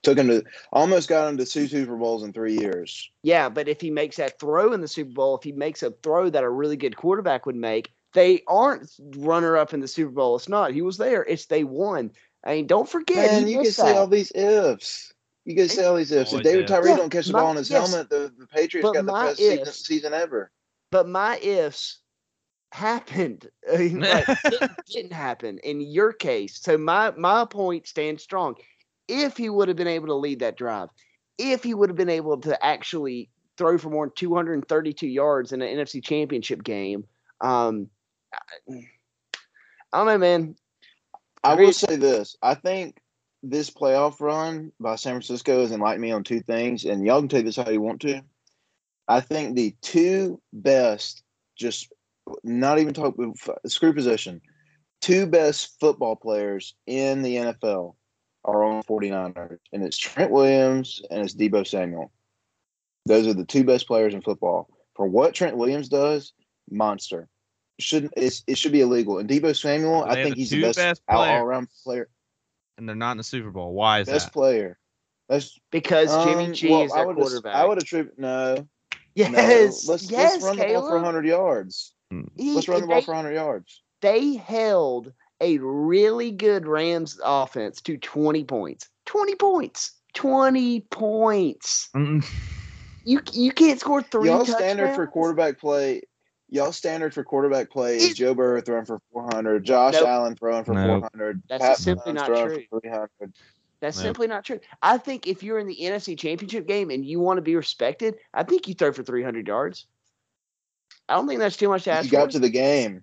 Took 0.03 0.19
him 0.19 0.29
to 0.29 0.43
almost 0.73 1.09
got 1.09 1.29
him 1.29 1.37
to 1.39 1.47
two 1.47 1.69
Super 1.69 1.97
Bowls 1.97 2.25
in 2.25 2.33
three 2.33 2.59
years. 2.59 3.09
Yeah, 3.23 3.49
but 3.49 3.69
if 3.69 3.81
he 3.81 3.91
makes 3.91 4.17
that 4.17 4.41
throw 4.41 4.73
in 4.73 4.81
the 4.81 4.89
Super 4.89 5.13
Bowl, 5.13 5.37
if 5.37 5.45
he 5.45 5.53
makes 5.53 5.83
a 5.85 5.93
throw 6.03 6.29
that 6.31 6.43
a 6.43 6.51
really 6.51 6.77
good 6.77 6.97
quarterback 6.97 7.47
would 7.47 7.55
make, 7.57 7.93
they 8.13 8.43
aren't 8.49 8.91
runner 9.17 9.57
up 9.57 9.73
in 9.73 9.81
the 9.81 9.87
Super 9.89 10.11
Bowl. 10.11 10.35
It's 10.37 10.49
not. 10.49 10.73
He 10.73 10.83
was 10.83 10.97
there. 10.99 11.23
It's 11.25 11.47
they 11.47 11.63
won. 11.63 12.11
I 12.45 12.55
mean, 12.57 12.67
don't 12.67 12.89
forget. 12.89 13.31
Man, 13.31 13.47
you 13.47 13.55
can 13.55 13.63
missed 13.63 13.77
say 13.77 13.97
all 13.97 14.09
these 14.09 14.33
ifs. 14.35 15.13
You 15.45 15.55
can 15.55 15.69
say 15.69 15.85
all 15.85 15.95
these 15.97 16.11
ifs. 16.11 16.33
Oh, 16.35 16.39
if 16.39 16.43
David. 16.43 16.67
Tyree 16.67 16.91
Yeah, 16.91 16.97
don't 16.97 17.11
catch 17.11 17.27
the 17.27 17.33
my- 17.35 17.41
ball 17.41 17.51
in 17.53 17.57
his 17.59 17.71
yes. 17.71 17.89
helmet, 17.93 18.11
the, 18.11 18.33
the 18.37 18.47
Patriots 18.49 18.85
But 18.89 18.95
got 18.95 19.07
the 19.07 19.13
my 19.13 19.27
best 19.27 19.39
season, 19.39 19.59
ifs- 19.61 19.87
season 19.87 20.15
ever. 20.15 20.51
but 20.91 21.09
my 21.09 21.39
ifs 21.39 21.99
happened. 22.73 23.49
I 23.73 23.77
mean, 23.79 24.01
like, 24.01 24.25
it 24.29 24.71
didn't 24.93 25.13
happen 25.13 25.59
in 25.59 25.81
your 25.81 26.13
case. 26.13 26.61
So 26.61 26.77
my 26.77 27.13
my 27.13 27.45
point 27.45 27.87
stands 27.87 28.23
strong. 28.23 28.57
If 29.09 29.37
he 29.37 29.49
would 29.49 29.69
have 29.69 29.77
been 29.77 29.89
able 29.89 30.09
to 30.09 30.15
lead 30.15 30.41
that 30.41 30.57
drive, 30.57 30.89
if 31.39 31.63
he 31.63 31.75
would 31.75 31.89
have 31.89 31.97
been 31.97 32.09
able 32.09 32.41
to 32.41 32.65
actually 32.65 33.31
throw 33.57 33.79
for 33.79 33.91
more 33.91 34.07
than 34.07 34.15
232 34.15 35.07
yards 35.07 35.53
in 35.53 35.63
an 35.63 35.77
NFC 35.77 36.03
Championship 36.03 36.63
game, 36.63 37.05
um, 37.41 37.89
I, 38.33 38.75
I 39.93 39.99
don't 39.99 40.07
know, 40.07 40.19
man. 40.19 40.57
I 41.45 41.55
will 41.55 41.73
say 41.73 41.97
this. 41.97 42.37
I 42.43 42.55
think 42.55 42.99
this 43.43 43.71
playoff 43.71 44.21
run 44.21 44.73
by 44.79 44.95
San 44.97 45.15
Francisco 45.15 45.61
has 45.61 45.73
enlightened 45.73 46.03
me 46.03 46.13
on 46.13 46.23
two 46.23 46.41
things, 46.41 46.85
and 46.85 47.05
y'all 47.05 47.21
can 47.21 47.29
take 47.29 47.45
this 47.45 47.57
how 47.57 47.69
you 47.69 47.81
want 47.81 48.01
to. 48.03 48.23
I 49.09 49.21
think 49.21 49.57
the 49.57 49.75
two 49.83 50.41
best, 50.53 51.25
just 51.57 51.93
not 52.45 52.79
even 52.79 52.95
talk 52.95 53.17
screw 53.67 53.93
position, 53.93 54.41
two 55.01 55.27
best 55.27 55.79
football 55.81 56.15
players 56.15 56.75
in 56.87 57.23
the 57.23 57.37
NFL 57.37 57.97
are 58.45 58.63
own 58.65 58.83
49ers, 58.83 59.59
and 59.73 59.85
it's 59.85 59.97
Trent 59.99 60.31
Williams 60.31 61.01
and 61.11 61.23
it's 61.23 61.35
Deebo 61.35 61.67
Samuel. 61.67 62.13
Those 63.07 63.27
are 63.27 63.35
the 63.35 63.45
two 63.45 63.65
best 63.65 63.87
players 63.87 64.15
in 64.15 64.23
football. 64.23 64.69
For 64.95 65.07
what 65.07 65.35
Trent 65.35 65.57
Williams 65.57 65.89
does, 65.89 66.33
monster. 66.71 67.29
Shouldn't 67.81 68.13
it's, 68.17 68.45
it 68.47 68.59
should 68.59 68.73
be 68.73 68.81
illegal. 68.81 69.19
And 69.19 69.29
Deebo 69.29 69.57
Samuel, 69.59 70.05
I 70.05 70.15
think 70.23 70.35
the 70.37 70.41
he's 70.41 70.51
the 70.51 70.63
best, 70.63 70.79
best 70.79 71.03
all 71.09 71.25
around 71.25 71.69
player. 71.85 72.09
and 72.79 72.89
they're 72.89 72.95
not 72.97 73.13
in 73.13 73.17
the 73.19 73.25
Super 73.25 73.51
Bowl. 73.51 73.73
Why 73.73 74.01
is 74.01 74.09
Best 74.09 74.27
that? 74.27 74.33
player. 74.33 74.79
That's 75.29 75.59
Because 75.71 76.11
Jimmy 76.27 76.47
um, 76.47 76.53
G 76.53 76.69
well, 76.71 76.83
is 76.83 76.93
I 76.93 76.99
their 76.99 77.07
would 77.09 77.17
quarterback. 77.17 77.55
I 77.55 77.65
would 77.65 77.79
attribute 77.83 78.19
no. 78.19 78.69
yes, 79.15 79.31
no. 79.31 79.93
Let's 79.93 80.11
yes, 80.11 80.33
let's 80.43 80.45
run 80.45 80.57
the 80.59 80.63
ball 80.65 80.83
for 80.83 80.89
Caleb. 80.89 80.93
100 81.05 81.27
yards. 81.27 81.95
He- 82.37 82.53
Let's 82.55 82.69
run 82.69 82.83
the 82.83 82.87
they- 82.87 82.93
ball 82.93 83.03
for 83.03 83.15
100 83.15 83.33
yards. 83.35 83.83
they 84.03 84.35
held 84.35 85.13
a 85.43 85.59
really 85.59 86.31
good 86.31 86.67
Rams 86.67 87.19
offense 87.23 87.83
to 87.83 87.99
20 87.99 88.45
points. 88.45 88.89
20 89.07 89.35
points. 89.35 89.93
20 90.15 90.81
points. 90.91 91.91
You 93.05 93.21
you 93.33 93.51
can't 93.53 93.81
score 93.81 94.03
three 94.03 94.29
Y'all 94.29 94.39
touchdowns. 94.41 94.59
standard 94.59 94.95
for 94.95 95.07
quarterback 95.07 95.59
play. 95.59 96.03
Y'all 96.49 96.71
standard 96.71 97.13
for 97.15 97.25
quarterback 97.25 97.71
play 97.71 97.97
is 97.97 98.11
It- 98.13 98.17
Joe 98.17 98.35
Burrow 98.35 98.61
throwing 98.61 98.85
for 98.85 99.01
400, 99.13 99.65
Josh 99.65 99.95
Nope. 99.95 100.07
Allen 100.07 100.37
throwing 100.37 100.65
for 100.65 100.75
Nope. 100.75 101.01
400, 101.13 101.43
That's 101.49 101.65
Pat 101.65 101.77
simply 101.79 102.13
Mahomes 102.13 102.15
not 102.17 102.27
throwing 102.27 102.49
true. 102.49 102.65
for 102.71 102.81
300. 102.81 103.09
That's 103.81 103.97
Nope. 103.97 104.05
simply 104.05 104.27
not 104.29 104.45
true. 104.45 104.61
I 104.83 104.99
think 104.99 105.27
if 105.27 105.43
you're 105.43 105.59
in 105.59 105.67
the 105.67 105.77
NFC 105.81 106.17
Championship 106.17 106.69
game 106.69 106.91
and 106.91 107.05
you 107.05 107.19
want 107.21 107.39
to 107.39 107.43
be 107.43 107.57
respected, 107.57 108.17
I 108.35 108.45
think 108.45 108.69
you 108.69 108.75
throw 108.75 108.93
for 108.93 109.03
300 109.03 109.49
yards. 109.49 109.87
I 111.09 111.15
don't 111.15 111.27
think 111.27 111.41
that's 111.41 111.57
too 111.57 111.69
much 111.69 111.85
to 111.85 111.91
ask 111.91 112.05
You 112.05 112.13
got 112.13 112.27
for. 112.27 112.33
to 112.33 112.39
the 112.39 112.51
game. 112.51 113.03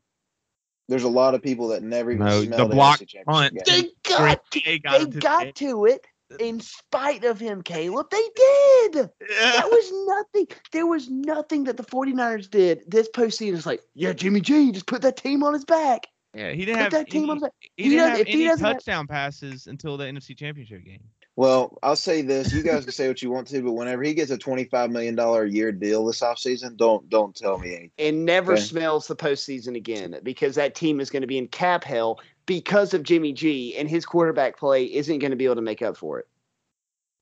There's 0.89 1.04
a 1.04 1.10
lot 1.10 1.34
of 1.36 1.41
people 1.41 1.69
that 1.69 1.84
never 1.84 2.12
even 2.12 2.25
No, 2.25 2.41
the 2.41 2.65
block 2.65 3.02
punt. 3.25 3.58
They 3.65 3.84
got 4.04 4.52
to, 4.52 4.60
They 4.60 4.62
they 4.65 4.80
got 4.80 5.02
into 5.02 5.12
the 5.13 5.19
got 5.21 5.43
game. 5.43 5.54
to 5.54 5.86
it 5.86 6.06
in 6.39 6.60
spite 6.60 7.23
of 7.23 7.39
him, 7.39 7.62
Caleb. 7.62 8.08
They 8.12 8.17
did. 8.36 8.93
That 8.93 9.67
was 9.71 9.91
nothing. 10.08 10.47
There 10.71 10.86
was 10.86 11.10
nothing 11.10 11.63
that 11.65 11.78
the 11.78 11.84
49ers 11.84 12.49
did 12.49 12.84
this 12.88 13.08
postseason. 13.15 13.56
It's 13.56 13.65
like, 13.65 13.82
yeah, 13.95 14.13
Jimmy 14.13 14.41
G, 14.41 14.71
just 14.71 14.86
put 14.88 15.02
that 15.04 15.17
team 15.17 15.43
on 15.43 15.54
his 15.54 15.65
back. 15.65 16.08
Yeah, 16.36 16.52
he 16.52 16.65
didn't 16.65 16.75
Put 16.75 16.84
have 16.84 16.91
that 16.91 17.10
team 17.10 17.23
any, 17.23 17.32
on 17.32 17.38
his 17.38 17.43
back. 17.43 17.54
he 17.75 17.84
He 17.84 17.89
didn't 17.89 18.10
have 18.10 18.19
if 18.19 18.28
any 18.28 18.45
doesn't 18.45 18.65
have- 18.65 18.75
touchdown 18.75 19.08
passes 19.08 19.65
until 19.67 19.97
the 19.97 20.06
NFC 20.06 20.38
Championship 20.38 20.84
game. 20.86 21.02
Well, 21.39 21.78
I'll 21.82 21.95
say 21.95 22.21
this: 22.21 22.52
you 22.52 22.63
guys 22.63 22.84
can 22.84 22.91
say 22.91 23.08
what 23.08 23.21
you 23.21 23.32
want 23.32 23.47
to, 23.47 23.62
but 23.63 23.71
whenever 23.71 24.04
he 24.04 24.13
gets 24.13 24.30
a 24.30 24.38
twenty-five 24.38 24.91
million 24.91 25.15
dollar 25.15 25.43
a 25.43 25.49
year 25.49 25.71
deal 25.71 26.06
this 26.06 26.19
offseason, 26.19 26.75
don't 26.75 27.10
don't 27.10 27.34
tell 27.34 27.58
me 27.58 27.69
anything. 27.69 27.91
And 27.97 28.25
never 28.25 28.56
Okay. 28.56 28.62
smells 28.62 29.08
the 29.08 29.15
postseason 29.15 29.78
again 29.78 30.19
because 30.21 30.56
that 30.56 30.75
team 30.75 30.99
is 30.99 31.10
going 31.10 31.21
to 31.21 31.28
be 31.28 31.38
in 31.38 31.47
cap 31.47 31.86
hell 31.86 32.19
because 32.45 32.93
of 32.93 33.04
Jimmy 33.04 33.32
G, 33.32 33.73
and 33.78 33.89
his 33.89 34.06
quarterback 34.06 34.58
play 34.58 34.84
isn't 34.84 35.19
going 35.19 35.32
to 35.32 35.38
be 35.38 35.45
able 35.45 35.56
to 35.56 35.62
make 35.62 35.82
up 35.82 35.95
for 35.95 36.19
it. 36.19 36.28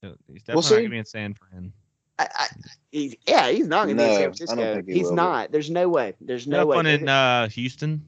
So 0.04 0.16
He's 0.34 0.42
We'll 0.48 0.64
definitely 0.64 0.78
not 0.78 0.82
gonna 0.82 0.90
be 0.90 0.98
in 0.98 1.06
San 1.06 1.34
Fran. 1.36 1.74
I, 2.18 2.28
I, 2.36 2.48
he's, 2.92 3.16
yeah, 3.28 3.50
he's 3.52 3.68
not 3.68 3.86
going 3.86 3.98
to 3.98 4.04
be 4.04 4.10
in 4.10 4.16
San 4.16 4.34
Francisco. 4.34 4.82
he 4.84 4.94
he's 4.94 5.04
will 5.04 5.12
be. 5.12 5.16
not. 5.18 5.52
There's 5.52 5.70
no 5.70 5.90
way. 5.90 6.16
There's 6.22 6.48
no 6.48 6.62
No 6.62 6.66
way. 6.66 6.78
fun 6.78 6.88
in 6.88 7.08
uh, 7.08 7.50
Houston. 7.50 8.04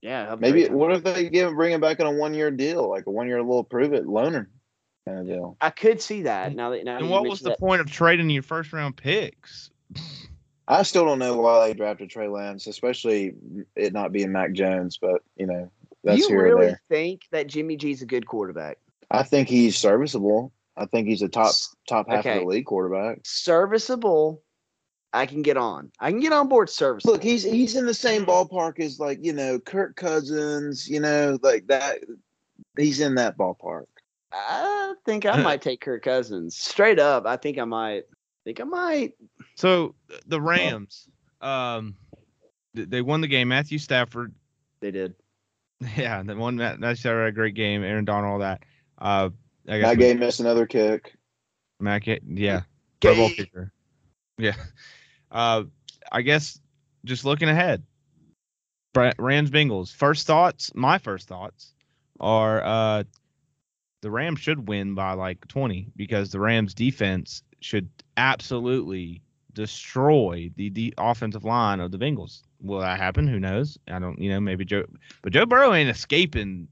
yeah, 0.00 0.36
Maybe 0.38 0.68
what 0.68 0.92
if 0.92 1.02
they 1.02 1.28
give 1.28 1.48
him 1.48 1.56
bring 1.56 1.72
him 1.72 1.80
back 1.80 1.98
on 1.98 2.06
a 2.06 2.12
one-year 2.12 2.52
deal, 2.52 2.88
like 2.88 3.08
a 3.08 3.10
one-year 3.10 3.42
little 3.42 3.64
prove 3.64 3.92
it 3.94 4.06
loaner 4.06 4.46
kind 5.08 5.18
of 5.20 5.26
deal? 5.26 5.56
I 5.60 5.70
could 5.70 6.00
see 6.00 6.22
that. 6.22 6.54
Now 6.54 6.70
that 6.70 6.84
now 6.84 6.98
And 6.98 7.10
what 7.10 7.24
was 7.26 7.40
the 7.40 7.50
that. 7.50 7.58
point 7.58 7.80
of 7.80 7.90
trading 7.90 8.30
your 8.30 8.42
first 8.42 8.72
round 8.72 8.96
picks? 8.96 9.70
I 10.66 10.82
still 10.82 11.04
don't 11.06 11.18
know 11.18 11.36
why 11.36 11.66
they 11.68 11.74
drafted 11.74 12.10
Trey 12.10 12.28
Lance, 12.28 12.66
especially 12.66 13.34
it 13.74 13.92
not 13.92 14.12
being 14.12 14.32
Mac 14.32 14.52
Jones, 14.52 14.98
but 15.00 15.22
you 15.36 15.46
know 15.46 15.70
that's 16.04 16.18
you 16.20 16.28
here 16.28 16.42
really 16.42 16.66
or 16.66 16.68
there. 16.68 16.82
think 16.88 17.22
that 17.32 17.46
Jimmy 17.46 17.76
G's 17.76 18.02
a 18.02 18.06
good 18.06 18.26
quarterback? 18.26 18.78
I 19.10 19.22
think 19.22 19.48
he's 19.48 19.78
serviceable. 19.78 20.52
I 20.76 20.84
think 20.86 21.08
he's 21.08 21.22
a 21.22 21.28
top 21.28 21.54
top 21.88 22.08
half 22.08 22.20
Okay. 22.20 22.36
of 22.36 22.40
the 22.42 22.46
league 22.46 22.66
quarterback. 22.66 23.20
Serviceable. 23.24 24.42
I 25.14 25.24
can 25.24 25.40
get 25.40 25.56
on. 25.56 25.90
I 25.98 26.10
can 26.10 26.20
get 26.20 26.34
on 26.34 26.48
board 26.48 26.68
service. 26.68 27.06
Look, 27.06 27.22
he's 27.22 27.42
he's 27.42 27.74
in 27.74 27.86
the 27.86 27.94
same 27.94 28.26
ballpark 28.26 28.78
as 28.78 29.00
like 29.00 29.18
you 29.24 29.32
know 29.32 29.58
Kirk 29.58 29.96
Cousins, 29.96 30.86
you 30.86 31.00
know 31.00 31.38
like 31.42 31.66
that. 31.68 32.00
He's 32.76 33.00
in 33.00 33.14
that 33.14 33.38
ballpark. 33.38 33.86
I 34.32 34.94
think 35.04 35.26
I 35.26 35.36
might 35.42 35.62
take 35.62 35.80
Kirk 35.80 36.02
Cousins 36.02 36.56
straight 36.56 36.98
up. 36.98 37.26
I 37.26 37.36
think 37.36 37.58
I 37.58 37.64
might. 37.64 38.04
think 38.44 38.60
I 38.60 38.64
might. 38.64 39.12
So 39.56 39.94
the 40.26 40.40
Rams, 40.40 41.08
um, 41.40 41.96
they 42.74 43.02
won 43.02 43.20
the 43.20 43.26
game. 43.28 43.48
Matthew 43.48 43.78
Stafford, 43.78 44.34
They 44.80 44.90
did. 44.90 45.14
yeah, 45.96 46.22
they 46.22 46.34
won 46.34 46.56
that. 46.56 46.80
That's 46.80 47.04
a 47.04 47.30
great 47.32 47.54
game. 47.54 47.82
Aaron 47.82 48.04
Donald, 48.04 48.32
all 48.32 48.38
that. 48.40 48.62
Uh, 48.98 49.30
I 49.68 49.78
guess 49.78 49.88
That 49.88 49.96
we- 49.98 50.04
game 50.04 50.18
missed 50.18 50.40
another 50.40 50.66
kick. 50.66 51.14
Mac, 51.80 52.06
yeah, 52.06 52.62
Pro 53.00 53.14
Bowl 53.14 53.28
Gay. 53.28 53.34
kicker. 53.36 53.72
Yeah. 54.38 54.54
Uh, 55.30 55.64
I 56.10 56.22
guess 56.22 56.58
just 57.04 57.26
looking 57.26 57.50
ahead. 57.50 57.82
Rams 58.96 59.50
Bengals. 59.50 59.94
First 59.94 60.26
thoughts, 60.26 60.74
my 60.74 60.96
first 60.96 61.28
thoughts 61.28 61.74
are 62.18 62.64
uh 62.64 63.02
the 64.00 64.10
Rams 64.10 64.40
should 64.40 64.68
win 64.68 64.94
by 64.94 65.12
like 65.12 65.46
20 65.48 65.88
because 65.96 66.30
the 66.30 66.40
Rams 66.40 66.74
defense 66.74 67.42
should 67.60 67.88
absolutely 68.16 69.22
destroy 69.52 70.50
the, 70.56 70.70
the 70.70 70.94
offensive 70.98 71.44
line 71.44 71.80
of 71.80 71.90
the 71.90 71.98
Bengals. 71.98 72.42
Will 72.60 72.80
that 72.80 72.98
happen? 72.98 73.26
Who 73.26 73.40
knows? 73.40 73.78
I 73.88 73.98
don't, 73.98 74.20
you 74.20 74.30
know, 74.30 74.40
maybe 74.40 74.64
Joe, 74.64 74.84
but 75.22 75.32
Joe 75.32 75.46
Burrow 75.46 75.74
ain't 75.74 75.90
escaping 75.90 76.68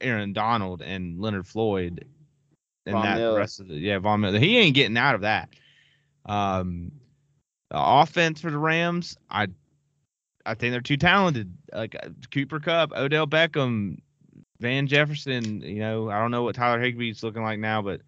Aaron 0.00 0.32
Donald 0.32 0.82
and 0.82 1.20
Leonard 1.20 1.46
Floyd 1.46 2.04
and 2.84 2.92
Von 2.94 3.04
that 3.04 3.18
Miller. 3.18 3.38
rest 3.38 3.60
of 3.60 3.68
the, 3.68 3.74
yeah, 3.74 3.98
Von 3.98 4.20
Miller. 4.20 4.38
He 4.38 4.58
ain't 4.58 4.74
getting 4.74 4.96
out 4.96 5.14
of 5.14 5.20
that. 5.22 5.50
Um, 6.26 6.92
the 7.70 7.78
offense 7.78 8.40
for 8.40 8.50
the 8.50 8.58
Rams, 8.58 9.16
I, 9.30 9.48
I 10.44 10.54
think 10.54 10.72
they're 10.72 10.80
too 10.80 10.96
talented. 10.96 11.56
Like 11.72 11.96
uh, 12.00 12.08
Cooper 12.32 12.60
Kupp, 12.60 12.92
Odell 12.92 13.26
Beckham, 13.26 13.98
Van 14.60 14.86
Jefferson. 14.86 15.60
You 15.60 15.80
know, 15.80 16.10
I 16.10 16.18
don't 16.18 16.30
know 16.30 16.42
what 16.42 16.54
Tyler 16.54 16.80
Higbee's 16.80 17.22
looking 17.22 17.42
like 17.42 17.58
now, 17.58 17.82
but 17.82 18.00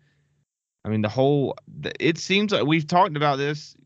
I 0.84 0.88
mean 0.88 1.02
the 1.02 1.08
whole 1.08 1.56
it 2.00 2.18
seems 2.18 2.52
like 2.52 2.64
we've 2.64 2.86
talked 2.86 3.16
about 3.16 3.36
this. 3.36 3.76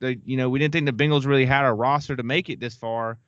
That 0.00 0.26
you 0.26 0.36
know 0.36 0.48
we 0.48 0.58
didn't 0.58 0.72
think 0.72 0.86
the 0.86 0.92
Bengals 0.92 1.26
really 1.26 1.46
had 1.46 1.64
a 1.64 1.72
roster 1.72 2.16
to 2.16 2.22
make 2.22 2.50
it 2.50 2.60
this 2.60 2.74
far. 2.74 3.18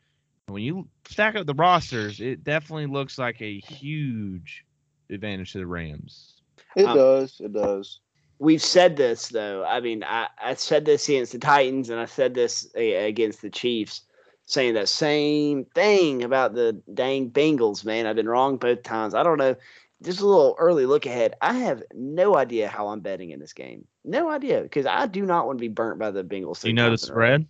When 0.47 0.63
you 0.63 0.89
stack 1.09 1.37
up 1.37 1.47
the 1.47 1.55
rosters, 1.55 2.21
it 2.21 2.45
definitely 2.45 2.87
looks 2.87 3.17
like 3.19 3.41
a 3.41 3.61
huge 3.61 4.65
advantage 5.11 5.53
to 5.53 5.59
the 5.59 5.67
Rams. 5.67 6.35
It 6.77 6.85
Um, 6.85 6.97
does. 6.97 7.41
It 7.41 7.53
does. 7.53 8.01
We've 8.41 8.63
said 8.63 8.97
this 8.97 9.29
though. 9.29 9.65
I 9.65 9.81
mean, 9.81 10.05
I, 10.05 10.29
I 10.43 10.55
said 10.55 10.85
this 10.85 11.09
against 11.09 11.33
the 11.33 11.39
Titans, 11.39 11.89
and 11.89 12.01
I 12.01 12.05
said 12.05 12.35
this 12.35 12.69
against 12.75 13.41
the 13.43 13.51
Chiefs, 13.51 14.03
saying 14.47 14.75
that 14.75 14.89
same 14.89 15.65
thing 15.75 16.23
about 16.23 16.55
the 16.55 16.81
dang 16.93 17.31
Bengals. 17.31 17.85
Man, 17.85 18.07
I've 18.07 18.17
been 18.17 18.29
wrong 18.29 18.57
both 18.57 18.83
times. 18.83 19.15
I 19.15 19.23
don't 19.23 19.39
know. 19.39 19.57
Just 20.03 20.21
a 20.21 20.27
little 20.27 20.55
early 20.59 20.85
look 20.87 21.07
ahead. 21.07 21.35
I 21.41 21.55
have 21.55 21.83
no 21.95 22.37
idea 22.37 22.69
how 22.69 22.89
I'm 22.89 23.01
betting 23.01 23.31
in 23.31 23.41
this 23.41 23.55
game. 23.55 23.87
No 24.05 24.29
idea 24.31 24.61
because 24.61 24.85
I 24.87 25.07
do 25.07 25.25
not 25.25 25.47
want 25.47 25.59
to 25.59 25.63
be 25.63 25.69
burnt 25.69 25.99
by 25.99 26.11
the 26.11 26.23
Bengals. 26.23 26.61
Do 26.61 26.69
you 26.69 26.75
know 26.75 26.85
the 26.85 26.91
times 26.91 27.05
in 27.05 27.11
a 27.11 27.15
row. 27.15 27.17
spread? 27.17 27.47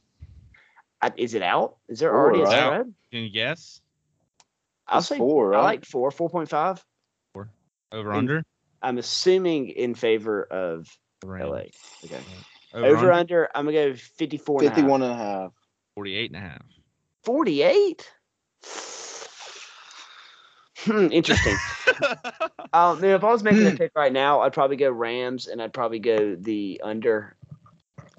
I, 1.02 1.12
is 1.16 1.34
it 1.34 1.42
out? 1.42 1.76
Is 1.88 1.98
there 1.98 2.10
Four, 2.10 2.20
already 2.20 2.40
a 2.40 2.44
right? 2.44 2.52
spread? 2.66 2.94
Can 3.10 3.22
you 3.22 3.30
guess? 3.30 3.80
I'll 4.86 4.98
It's 4.98 5.08
say 5.08 5.18
four, 5.18 5.54
I 5.54 5.56
right? 5.58 5.64
like 5.64 5.84
four, 5.84 6.10
four 6.10 6.28
point 6.30 6.48
five. 6.48 6.84
Four 7.32 7.48
Over 7.90 8.12
In- 8.12 8.18
under? 8.18 8.44
I'm 8.82 8.98
assuming 8.98 9.70
in 9.70 9.94
favor 9.94 10.44
of 10.44 10.86
The 11.22 11.26
Rams. 11.28 11.50
LA. 11.50 11.56
Okay. 12.04 12.20
Over, 12.74 12.86
Over 12.86 12.96
under? 12.96 13.12
under, 13.12 13.48
I'm 13.54 13.64
gonna 13.64 13.92
go 13.92 13.94
54 13.94 14.60
and 14.60 14.68
a 14.68 14.74
51 14.74 15.02
and 15.02 15.12
a 15.12 15.16
half. 15.16 15.52
48 15.96 16.30
and 16.32 16.36
a 16.36 16.48
half. 16.48 16.62
48? 17.24 18.10
Hmm, 20.84 21.08
interesting. 21.10 21.56
um, 22.72 23.02
if 23.02 23.24
I 23.24 23.30
was 23.30 23.42
making 23.42 23.66
a 23.66 23.72
pick 23.72 23.92
right 23.94 24.12
now, 24.12 24.40
I'd 24.40 24.52
probably 24.52 24.76
go 24.76 24.90
Rams 24.90 25.46
and 25.46 25.62
I'd 25.62 25.72
probably 25.72 25.98
go 25.98 26.34
the 26.34 26.80
under 26.84 27.36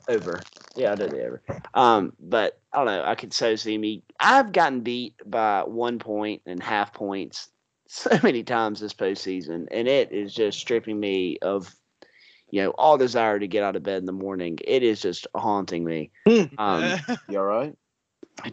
over. 0.07 0.41
Yeah, 0.75 0.93
I'd 0.93 0.99
do 0.99 1.07
the 1.07 1.25
over. 1.25 1.41
Um, 1.73 2.13
but 2.19 2.59
I 2.73 2.77
don't 2.77 2.87
know. 2.87 3.03
I 3.05 3.15
could 3.15 3.33
so 3.33 3.55
see 3.55 3.77
me. 3.77 4.03
I've 4.19 4.51
gotten 4.51 4.81
beat 4.81 5.15
by 5.25 5.63
one 5.63 5.99
point 5.99 6.41
and 6.45 6.61
half 6.61 6.93
points 6.93 7.49
so 7.87 8.17
many 8.23 8.43
times 8.43 8.79
this 8.79 8.93
postseason, 8.93 9.67
and 9.71 9.87
it 9.87 10.11
is 10.11 10.33
just 10.33 10.59
stripping 10.59 10.99
me 10.99 11.37
of, 11.41 11.73
you 12.49 12.61
know, 12.61 12.71
all 12.71 12.97
desire 12.97 13.39
to 13.39 13.47
get 13.47 13.63
out 13.63 13.75
of 13.75 13.83
bed 13.83 13.97
in 13.97 14.05
the 14.05 14.11
morning. 14.11 14.57
It 14.65 14.83
is 14.83 15.01
just 15.01 15.27
haunting 15.35 15.83
me. 15.83 16.11
Um, 16.57 16.95
You 17.29 17.39
all 17.39 17.45
right? 17.45 17.75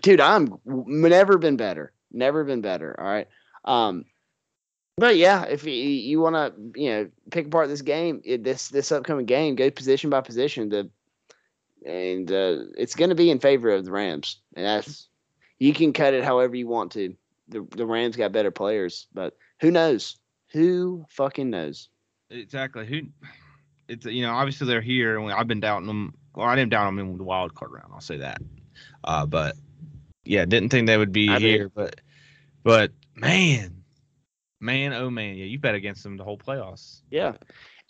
Dude 0.00 0.20
i'm 0.20 0.58
never 0.64 1.38
been 1.38 1.56
better 1.56 1.92
never 2.12 2.44
been 2.44 2.60
better 2.60 2.94
all 2.98 3.06
right 3.06 3.28
um 3.64 4.04
but 4.96 5.16
yeah 5.16 5.44
if 5.44 5.64
you, 5.64 5.72
you 5.72 6.20
want 6.20 6.34
to 6.34 6.80
you 6.80 6.90
know 6.90 7.10
pick 7.30 7.46
apart 7.46 7.68
this 7.68 7.82
game 7.82 8.20
this 8.40 8.68
this 8.68 8.92
upcoming 8.92 9.26
game 9.26 9.54
go 9.54 9.70
position 9.70 10.10
by 10.10 10.20
position 10.20 10.68
the 10.68 10.88
and 11.84 12.30
uh, 12.30 12.58
it's 12.78 12.94
going 12.94 13.08
to 13.08 13.16
be 13.16 13.30
in 13.30 13.40
favor 13.40 13.70
of 13.70 13.84
the 13.84 13.90
rams 13.90 14.38
and 14.54 14.64
that's 14.64 15.08
you 15.58 15.72
can 15.72 15.92
cut 15.92 16.14
it 16.14 16.22
however 16.22 16.54
you 16.54 16.68
want 16.68 16.92
to 16.92 17.14
the, 17.48 17.66
the 17.76 17.86
rams 17.86 18.16
got 18.16 18.32
better 18.32 18.52
players 18.52 19.08
but 19.12 19.36
who 19.60 19.70
knows 19.70 20.16
who 20.52 21.04
fucking 21.08 21.50
knows 21.50 21.88
exactly. 22.32 22.86
Who? 22.86 23.02
It's 23.88 24.06
you 24.06 24.22
know 24.22 24.32
obviously 24.32 24.66
they're 24.66 24.80
here, 24.80 25.18
and 25.18 25.32
I've 25.32 25.48
been 25.48 25.60
doubting 25.60 25.86
them. 25.86 26.14
Well, 26.34 26.46
I 26.46 26.56
didn't 26.56 26.70
doubt 26.70 26.86
them 26.86 26.98
in 26.98 27.18
the 27.18 27.24
wild 27.24 27.54
card 27.54 27.72
round. 27.72 27.92
I'll 27.92 28.00
say 28.00 28.16
that. 28.18 28.38
Uh, 29.04 29.26
but 29.26 29.56
yeah, 30.24 30.44
didn't 30.44 30.70
think 30.70 30.86
they 30.86 30.96
would 30.96 31.12
be 31.12 31.28
I 31.28 31.38
did. 31.38 31.42
here. 31.42 31.68
But 31.68 32.00
but 32.62 32.92
man, 33.14 33.82
man, 34.60 34.92
oh 34.92 35.10
man, 35.10 35.36
yeah, 35.36 35.44
you 35.44 35.58
bet 35.58 35.74
against 35.74 36.02
them 36.02 36.16
the 36.16 36.24
whole 36.24 36.38
playoffs. 36.38 37.00
Yeah, 37.10 37.34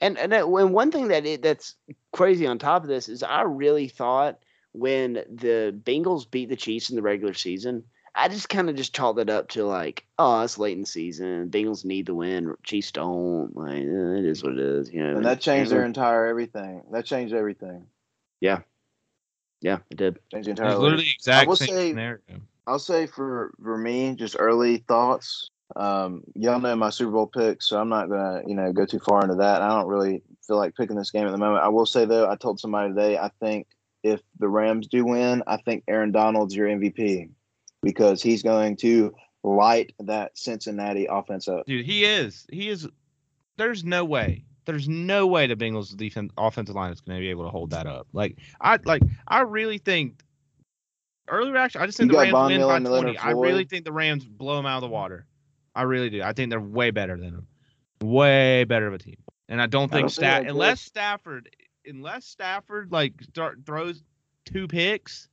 and 0.01 0.19
and 0.19 0.33
that, 0.33 0.47
and 0.47 0.73
one 0.73 0.91
thing 0.91 1.09
that 1.09 1.27
it, 1.27 1.43
that's 1.43 1.77
crazy 2.13 2.47
on 2.47 2.59
top 2.59 2.83
of 2.83 2.89
this 2.89 3.09
is 3.09 3.23
I 3.23 3.43
really 3.43 3.89
thought 3.89 4.39
when 4.73 5.15
the 5.15 5.79
Bengals 5.85 6.31
beat 6.31 6.49
the 6.49 6.57
Chiefs 6.57 6.91
in 6.91 6.97
the 6.97 7.03
regular 7.03 7.35
season, 7.35 7.85
I 8.15 8.29
just 8.29 8.49
kind 8.49 8.69
of 8.69 8.77
just 8.77 8.95
chalked 8.95 9.21
it 9.21 9.31
up 9.31 9.49
to 9.51 9.65
like, 9.65 10.05
oh, 10.19 10.43
it's 10.43 10.59
late 10.59 10.75
in 10.75 10.83
the 10.83 10.87
season. 10.87 11.51
Bengals 11.51 11.85
need 11.85 12.07
the 12.07 12.15
win. 12.15 12.55
Chiefs 12.63 12.93
don't. 12.93 13.55
Like, 13.57 13.83
eh, 13.83 14.19
it 14.19 14.25
is 14.25 14.43
what 14.43 14.53
it 14.53 14.59
is. 14.59 14.91
You 14.91 15.03
know, 15.03 15.17
And 15.17 15.27
that 15.27 15.41
changed 15.41 15.71
their 15.71 15.85
entire 15.85 16.27
everything. 16.27 16.83
That 16.91 17.05
changed 17.05 17.35
everything. 17.35 17.87
Yeah, 18.41 18.61
it 19.91 19.97
did. 19.97 20.19
Changed 20.33 20.47
the 20.49 20.51
It 20.53 20.59
entire. 20.59 20.77
literally 20.77 21.05
the 21.05 21.11
exact 21.15 21.49
will 21.49 21.57
same 21.57 21.69
say- 21.69 21.91
scenario. 21.91 22.19
I'll 22.67 22.79
say 22.79 23.07
for 23.07 23.53
for 23.63 23.77
me, 23.77 24.15
just 24.15 24.37
early 24.39 24.79
thoughts. 24.89 25.49
Um, 25.75 26.23
y'all 26.35 26.61
know 26.61 26.77
my 26.77 26.91
Super 26.91 27.11
Bowl 27.13 27.27
picks, 27.27 27.67
so 27.69 27.81
I'm 27.81 27.89
not 27.89 28.09
gonna 28.09 28.43
you 28.47 28.55
know 28.55 28.73
go 28.73 28.85
too 28.87 29.01
far 29.01 29.23
into 29.23 29.35
that. 29.37 29.63
I 29.63 29.69
don't 29.69 29.89
really 29.89 30.23
feel 30.47 30.59
like 30.59 30.77
picking 30.77 30.97
this 30.97 31.11
game 31.11 31.27
at 31.27 31.33
the 31.33 31.39
moment. 31.39 31.65
I 31.65 31.69
will 31.69 31.87
say 31.87 32.05
though, 32.05 32.29
I 32.31 32.37
told 32.37 32.61
somebody 32.61 32.91
today, 32.91 33.19
I 33.19 33.31
think 33.41 33.67
if 34.03 34.21
the 34.39 34.49
Rams 34.49 34.87
do 34.89 35.05
win, 35.05 35.43
I 35.47 35.57
think 35.59 35.85
Aaron 35.89 36.13
Donald's 36.13 36.55
your 36.55 36.69
MVP. 36.69 37.31
because 37.83 38.23
he's 38.23 38.43
going 38.45 38.77
to 38.77 39.13
light 39.43 39.93
that 39.99 40.37
Cincinnati 40.39 41.07
offense 41.07 41.49
up. 41.49 41.67
Dude, 41.67 41.85
he 41.85 42.05
is. 42.05 42.47
He 42.53 42.69
is. 42.69 42.87
There's 43.57 43.83
no 43.85 44.05
way. 44.05 44.45
There's 44.65 44.89
no 44.89 45.27
way 45.27 45.47
the 45.47 45.57
Bengals 45.57 45.97
defense 45.97 46.33
offensive 46.39 46.75
line 46.75 46.93
is 46.93 47.01
going 47.01 47.19
to 47.19 47.21
be 47.21 47.31
able 47.31 47.45
to 47.45 47.51
hold 47.51 47.71
that 47.71 47.87
up. 47.87 48.07
Like 48.13 48.39
I 48.61 48.79
like 48.85 49.03
I 49.27 49.41
really 49.41 49.79
think 49.79 50.23
early 51.29 51.51
reaction. 51.51 51.81
I 51.81 51.87
just 51.87 51.99
think 51.99 52.13
You 52.13 52.19
the 52.19 52.23
Rams 52.23 52.33
Von 52.33 52.51
win 52.51 52.61
Miller 52.61 52.81
by 52.81 53.03
20. 53.03 53.19
I 53.19 53.31
really 53.31 53.65
think 53.65 53.85
the 53.85 53.93
Rams 53.93 54.25
blow 54.25 54.57
them 54.57 54.67
out 54.67 54.77
of 54.77 54.83
the 54.83 54.89
water. 54.89 55.27
I 55.75 55.83
really 55.83 56.11
do. 56.11 56.23
I 56.23 56.33
think 56.33 56.51
they're 56.51 56.61
way 56.61 56.91
better 56.91 57.17
than 57.17 57.33
them. 57.33 57.47
Way 58.03 58.65
better 58.65 58.87
of 58.87 58.95
a 58.95 58.99
team. 58.99 59.17
And 59.49 59.61
I 59.61 59.67
don't 59.67 59.93
I 59.93 59.97
think 59.97 60.03
don't 60.03 60.09
think 60.09 60.11
Stat 60.11 60.43
they're 60.43 60.51
unless 60.51 60.81
Stafford 60.81 61.49
unless 61.87 62.25
Stafford 62.27 62.93
like 62.93 63.15
start 63.23 63.61
throws 63.67 64.03
two 64.45 64.69
picks 64.69 65.29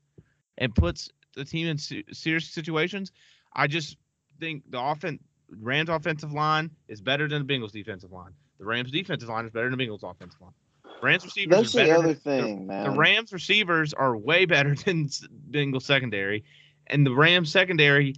and 0.57 0.73
puts 0.73 1.09
the 1.35 1.45
team 1.45 1.67
in 1.67 1.77
se- 1.77 2.05
serious 2.11 2.47
situations, 2.49 3.11
I 3.53 3.67
just 3.67 3.97
think 4.39 4.63
the 4.69 4.81
offense 4.81 5.21
Rams 5.49 5.89
offensive 5.89 6.31
line 6.31 6.71
is 6.87 7.01
better 7.01 7.27
than 7.27 7.45
the 7.45 7.53
Bengals 7.53 7.71
defensive 7.71 8.11
line. 8.11 8.33
The 8.59 8.65
Rams 8.65 8.91
defensive 8.91 9.29
line 9.29 9.45
is 9.45 9.51
better 9.51 9.69
than 9.69 9.77
the 9.77 9.87
Bengals 9.87 10.03
offensive 10.03 10.41
line. 10.41 10.53
Rams 11.01 11.23
receivers 11.23 11.57
That's 11.57 11.75
are 11.75 11.85
the 11.85 11.97
other 11.97 12.13
thing, 12.13 12.67
man. 12.67 12.83
the 12.83 12.97
Rams 12.97 13.31
receivers 13.31 13.93
are 13.93 14.17
way 14.17 14.45
better 14.45 14.75
than 14.85 15.07
Bengals 15.49 15.83
secondary, 15.83 16.43
and 16.87 17.05
the 17.05 17.13
Rams 17.13 17.51
secondary 17.51 18.15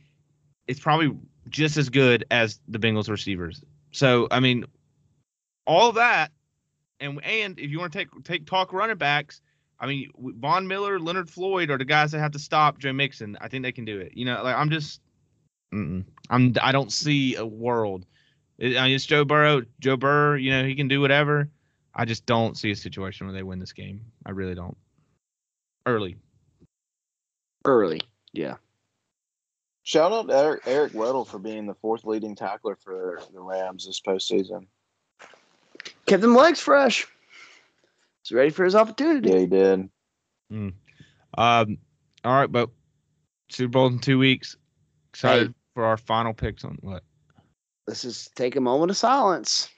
is 0.67 0.79
probably 0.79 1.15
just 1.49 1.77
as 1.77 1.89
good 1.89 2.25
as 2.31 2.59
the 2.67 2.79
Bengals 2.79 3.09
receivers. 3.09 3.63
So 3.91 4.27
I 4.31 4.39
mean, 4.39 4.65
all 5.67 5.89
of 5.89 5.95
that, 5.95 6.31
and 6.99 7.23
and 7.23 7.59
if 7.59 7.69
you 7.69 7.79
want 7.79 7.93
to 7.93 7.99
take 7.99 8.23
take 8.23 8.45
talk 8.45 8.73
running 8.73 8.97
backs, 8.97 9.41
I 9.79 9.87
mean, 9.87 10.11
Von 10.17 10.67
Miller, 10.67 10.99
Leonard 10.99 11.29
Floyd 11.29 11.69
are 11.69 11.77
the 11.77 11.85
guys 11.85 12.11
that 12.11 12.19
have 12.19 12.31
to 12.31 12.39
stop 12.39 12.77
Joe 12.79 12.93
Mixon. 12.93 13.37
I 13.41 13.47
think 13.47 13.63
they 13.63 13.71
can 13.71 13.85
do 13.85 13.99
it. 13.99 14.13
You 14.15 14.25
know, 14.25 14.41
like 14.43 14.55
I'm 14.55 14.69
just, 14.69 15.01
mm-mm. 15.73 16.05
I'm 16.29 16.55
I 16.61 16.71
don't 16.71 16.91
see 16.91 17.35
a 17.35 17.45
world. 17.45 18.05
It, 18.61 18.77
I 18.77 18.85
mean, 18.85 18.95
it's 18.95 19.07
Joe 19.07 19.25
Burrow. 19.25 19.63
Joe 19.79 19.97
Burrow, 19.97 20.37
you 20.37 20.51
know, 20.51 20.63
he 20.63 20.75
can 20.75 20.87
do 20.87 21.01
whatever. 21.01 21.49
I 21.95 22.05
just 22.05 22.27
don't 22.27 22.55
see 22.55 22.69
a 22.69 22.75
situation 22.75 23.25
where 23.25 23.33
they 23.33 23.41
win 23.43 23.57
this 23.57 23.73
game. 23.73 24.01
I 24.23 24.31
really 24.31 24.53
don't. 24.53 24.77
Early. 25.87 26.15
Early. 27.65 28.01
Yeah. 28.33 28.55
Shout 29.81 30.11
out 30.11 30.27
to 30.27 30.37
Eric, 30.37 30.61
Eric 30.67 30.93
Weddle 30.93 31.27
for 31.27 31.39
being 31.39 31.65
the 31.65 31.73
fourth 31.73 32.05
leading 32.05 32.35
tackler 32.35 32.75
for 32.75 33.19
the 33.33 33.41
Rams 33.41 33.87
this 33.87 33.99
postseason. 33.99 34.67
Kept 36.05 36.21
them 36.21 36.35
legs 36.35 36.59
fresh. 36.59 37.07
He's 38.23 38.31
ready 38.31 38.51
for 38.51 38.63
his 38.63 38.75
opportunity. 38.75 39.31
Yeah, 39.31 39.39
he 39.39 39.47
did. 39.47 39.89
Um. 41.37 41.77
All 42.23 42.33
right, 42.39 42.51
but 42.51 42.69
Super 43.49 43.71
Bowl 43.71 43.87
in 43.87 43.97
two 43.97 44.19
weeks. 44.19 44.55
Excited 45.09 45.47
Hey. 45.47 45.53
for 45.73 45.85
our 45.85 45.97
final 45.97 46.33
picks 46.33 46.63
on 46.63 46.77
what? 46.81 47.03
Let's 47.87 48.01
just 48.03 48.35
take 48.35 48.55
a 48.55 48.61
moment 48.61 48.91
of 48.91 48.97
silence. 48.97 49.69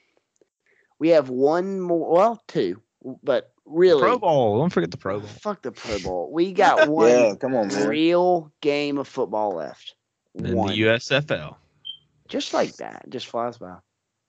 We 0.98 1.08
have 1.10 1.28
one 1.28 1.80
more, 1.80 2.10
well, 2.12 2.42
two, 2.48 2.80
but 3.22 3.52
really, 3.66 4.00
Pro 4.00 4.18
Bowl. 4.18 4.58
Don't 4.58 4.70
forget 4.72 4.90
the 4.90 4.96
Pro 4.96 5.18
Bowl. 5.20 5.28
fuck 5.28 5.62
the 5.62 5.72
Pro 5.72 5.98
Bowl. 5.98 6.30
We 6.32 6.52
got 6.52 6.88
one 6.90 7.08
Yeah, 7.10 7.34
come 7.34 7.54
on, 7.54 7.68
man. 7.68 7.88
real 7.88 8.52
game 8.60 8.98
of 8.98 9.08
football 9.08 9.54
left. 9.56 9.94
In 10.36 10.54
One. 10.56 10.68
the 10.68 10.80
USFL. 10.82 11.56
Just 12.28 12.54
like 12.54 12.74
that. 12.76 13.04
Just 13.08 13.26
flies 13.26 13.58
by. 13.58 13.76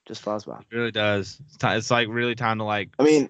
Just 0.08 0.22
flies 0.22 0.44
by. 0.46 0.60
It 0.60 0.76
really 0.76 0.92
does. 0.92 1.40
It's, 1.48 1.58
ti- 1.58 1.68
it's 1.70 1.90
like 1.92 2.08
really 2.10 2.36
time 2.36 2.60
to 2.60 2.64
like 2.64 2.90
I 3.00 3.04
mean, 3.04 3.28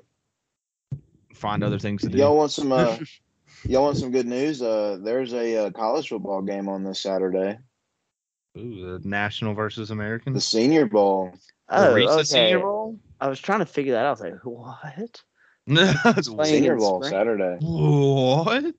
find 1.33 1.63
other 1.63 1.79
things 1.79 2.01
to 2.01 2.09
do. 2.09 2.17
y'all 2.17 2.35
want 2.37 2.51
some 2.51 2.71
uh, 2.71 2.97
y'all 3.65 3.83
want 3.83 3.97
some 3.97 4.11
good 4.11 4.25
news? 4.25 4.61
Uh, 4.61 4.97
there's 5.01 5.33
a 5.33 5.67
uh, 5.67 5.69
college 5.71 6.09
football 6.09 6.41
game 6.41 6.67
on 6.67 6.83
this 6.83 6.99
Saturday, 7.01 7.57
Ooh, 8.57 8.99
the 8.99 9.07
National 9.07 9.53
versus 9.53 9.91
American. 9.91 10.33
the 10.33 10.41
Senior 10.41 10.85
Bowl. 10.85 11.33
Oh, 11.69 11.93
Reese's 11.93 12.15
okay. 12.15 12.23
Senior 12.23 12.59
Bowl. 12.59 12.99
I 13.19 13.27
was 13.27 13.39
trying 13.39 13.59
to 13.59 13.65
figure 13.65 13.93
that 13.93 14.05
out. 14.05 14.07
I 14.07 14.11
was 14.11 14.21
like, 14.21 14.33
what? 14.43 15.23
No, 15.67 15.93
It's 16.05 16.29
Playing 16.29 16.53
Senior 16.55 16.75
Bowl? 16.77 17.03
Saturday. 17.03 17.57
What? 17.59 18.73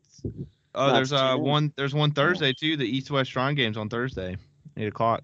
Oh, 0.74 0.86
Not 0.88 0.94
there's 0.94 1.12
uh 1.12 1.34
too. 1.36 1.42
one. 1.42 1.72
There's 1.76 1.94
one 1.94 2.12
Thursday 2.12 2.52
too. 2.52 2.76
The 2.76 2.84
East 2.84 3.10
West 3.10 3.30
Shrine 3.30 3.54
games 3.54 3.76
on 3.76 3.88
Thursday, 3.88 4.36
eight 4.76 4.88
o'clock. 4.88 5.22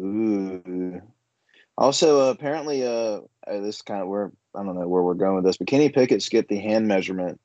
Ooh. 0.00 1.00
Also, 1.78 2.26
uh, 2.28 2.30
apparently, 2.30 2.86
uh, 2.86 3.20
uh, 3.46 3.60
this 3.60 3.82
kind 3.82 4.00
of 4.02 4.08
where 4.08 4.32
I 4.54 4.62
don't 4.64 4.74
know 4.78 4.88
where 4.88 5.02
we're 5.02 5.14
going 5.14 5.36
with 5.36 5.44
this, 5.44 5.58
but 5.58 5.66
Kenny 5.66 5.90
Pickett 5.90 6.22
skipped 6.22 6.48
the 6.48 6.58
hand 6.58 6.88
measurement 6.88 7.38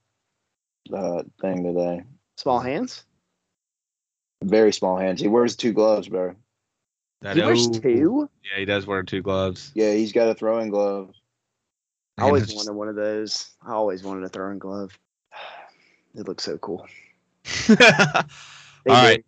uh, 0.96 1.24
thing 1.42 1.64
today. 1.64 2.04
Small 2.38 2.60
hands? 2.60 3.04
Very 4.44 4.74
small 4.74 4.98
hands. 4.98 5.22
He 5.22 5.28
wears 5.28 5.56
two 5.56 5.72
gloves, 5.74 6.08
bro. 6.10 6.36
That 7.22 7.36
He 7.36 7.42
wears 7.44 7.70
two? 7.70 8.30
Yeah, 8.44 8.58
he 8.60 8.66
does 8.66 8.88
wear 8.88 9.04
two 9.04 9.22
gloves. 9.22 9.72
Yeah, 9.76 9.94
he's 9.94 10.12
got 10.12 10.28
a 10.30 10.34
throwing 10.34 10.70
glove. 10.70 11.12
I 12.18 12.24
always 12.24 12.50
And 12.50 12.58
wanted 12.58 12.74
one 12.74 12.88
of 12.90 12.96
those. 12.96 13.52
I 13.66 13.74
always 13.74 14.04
wanted 14.04 14.24
a 14.24 14.30
throwing 14.30 14.60
glove. 14.60 14.98
It 16.14 16.28
looks 16.28 16.44
so 16.44 16.58
cool. 16.58 16.86
it's- 17.46 17.68
They 18.86 18.92
All 18.92 19.02
do. 19.02 19.08
right. 19.08 19.26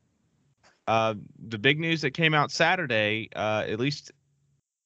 uh, 0.87 1.13
the 1.47 1.57
big 1.59 1.79
news 1.79 2.01
that 2.01 2.11
came 2.11 2.33
out 2.33 2.51
Saturday, 2.51 3.29
uh, 3.35 3.63
at 3.67 3.79
least, 3.79 4.11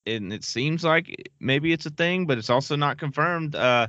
and 0.06 0.32
it 0.34 0.44
seems 0.44 0.84
like 0.84 1.32
maybe 1.40 1.72
it's 1.74 1.86
a 1.86 1.90
thing, 1.90 2.26
but 2.28 2.38
it's 2.38 2.50
also 2.52 2.76
not 2.76 2.98
confirmed. 3.00 3.56
Uh, 3.56 3.88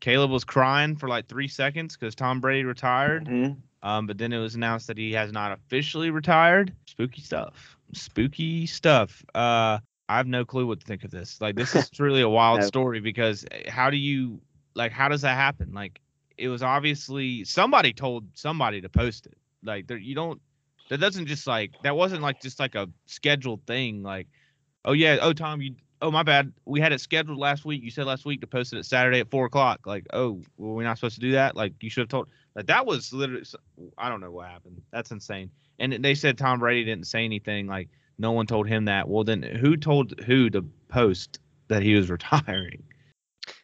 Caleb 0.00 0.30
was 0.30 0.42
crying 0.44 0.96
for 0.96 1.08
like 1.08 1.28
three 1.28 1.46
seconds 1.46 1.96
because 1.96 2.14
Tom 2.14 2.40
Brady 2.40 2.64
retired. 2.64 3.26
Mhm. 3.26 3.58
Um, 3.84 4.06
but 4.06 4.16
then 4.18 4.32
it 4.32 4.38
was 4.38 4.54
announced 4.54 4.86
that 4.88 4.96
he 4.98 5.12
has 5.12 5.30
not 5.30 5.52
officially 5.52 6.10
retired. 6.10 6.72
Spooky 6.86 7.20
stuff. 7.20 7.76
Spooky 7.92 8.66
stuff. 8.66 9.24
Uh, 9.34 9.78
I 10.08 10.16
have 10.16 10.26
no 10.26 10.44
clue 10.44 10.66
what 10.66 10.80
to 10.80 10.86
think 10.86 11.04
of 11.04 11.10
this. 11.10 11.38
Like, 11.40 11.54
this 11.54 11.74
is 11.74 11.90
truly 11.94 12.22
a 12.22 12.28
wild 12.28 12.60
No. 12.60 12.66
story 12.66 13.00
because 13.00 13.44
eh, 13.52 13.70
how 13.70 13.90
do 13.90 13.98
you, 13.98 14.40
like, 14.74 14.90
how 14.90 15.08
does 15.08 15.20
that 15.20 15.36
happen? 15.36 15.72
Like, 15.74 16.00
it 16.38 16.48
was 16.48 16.62
obviously 16.62 17.44
somebody 17.44 17.92
told 17.92 18.24
somebody 18.34 18.80
to 18.80 18.88
post 18.88 19.26
it. 19.26 19.36
Like, 19.62 19.86
there, 19.86 19.98
you 19.98 20.14
don't. 20.14 20.40
That 20.88 20.98
doesn't 20.98 21.26
just 21.26 21.46
like 21.46 21.72
that 21.82 21.96
wasn't 21.96 22.20
like 22.22 22.42
just 22.42 22.60
like 22.60 22.74
a 22.74 22.88
scheduled 23.06 23.64
thing. 23.66 24.02
Like, 24.02 24.26
oh 24.84 24.92
yeah, 24.92 25.18
oh 25.22 25.32
Tom, 25.32 25.62
you. 25.62 25.74
Oh 26.04 26.10
my 26.10 26.22
bad. 26.22 26.52
We 26.66 26.80
had 26.82 26.92
it 26.92 27.00
scheduled 27.00 27.38
last 27.38 27.64
week. 27.64 27.82
You 27.82 27.90
said 27.90 28.04
last 28.04 28.26
week 28.26 28.42
to 28.42 28.46
post 28.46 28.74
it 28.74 28.78
at 28.78 28.84
Saturday 28.84 29.20
at 29.20 29.30
four 29.30 29.46
o'clock. 29.46 29.86
Like, 29.86 30.06
oh, 30.12 30.42
were 30.58 30.74
we 30.74 30.84
not 30.84 30.98
supposed 30.98 31.14
to 31.14 31.20
do 31.22 31.32
that? 31.32 31.56
Like, 31.56 31.72
you 31.80 31.88
should 31.88 32.02
have 32.02 32.08
told. 32.10 32.28
Like 32.54 32.66
that 32.66 32.84
was 32.84 33.14
literally. 33.14 33.46
I 33.96 34.10
don't 34.10 34.20
know 34.20 34.30
what 34.30 34.48
happened. 34.48 34.82
That's 34.92 35.12
insane. 35.12 35.50
And 35.78 35.94
they 36.04 36.14
said 36.14 36.36
Tom 36.36 36.58
Brady 36.58 36.84
didn't 36.84 37.06
say 37.06 37.24
anything. 37.24 37.68
Like 37.68 37.88
no 38.18 38.32
one 38.32 38.46
told 38.46 38.68
him 38.68 38.84
that. 38.84 39.08
Well, 39.08 39.24
then 39.24 39.42
who 39.42 39.78
told 39.78 40.20
who 40.26 40.50
to 40.50 40.60
post 40.88 41.38
that 41.68 41.82
he 41.82 41.94
was 41.94 42.10
retiring? 42.10 42.82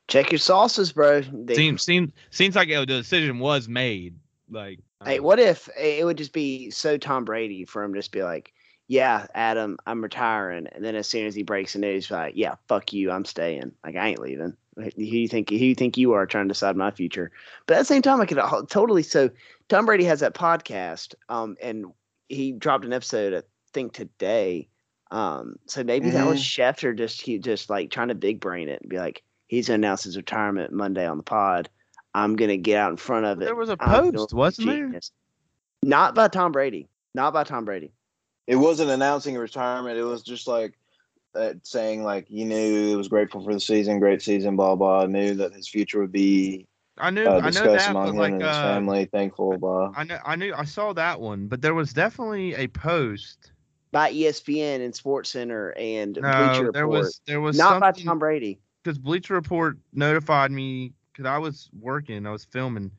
Check 0.09 0.33
your 0.33 0.39
sauces, 0.39 0.93
bro. 0.93 1.21
They- 1.21 1.55
seems 1.55 1.83
seems 1.83 2.11
seems 2.31 2.57
like 2.57 2.71
oh, 2.71 2.81
the 2.81 2.87
decision 2.87 3.39
was 3.39 3.69
made. 3.69 4.15
Like 4.49 4.81
Hey, 5.05 5.19
um, 5.19 5.25
what 5.25 5.39
if 5.39 5.69
it 5.79 6.05
would 6.07 6.19
just 6.19 6.33
be 6.33 6.71
so 6.71 6.97
Tom 6.97 7.27
Brady 7.27 7.67
for 7.67 7.83
him 7.83 7.93
to 7.93 7.99
just 7.99 8.13
be 8.13 8.23
like, 8.23 8.53
"Yeah, 8.91 9.29
Adam, 9.37 9.79
I'm 9.87 10.03
retiring," 10.03 10.67
and 10.73 10.85
then 10.85 10.97
as 10.97 11.07
soon 11.07 11.25
as 11.27 11.35
he 11.37 11.45
breaks 11.45 11.75
the 11.75 11.79
news, 11.79 12.11
like, 12.11 12.35
"Yeah, 12.35 12.57
fuck 12.67 12.93
you, 12.93 13.13
I'm 13.13 13.25
staying. 13.25 13.71
Like 13.85 13.95
I 13.95 14.09
ain't 14.09 14.19
leaving." 14.19 14.57
Who 14.77 14.91
you 14.97 15.29
think? 15.29 15.49
Who 15.51 15.57
you 15.57 15.77
think 15.77 15.97
you 15.97 16.13
are 16.15 16.27
trying 16.27 16.47
to 16.47 16.53
decide 16.55 16.77
my 16.77 16.91
future? 16.91 17.31
But 17.67 17.77
at 17.77 17.81
the 17.81 17.85
same 17.85 18.03
time, 18.03 18.21
I 18.21 18.27
could 18.27 18.39
al- 18.39 18.67
totally. 18.67 19.05
So 19.05 19.31
Tom 19.69 19.87
Brady 19.87 20.03
has 20.05 20.19
that 20.21 20.35
podcast, 20.35 21.15
um, 21.29 21.57
and 21.63 21.87
he 22.29 22.51
dropped 22.51 22.85
an 22.85 22.93
episode, 22.93 23.33
I 23.33 23.43
think 23.73 23.93
today. 23.93 24.67
Um, 25.13 25.57
so 25.67 25.85
maybe 25.85 26.11
that 26.11 26.27
was 26.27 26.41
Schefter 26.41 26.97
just 26.97 27.21
he 27.21 27.39
just 27.39 27.71
like 27.71 27.91
trying 27.93 28.09
to 28.09 28.15
big 28.17 28.41
brain 28.41 28.69
it 28.69 28.81
and 28.81 28.91
be 28.91 28.99
like, 28.99 29.23
he's 29.47 29.69
gonna 29.69 29.77
announce 29.77 30.03
his 30.03 30.17
retirement 30.17 30.73
Monday 30.73 31.07
on 31.07 31.17
the 31.17 31.23
pod. 31.23 31.69
I'm 32.15 32.35
gonna 32.35 32.57
get 32.57 32.77
out 32.77 32.91
in 32.91 32.97
front 32.97 33.27
of 33.27 33.41
it. 33.41 33.45
there 33.45 33.55
was 33.55 33.69
a 33.69 33.77
post, 33.77 34.35
wasn't 34.35 34.67
there? 34.69 35.01
Not 35.85 36.15
by 36.17 36.27
Tom 36.29 36.51
Brady. 36.53 36.89
Not 37.15 37.33
by 37.33 37.45
Tom 37.45 37.65
Brady. 37.65 37.93
It 38.51 38.57
wasn't 38.57 38.91
announcing 38.91 39.37
a 39.37 39.41
retirement. 39.41 39.97
It 39.97 40.03
was 40.03 40.25
just 40.25 40.49
like 40.49 40.77
uh, 41.37 41.53
saying 41.63 42.03
like 42.03 42.27
you 42.29 42.45
knew 42.45 42.89
he 42.89 42.97
was 42.97 43.07
grateful 43.07 43.45
for 43.45 43.55
the 43.55 43.61
season, 43.61 44.01
great 44.01 44.23
season, 44.23 44.57
blah 44.57 44.75
blah. 44.75 45.07
Knew 45.07 45.35
that 45.35 45.55
his 45.55 45.69
future 45.69 46.01
would 46.01 46.11
be 46.11 46.67
I 46.99 47.11
knew 47.11 47.27
uh, 47.27 47.41
I 47.45 47.51
know 47.51 47.77
that, 47.77 47.91
among 47.91 48.07
but 48.07 48.11
him 48.11 48.17
like 48.17 48.33
and 48.33 48.43
his 48.43 48.51
uh, 48.51 48.63
family. 48.63 49.05
Thankful, 49.05 49.57
blah. 49.57 49.93
I 49.97 50.03
know 50.03 50.19
I 50.27 50.35
knew 50.35 50.53
I 50.53 50.65
saw 50.65 50.93
that 50.95 51.21
one, 51.21 51.47
but 51.47 51.63
there 51.63 51.75
was 51.75 51.93
definitely 51.93 52.57
a 52.57 52.67
post. 52.67 53.53
By 53.93 54.13
ESPN 54.13 54.85
and 54.85 54.93
Sports 54.97 55.31
Center 55.31 55.73
and 55.79 56.15
Bleacher 56.15 56.67
Report. 56.67 56.75
there 56.75 56.89
was 56.89 57.21
there 57.27 57.41
was 57.41 57.57
not 57.57 57.81
by 57.81 57.93
Tom 57.93 58.19
Brady. 58.19 58.59
because 58.83 58.99
Bleacher 58.99 59.35
Report 59.35 59.79
notified 59.93 60.51
me 60.51 60.93
because 61.13 61.25
I 61.25 61.39
was 61.39 61.71
working, 61.79 62.27
I 62.27 62.33
was 62.33 62.45
filming, 62.47 62.91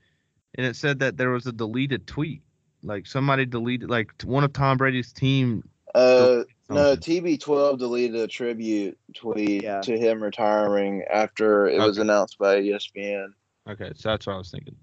and 0.55 0.65
it 0.65 0.77
said 0.77 0.99
that 0.99 1.17
there 1.17 1.31
was 1.31 1.45
a 1.45 1.51
deleted 1.51 2.07
tweet. 2.07 2.41
Like 2.84 3.05
somebody 3.05 3.45
deleted, 3.45 3.89
like 3.89 4.11
one 4.23 4.43
of 4.43 4.53
Tom 4.53 4.77
Brady's 4.77 5.11
team. 5.13 5.67
Uh, 5.93 6.43
no. 6.69 6.95
TB12 6.95 7.77
deleted 7.77 8.15
a 8.15 8.27
tribute 8.27 8.97
tweet 9.15 9.63
Yeah. 9.63 9.82
to 9.82 9.97
him 9.97 10.23
retiring 10.23 11.03
after 11.11 11.67
it 11.67 11.79
was 11.79 11.97
announced 11.97 12.38
by 12.38 12.55
ESPN. 12.61 13.27
Okay, 13.69 13.91
so 13.95 14.09
that's 14.09 14.25
what 14.25 14.34
I 14.34 14.38
was 14.38 14.49
thinking. 14.49 14.75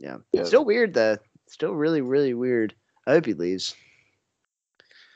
Yeah. 0.00 0.16
Yeah. 0.32 0.44
Still 0.44 0.64
weird 0.64 0.94
though. 0.94 1.16
Still 1.48 1.72
really, 1.74 2.00
really 2.02 2.34
weird. 2.34 2.74
I 3.06 3.12
hope 3.12 3.24
he 3.26 3.34
leaves. 3.34 3.74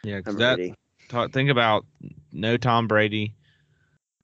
Yeah, 0.05 0.19
because 0.19 0.37
that 0.37 0.59
ready. 0.59 0.75
talk, 1.09 1.33
think 1.33 1.51
about 1.51 1.85
no 2.33 2.57
Tom 2.57 2.89
Brady, 2.89 3.35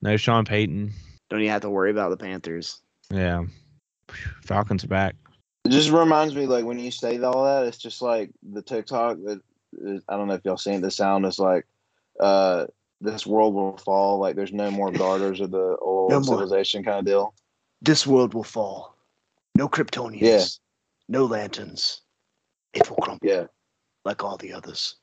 no 0.01 0.17
Sean 0.17 0.43
Payton. 0.45 0.91
Don't 1.29 1.39
even 1.41 1.51
have 1.51 1.61
to 1.61 1.69
worry 1.69 1.91
about 1.91 2.09
the 2.09 2.17
Panthers. 2.17 2.81
Yeah, 3.11 3.43
Falcons 4.43 4.83
are 4.83 4.87
back. 4.87 5.15
It 5.65 5.69
just 5.69 5.91
reminds 5.91 6.35
me, 6.35 6.45
like 6.45 6.65
when 6.65 6.79
you 6.79 6.91
say 6.91 7.19
all 7.21 7.43
that, 7.43 7.65
it's 7.65 7.77
just 7.77 8.01
like 8.01 8.31
the 8.51 8.61
TikTok. 8.61 9.17
That 9.25 9.41
is, 9.73 10.03
I 10.07 10.17
don't 10.17 10.27
know 10.27 10.33
if 10.35 10.45
y'all 10.45 10.57
seen 10.57 10.75
it, 10.75 10.81
the 10.81 10.91
sound 10.91 11.25
is 11.25 11.37
like, 11.37 11.65
uh, 12.19 12.67
"This 13.01 13.27
world 13.27 13.53
will 13.53 13.77
fall." 13.77 14.19
Like 14.19 14.35
there's 14.35 14.53
no 14.53 14.71
more 14.71 14.91
garters 14.91 15.41
of 15.41 15.51
the 15.51 15.77
old 15.81 16.11
No 16.11 16.21
civilization 16.21 16.83
kind 16.83 16.99
of 16.99 17.05
deal. 17.05 17.33
This 17.81 18.07
world 18.07 18.33
will 18.33 18.43
fall. 18.43 18.95
No 19.55 19.67
Kryptonians. 19.67 20.21
Yeah. 20.21 20.45
No 21.09 21.25
lanterns. 21.25 22.01
It 22.73 22.89
will 22.89 22.97
crumble 22.97 23.27
Yeah, 23.27 23.45
like 24.05 24.23
all 24.23 24.37
the 24.37 24.53
others. 24.53 24.95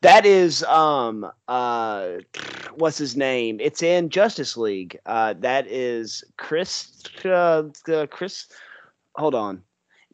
That 0.00 0.24
is 0.26 0.62
um 0.64 1.30
uh 1.48 2.08
what's 2.74 2.98
his 2.98 3.16
name? 3.16 3.58
It's 3.60 3.82
in 3.82 4.08
Justice 4.08 4.56
League. 4.56 4.98
Uh 5.06 5.34
that 5.40 5.66
is 5.66 6.24
Chris 6.38 7.02
uh, 7.24 7.64
uh, 7.88 8.06
Chris 8.06 8.46
hold 9.14 9.34
on. 9.34 9.62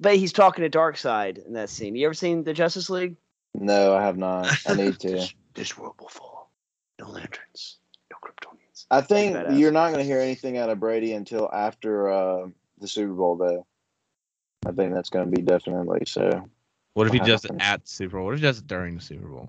But 0.01 0.17
he's 0.17 0.33
talking 0.33 0.69
to 0.69 0.79
Darkseid 0.79 1.45
in 1.45 1.55
that 1.55 1.71
scene. 1.71 1.97
You 1.97 2.07
ever 2.07 2.15
seen 2.15 2.45
the 2.45 2.55
Justice 2.55 2.91
League? 2.91 3.17
no, 3.55 3.95
I 3.95 4.03
have 4.03 4.17
not. 4.17 4.57
I 4.67 4.75
need 4.77 4.99
to. 5.01 5.11
this, 5.11 5.35
this 5.55 5.79
world 5.79 5.97
will 6.01 6.09
fall. 6.09 6.51
No 7.01 7.09
lanterns. 7.09 7.79
No 8.11 8.17
Kryptonians. 8.23 8.87
I 8.91 9.01
think 9.01 9.37
you're 9.59 9.73
not 9.73 9.89
going 9.93 9.99
to 9.99 10.05
hear 10.05 10.21
anything 10.21 10.59
out 10.59 10.71
of 10.71 10.81
Brady 10.81 11.13
until 11.13 11.51
after 11.53 12.11
uh, 12.11 12.49
the 12.81 12.89
Super 12.89 13.13
Bowl, 13.13 13.37
though. 13.37 13.67
I 14.67 14.73
think 14.73 14.93
that's 14.95 15.11
going 15.11 15.31
to 15.31 15.37
be 15.37 15.43
definitely 15.43 16.03
so. 16.07 16.49
What 16.95 17.07
if 17.07 17.13
he 17.13 17.21
What 17.21 17.29
does 17.29 17.45
it 17.45 17.53
at 17.61 17.85
the 17.85 17.89
Super 17.89 18.17
Bowl? 18.17 18.27
What 18.27 18.35
if 18.35 18.41
he 18.41 18.47
does 18.47 18.59
it 18.59 18.67
during 18.67 18.97
the 18.97 19.01
Super 19.01 19.29
Bowl? 19.29 19.49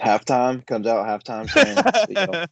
Halftime 0.00 0.66
comes 0.66 0.86
out 0.86 1.06
halftime 1.06 1.48
saying 1.50 1.76
you 2.08 2.14
know, 2.14 2.46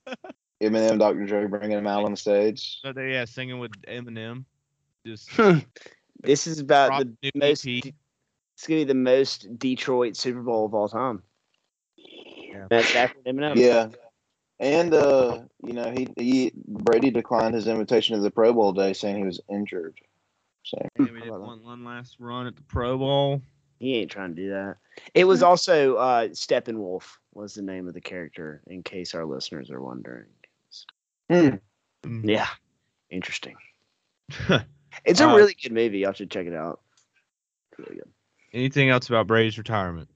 Eminem, 0.63 0.99
Dr. 0.99 1.27
Dre 1.27 1.47
bringing 1.47 1.79
him 1.79 1.87
out 1.87 2.05
on 2.05 2.13
the 2.13 2.17
stage. 2.17 2.79
So 2.83 2.93
there, 2.93 3.09
yeah, 3.09 3.25
singing 3.25 3.59
with 3.59 3.73
Eminem. 3.83 4.45
Just 5.05 5.29
this 6.23 6.47
is 6.47 6.59
about 6.59 6.89
drop 6.89 7.01
the 7.01 7.17
new 7.23 7.31
most 7.35 7.67
EP. 7.67 7.95
it's 8.55 8.67
gonna 8.67 8.81
be 8.81 8.85
the 8.85 8.95
most 8.95 9.59
Detroit 9.59 10.17
Super 10.17 10.43
Bowl 10.43 10.67
of 10.67 10.75
all 10.75 10.89
time. 10.89 11.23
Yeah. 11.97 12.67
That's 12.69 12.95
after 12.95 13.19
Eminem. 13.21 13.57
Yeah. 13.57 13.89
And 14.61 14.95
uh, 14.95 15.41
you 15.65 15.73
know, 15.73 15.91
he 15.91 16.09
he 16.17 16.53
Brady 16.55 17.11
declined 17.11 17.55
his 17.55 17.67
invitation 17.67 18.17
to 18.17 18.23
the 18.23 18.31
Pro 18.31 18.53
Bowl 18.53 18.73
day 18.73 18.93
saying 18.93 19.17
he 19.17 19.25
was 19.25 19.41
injured. 19.51 19.99
So 20.65 20.79
Maybe 20.97 21.11
we 21.13 21.21
did 21.23 21.31
one, 21.31 21.65
one 21.65 21.85
last 21.85 22.17
run 22.21 22.47
at 22.47 22.55
the 22.55 22.63
Pro 22.63 22.97
Bowl. 22.97 23.43
He 23.81 23.97
ain't 23.97 24.13
trying 24.13 24.37
to 24.37 24.41
do 24.41 24.51
that. 24.51 24.77
It 25.15 25.25
was 25.25 25.43
also 25.43 25.97
uh 25.97 26.29
Steppenwolf 26.29 27.03
was 27.35 27.55
the 27.55 27.63
name 27.63 27.89
of 27.89 27.95
the 27.95 28.01
character, 28.01 28.63
in 28.69 28.83
case 28.83 29.15
our 29.15 29.25
listeners 29.25 29.71
are 29.71 29.83
wondering. 29.83 30.27
hmm. 31.29 31.57
Mm. 32.05 32.29
Yeah. 32.29 32.49
Interesting. 33.11 33.57
It's 35.05 35.21
a 35.21 35.29
Uh, 35.29 35.37
really 35.37 35.55
good 35.61 35.73
movie. 35.73 36.01
Y'all 36.01 36.13
should 36.13 36.31
check 36.31 36.47
it 36.47 36.55
out. 36.55 36.81
It's 37.71 37.79
really 37.79 37.97
good. 37.97 38.09
Anything 38.53 38.91
else 38.91 39.09
about 39.09 39.27
Brady's 39.27 39.57
retirement? 39.59 40.09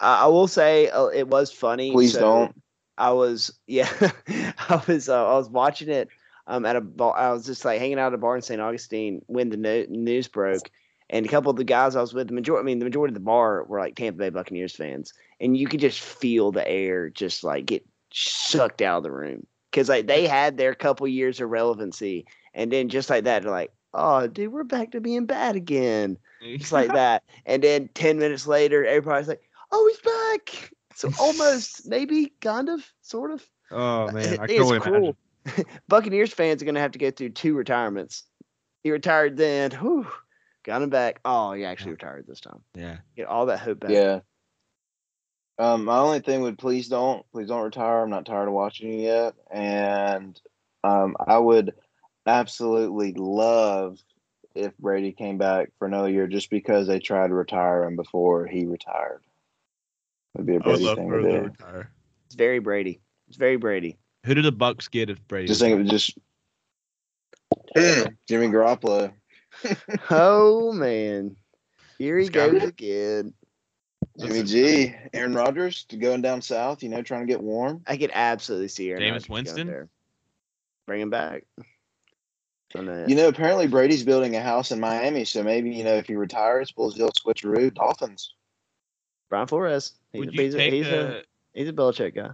Uh, 0.00 0.20
I 0.22 0.26
will 0.26 0.48
say 0.48 0.88
uh, 0.88 1.06
it 1.06 1.28
was 1.28 1.52
funny. 1.52 1.90
please 1.92 2.12
so- 2.14 2.20
don't. 2.20 2.62
I 2.96 3.12
was 3.12 3.52
yeah, 3.68 3.88
I 4.68 4.82
was 4.88 5.08
uh, 5.08 5.24
I 5.24 5.36
was 5.36 5.48
watching 5.48 5.88
it 5.88 6.08
um 6.48 6.66
at 6.66 6.74
a 6.74 6.80
bar. 6.80 7.16
I 7.16 7.32
was 7.32 7.46
just 7.46 7.64
like 7.64 7.78
hanging 7.78 7.98
out 7.98 8.08
at 8.08 8.14
a 8.14 8.18
bar 8.18 8.34
in 8.34 8.42
St. 8.42 8.60
Augustine 8.60 9.22
when 9.28 9.50
the 9.50 9.56
no- 9.56 9.86
news 9.88 10.26
broke, 10.26 10.68
and 11.08 11.24
a 11.24 11.28
couple 11.28 11.50
of 11.50 11.56
the 11.58 11.62
guys 11.64 11.94
I 11.94 12.00
was 12.00 12.12
with, 12.12 12.26
the 12.26 12.34
majority, 12.34 12.62
I 12.62 12.66
mean, 12.66 12.80
the 12.80 12.84
majority 12.86 13.12
of 13.12 13.14
the 13.14 13.20
bar 13.20 13.62
were 13.64 13.78
like 13.78 13.94
Tampa 13.94 14.18
Bay 14.18 14.30
Buccaneers 14.30 14.74
fans, 14.74 15.12
and 15.40 15.56
you 15.56 15.68
could 15.68 15.78
just 15.78 16.00
feel 16.00 16.50
the 16.50 16.66
air 16.68 17.08
just 17.08 17.44
like 17.44 17.66
get 17.66 17.86
sucked 18.12 18.82
out 18.82 18.96
of 18.98 19.02
the 19.04 19.12
room 19.12 19.46
because 19.70 19.88
like 19.88 20.08
they 20.08 20.26
had 20.26 20.56
their 20.56 20.74
couple 20.74 21.06
years 21.06 21.40
of 21.40 21.50
relevancy, 21.50 22.26
and 22.54 22.72
then 22.72 22.88
just 22.88 23.10
like 23.10 23.24
that, 23.24 23.44
like, 23.44 23.72
oh, 23.94 24.26
dude, 24.26 24.52
we're 24.52 24.64
back 24.64 24.92
to 24.92 25.00
being 25.00 25.26
bad 25.26 25.56
again, 25.56 26.18
just 26.42 26.72
like 26.72 26.92
that, 26.94 27.22
and 27.46 27.62
then 27.62 27.88
ten 27.94 28.18
minutes 28.18 28.46
later, 28.46 28.84
everybody's 28.84 29.28
like, 29.28 29.42
oh, 29.72 29.90
he's 29.90 30.00
back. 30.00 30.72
So 30.94 31.10
almost, 31.20 31.86
maybe, 31.88 32.32
kind 32.40 32.68
of, 32.68 32.84
sort 33.02 33.30
of. 33.30 33.48
oh 33.70 34.10
man, 34.10 34.40
I 34.40 34.44
It 34.44 34.48
can 34.48 34.62
cool. 34.62 34.72
imagine. 34.72 35.16
Buccaneers 35.88 36.32
fans 36.32 36.60
are 36.60 36.64
going 36.64 36.74
to 36.74 36.80
have 36.80 36.92
to 36.92 36.98
go 36.98 37.10
through 37.10 37.30
two 37.30 37.54
retirements. 37.54 38.24
He 38.82 38.90
retired 38.90 39.36
then. 39.36 39.70
Whew, 39.70 40.06
got 40.64 40.82
him 40.82 40.90
back. 40.90 41.20
Oh, 41.24 41.52
he 41.52 41.64
actually 41.64 41.92
retired 41.92 42.26
this 42.26 42.40
time. 42.40 42.60
Yeah. 42.74 42.98
Get 43.16 43.26
all 43.26 43.46
that 43.46 43.60
hope 43.60 43.80
back. 43.80 43.90
Yeah. 43.90 44.20
Um, 45.58 45.84
my 45.84 45.98
only 45.98 46.20
thing 46.20 46.42
would 46.42 46.58
please 46.58 46.88
don't, 46.88 47.24
please 47.32 47.48
don't 47.48 47.64
retire. 47.64 48.02
I'm 48.02 48.10
not 48.10 48.26
tired 48.26 48.46
of 48.48 48.54
watching 48.54 48.92
you 48.92 49.00
yet, 49.00 49.34
and 49.50 50.40
um, 50.84 51.16
I 51.26 51.38
would 51.38 51.74
absolutely 52.28 53.12
love 53.14 53.98
if 54.54 54.76
Brady 54.78 55.12
came 55.12 55.38
back 55.38 55.70
for 55.78 55.86
another 55.86 56.10
year 56.10 56.26
just 56.26 56.50
because 56.50 56.86
they 56.86 56.98
tried 56.98 57.28
to 57.28 57.34
retire 57.34 57.84
him 57.84 57.96
before 57.96 58.46
he 58.46 58.66
retired. 58.66 59.22
Would 60.36 60.46
be 60.46 60.54
a 60.54 60.56
I 60.56 60.58
would 60.58 60.64
Brady 60.64 60.84
love 60.84 60.96
thing 60.98 61.08
for 61.08 61.22
to 61.22 61.30
do. 61.30 61.40
retire. 61.44 61.90
It's 62.26 62.34
very 62.34 62.58
Brady. 62.58 63.00
It's 63.28 63.36
very 63.36 63.56
Brady. 63.56 63.96
Who 64.26 64.34
do 64.34 64.42
the 64.42 64.52
Bucs 64.52 64.90
get 64.90 65.10
if 65.10 65.26
Brady? 65.28 65.48
Just 65.48 65.60
think 65.60 65.80
of 65.80 65.86
just 65.86 66.18
Jimmy 67.74 68.48
Garoppolo. 68.48 69.12
oh, 70.10 70.72
man. 70.72 71.36
Here 71.98 72.18
he 72.18 72.26
Scott. 72.26 72.52
goes 72.52 72.62
again. 72.64 73.32
Jimmy 74.18 74.42
G, 74.42 74.94
Aaron 75.12 75.34
Rodgers 75.34 75.86
going 75.96 76.22
down 76.22 76.42
south, 76.42 76.82
you 76.82 76.88
know, 76.88 77.02
trying 77.02 77.20
to 77.20 77.32
get 77.32 77.40
warm. 77.40 77.82
I 77.86 77.96
could 77.96 78.10
absolutely 78.12 78.68
see 78.68 78.90
Aaron 78.90 79.02
Jameis 79.02 79.10
Rodgers 79.12 79.26
going 79.26 79.34
Winston? 79.44 79.66
There. 79.68 79.88
Bring 80.86 81.00
him 81.02 81.10
back. 81.10 81.44
Gonna- 82.74 83.06
You 83.08 83.14
know, 83.14 83.28
apparently 83.28 83.66
Brady's 83.66 84.02
building 84.04 84.36
a 84.36 84.40
house 84.42 84.70
in 84.72 84.80
Miami, 84.80 85.24
so 85.24 85.42
maybe 85.42 85.70
you 85.70 85.84
know 85.84 85.94
if 85.94 86.06
he 86.06 86.16
retires, 86.16 86.70
pulls 86.70 86.94
the 86.94 87.02
old 87.04 87.14
switcheroo, 87.14 87.72
Dolphins. 87.74 88.34
Brian 89.30 89.46
Flores. 89.46 89.92
He's, 90.12 90.20
Would 90.20 90.28
a, 90.28 90.42
he's, 90.42 90.54
a, 90.54 90.70
he's, 90.70 90.86
a, 90.86 90.90
the 90.90 91.22
he's 91.54 91.68
a 91.68 91.72
Belichick 91.72 92.14
guy. 92.14 92.30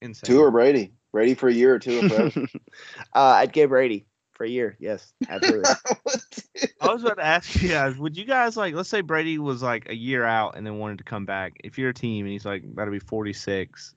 insane? 0.00 0.26
Two 0.26 0.40
or 0.40 0.50
Brady, 0.50 0.92
Brady 1.12 1.34
for 1.34 1.48
a 1.48 1.52
year 1.52 1.74
or 1.74 1.78
two. 1.78 2.00
Or 2.12 2.26
uh, 3.14 3.34
I'd 3.36 3.52
give 3.52 3.70
Brady 3.70 4.06
for 4.32 4.44
a 4.44 4.48
year. 4.48 4.76
Yes, 4.78 5.12
absolutely. 5.28 5.70
I 6.80 6.92
was 6.92 7.02
about 7.02 7.16
to 7.18 7.24
ask 7.24 7.60
you 7.62 7.68
guys, 7.68 7.96
would 7.96 8.16
you 8.16 8.24
guys 8.24 8.56
like, 8.56 8.74
let's 8.74 8.88
say 8.88 9.00
Brady 9.00 9.38
was 9.38 9.62
like 9.62 9.88
a 9.88 9.94
year 9.94 10.24
out 10.24 10.56
and 10.56 10.66
then 10.66 10.78
wanted 10.78 10.98
to 10.98 11.04
come 11.04 11.26
back. 11.26 11.54
If 11.64 11.78
you're 11.78 11.90
a 11.90 11.94
team 11.94 12.26
and 12.26 12.32
he's 12.32 12.44
like 12.46 12.64
about 12.64 12.86
to 12.86 12.90
be 12.90 12.98
46, 13.00 13.94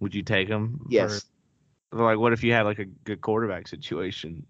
would 0.00 0.14
you 0.14 0.22
take 0.22 0.48
him? 0.48 0.78
for- 0.84 0.90
yes. 0.90 1.24
For, 1.92 2.04
like, 2.04 2.18
what 2.18 2.32
if 2.32 2.42
you 2.42 2.52
had 2.52 2.62
like 2.62 2.78
a 2.78 2.86
good 2.86 3.20
quarterback 3.20 3.68
situation? 3.68 4.44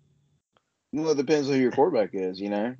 well, 0.92 1.10
it 1.10 1.16
depends 1.16 1.48
who 1.48 1.54
your 1.54 1.72
quarterback 1.72 2.10
is. 2.12 2.40
You 2.40 2.50
know, 2.50 2.76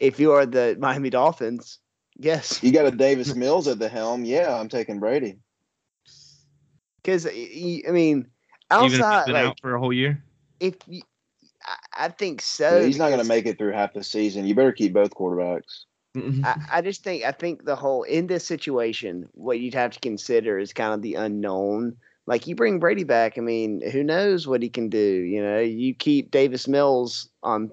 If 0.00 0.18
you 0.18 0.32
are 0.32 0.46
the 0.46 0.76
Miami 0.78 1.10
Dolphins, 1.10 1.78
yes. 2.16 2.62
you 2.62 2.72
got 2.72 2.86
a 2.86 2.90
Davis 2.90 3.34
Mills 3.34 3.68
at 3.68 3.78
the 3.78 3.88
helm. 3.88 4.24
Yeah, 4.24 4.58
I'm 4.58 4.68
taking 4.68 5.00
Brady. 5.00 5.38
Because 7.02 7.26
I 7.26 7.30
mean, 7.90 8.28
Even 8.72 8.86
if 8.86 9.00
outside, 9.00 9.26
been 9.26 9.34
like 9.34 9.46
out 9.46 9.60
for 9.60 9.74
a 9.74 9.80
whole 9.80 9.92
year? 9.92 10.22
if 10.60 10.74
you, 10.86 11.02
I, 11.64 12.06
I 12.06 12.08
think 12.08 12.40
so. 12.40 12.78
Yeah, 12.78 12.86
he's 12.86 12.98
not 12.98 13.08
going 13.08 13.22
to 13.22 13.28
make 13.28 13.46
it 13.46 13.58
through 13.58 13.72
half 13.72 13.94
the 13.94 14.04
season. 14.04 14.46
You 14.46 14.54
better 14.54 14.72
keep 14.72 14.92
both 14.92 15.10
quarterbacks. 15.10 15.84
Mm-hmm. 16.16 16.44
I, 16.44 16.78
I 16.78 16.82
just 16.82 17.04
think 17.04 17.24
I 17.24 17.32
think 17.32 17.64
the 17.64 17.76
whole 17.76 18.02
in 18.02 18.26
this 18.26 18.46
situation, 18.46 19.28
what 19.32 19.60
you'd 19.60 19.74
have 19.74 19.92
to 19.92 20.00
consider 20.00 20.58
is 20.58 20.72
kind 20.72 20.94
of 20.94 21.02
the 21.02 21.14
unknown. 21.14 21.96
Like 22.28 22.46
you 22.46 22.54
bring 22.54 22.78
Brady 22.78 23.04
back, 23.04 23.38
I 23.38 23.40
mean, 23.40 23.80
who 23.90 24.04
knows 24.04 24.46
what 24.46 24.62
he 24.62 24.68
can 24.68 24.90
do? 24.90 24.98
You 24.98 25.42
know, 25.42 25.60
you 25.60 25.94
keep 25.94 26.30
Davis 26.30 26.68
Mills 26.68 27.30
on 27.42 27.70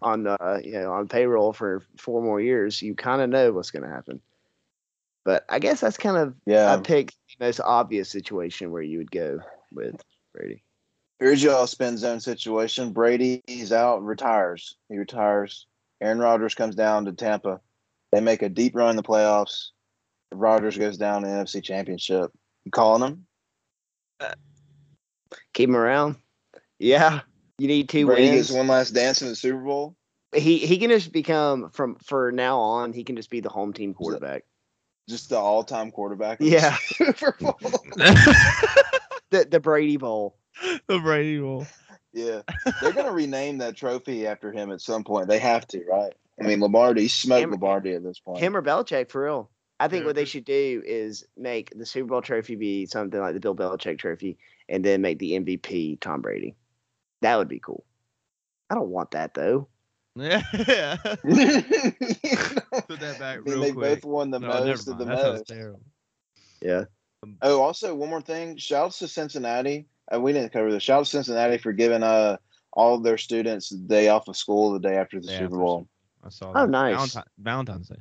on 0.00 0.28
uh, 0.28 0.60
you 0.62 0.72
know 0.74 0.92
on 0.92 1.08
payroll 1.08 1.52
for 1.52 1.82
four 1.98 2.22
more 2.22 2.40
years, 2.40 2.80
you 2.80 2.94
kind 2.94 3.20
of 3.20 3.28
know 3.28 3.50
what's 3.50 3.72
going 3.72 3.82
to 3.82 3.88
happen. 3.88 4.20
But 5.24 5.44
I 5.48 5.58
guess 5.58 5.80
that's 5.80 5.96
kind 5.96 6.16
of 6.16 6.34
Yeah. 6.46 6.72
I 6.72 6.76
picked 6.78 7.16
the 7.36 7.44
most 7.44 7.58
obvious 7.58 8.08
situation 8.08 8.70
where 8.70 8.80
you 8.80 8.98
would 8.98 9.10
go 9.10 9.40
with 9.72 10.00
Brady. 10.32 10.62
Here's 11.18 11.42
y'all 11.42 11.66
spin 11.66 11.98
zone 11.98 12.20
situation. 12.20 12.92
Brady 12.92 13.42
he's 13.48 13.72
out, 13.72 14.04
retires. 14.04 14.76
He 14.88 14.98
retires. 14.98 15.66
Aaron 16.00 16.20
Rodgers 16.20 16.54
comes 16.54 16.76
down 16.76 17.06
to 17.06 17.12
Tampa. 17.12 17.60
They 18.12 18.20
make 18.20 18.42
a 18.42 18.48
deep 18.48 18.76
run 18.76 18.90
in 18.90 18.96
the 18.96 19.02
playoffs. 19.02 19.70
Rodgers 20.32 20.78
goes 20.78 20.96
down 20.96 21.22
to 21.22 21.28
the 21.28 21.34
NFC 21.34 21.60
Championship. 21.60 22.30
You 22.64 22.70
calling 22.70 23.02
him? 23.02 23.26
Keep 25.54 25.68
him 25.70 25.76
around. 25.76 26.16
Yeah, 26.78 27.20
you 27.58 27.68
need 27.68 27.88
two 27.88 28.06
Brady 28.06 28.30
wins. 28.30 28.48
gets 28.48 28.56
one 28.56 28.68
last 28.68 28.90
dance 28.90 29.22
in 29.22 29.28
the 29.28 29.36
Super 29.36 29.58
Bowl. 29.62 29.96
he 30.34 30.58
he 30.58 30.78
can 30.78 30.90
just 30.90 31.12
become 31.12 31.70
from 31.70 31.96
for 31.96 32.32
now 32.32 32.58
on. 32.58 32.92
He 32.92 33.04
can 33.04 33.16
just 33.16 33.30
be 33.30 33.40
the 33.40 33.48
home 33.48 33.72
team 33.72 33.94
quarterback. 33.94 34.44
Just 35.08 35.28
the 35.30 35.36
all-time 35.38 35.90
quarterback. 35.90 36.40
of 36.40 36.46
the 36.46 36.52
Yeah, 36.52 36.76
Super 36.84 37.36
Bowl. 37.40 37.58
the 39.30 39.46
the 39.50 39.60
Brady 39.60 39.96
Bowl. 39.96 40.36
the 40.86 40.98
Brady 40.98 41.40
Bowl. 41.40 41.66
yeah, 42.12 42.42
they're 42.80 42.92
gonna 42.92 43.12
rename 43.12 43.58
that 43.58 43.76
trophy 43.76 44.26
after 44.26 44.52
him 44.52 44.70
at 44.70 44.80
some 44.80 45.04
point. 45.04 45.28
They 45.28 45.38
have 45.38 45.66
to, 45.68 45.84
right? 45.90 46.12
I 46.40 46.46
mean, 46.46 46.60
Lombardi 46.60 47.08
smoked 47.08 47.42
Him- 47.42 47.50
Lombardi 47.50 47.92
at 47.94 48.02
this 48.02 48.18
point. 48.18 48.38
Him 48.38 48.56
or 48.56 48.62
Belichick 48.62 49.10
for 49.10 49.24
real. 49.24 49.50
I 49.80 49.88
think 49.88 50.04
what 50.04 50.14
they 50.14 50.26
should 50.26 50.44
do 50.44 50.82
is 50.84 51.24
make 51.38 51.76
the 51.76 51.86
Super 51.86 52.08
Bowl 52.08 52.20
trophy 52.20 52.54
be 52.54 52.84
something 52.84 53.18
like 53.18 53.32
the 53.32 53.40
Bill 53.40 53.56
Belichick 53.56 53.98
trophy, 53.98 54.36
and 54.68 54.84
then 54.84 55.00
make 55.00 55.18
the 55.18 55.32
MVP 55.32 55.98
Tom 56.00 56.20
Brady. 56.20 56.54
That 57.22 57.36
would 57.36 57.48
be 57.48 57.60
cool. 57.60 57.82
I 58.68 58.74
don't 58.74 58.90
want 58.90 59.10
that 59.12 59.34
though. 59.34 59.68
Yeah. 60.16 60.42
Put 60.96 61.22
that 63.00 63.16
back 63.18 63.38
I 63.38 63.40
mean, 63.42 63.60
they 63.60 63.72
quick. 63.72 64.02
both 64.02 64.04
won 64.04 64.30
the 64.30 64.40
No, 64.40 64.48
most 64.48 64.88
of 64.88 64.98
the 64.98 65.06
mind. 65.06 65.18
That 65.18 65.48
most. 65.48 65.82
Yeah. 66.60 66.84
Oh, 67.42 67.62
also 67.62 67.94
one 67.94 68.10
more 68.10 68.20
thing. 68.20 68.56
Shout 68.56 68.86
Shouts 68.92 68.98
to 68.98 69.08
Cincinnati. 69.08 69.86
Uh, 70.12 70.20
we 70.20 70.32
didn't 70.32 70.52
cover 70.52 70.70
this. 70.70 70.82
Shouts 70.82 71.10
to 71.10 71.18
Cincinnati 71.18 71.58
for 71.58 71.72
giving 71.72 72.02
uh 72.02 72.36
all 72.72 72.96
of 72.96 73.02
their 73.02 73.18
students 73.18 73.70
the 73.70 73.78
day 73.78 74.08
off 74.08 74.28
of 74.28 74.36
school 74.36 74.72
the 74.72 74.80
day 74.80 74.96
after 74.96 75.20
the 75.20 75.28
Day 75.28 75.38
Super 75.38 75.56
Bowl. 75.58 75.88
I 76.24 76.28
saw 76.28 76.52
Oh, 76.54 76.66
nice. 76.66 76.94
Valentine, 76.94 77.24
Valentine's 77.38 77.88
Day. 77.88 78.00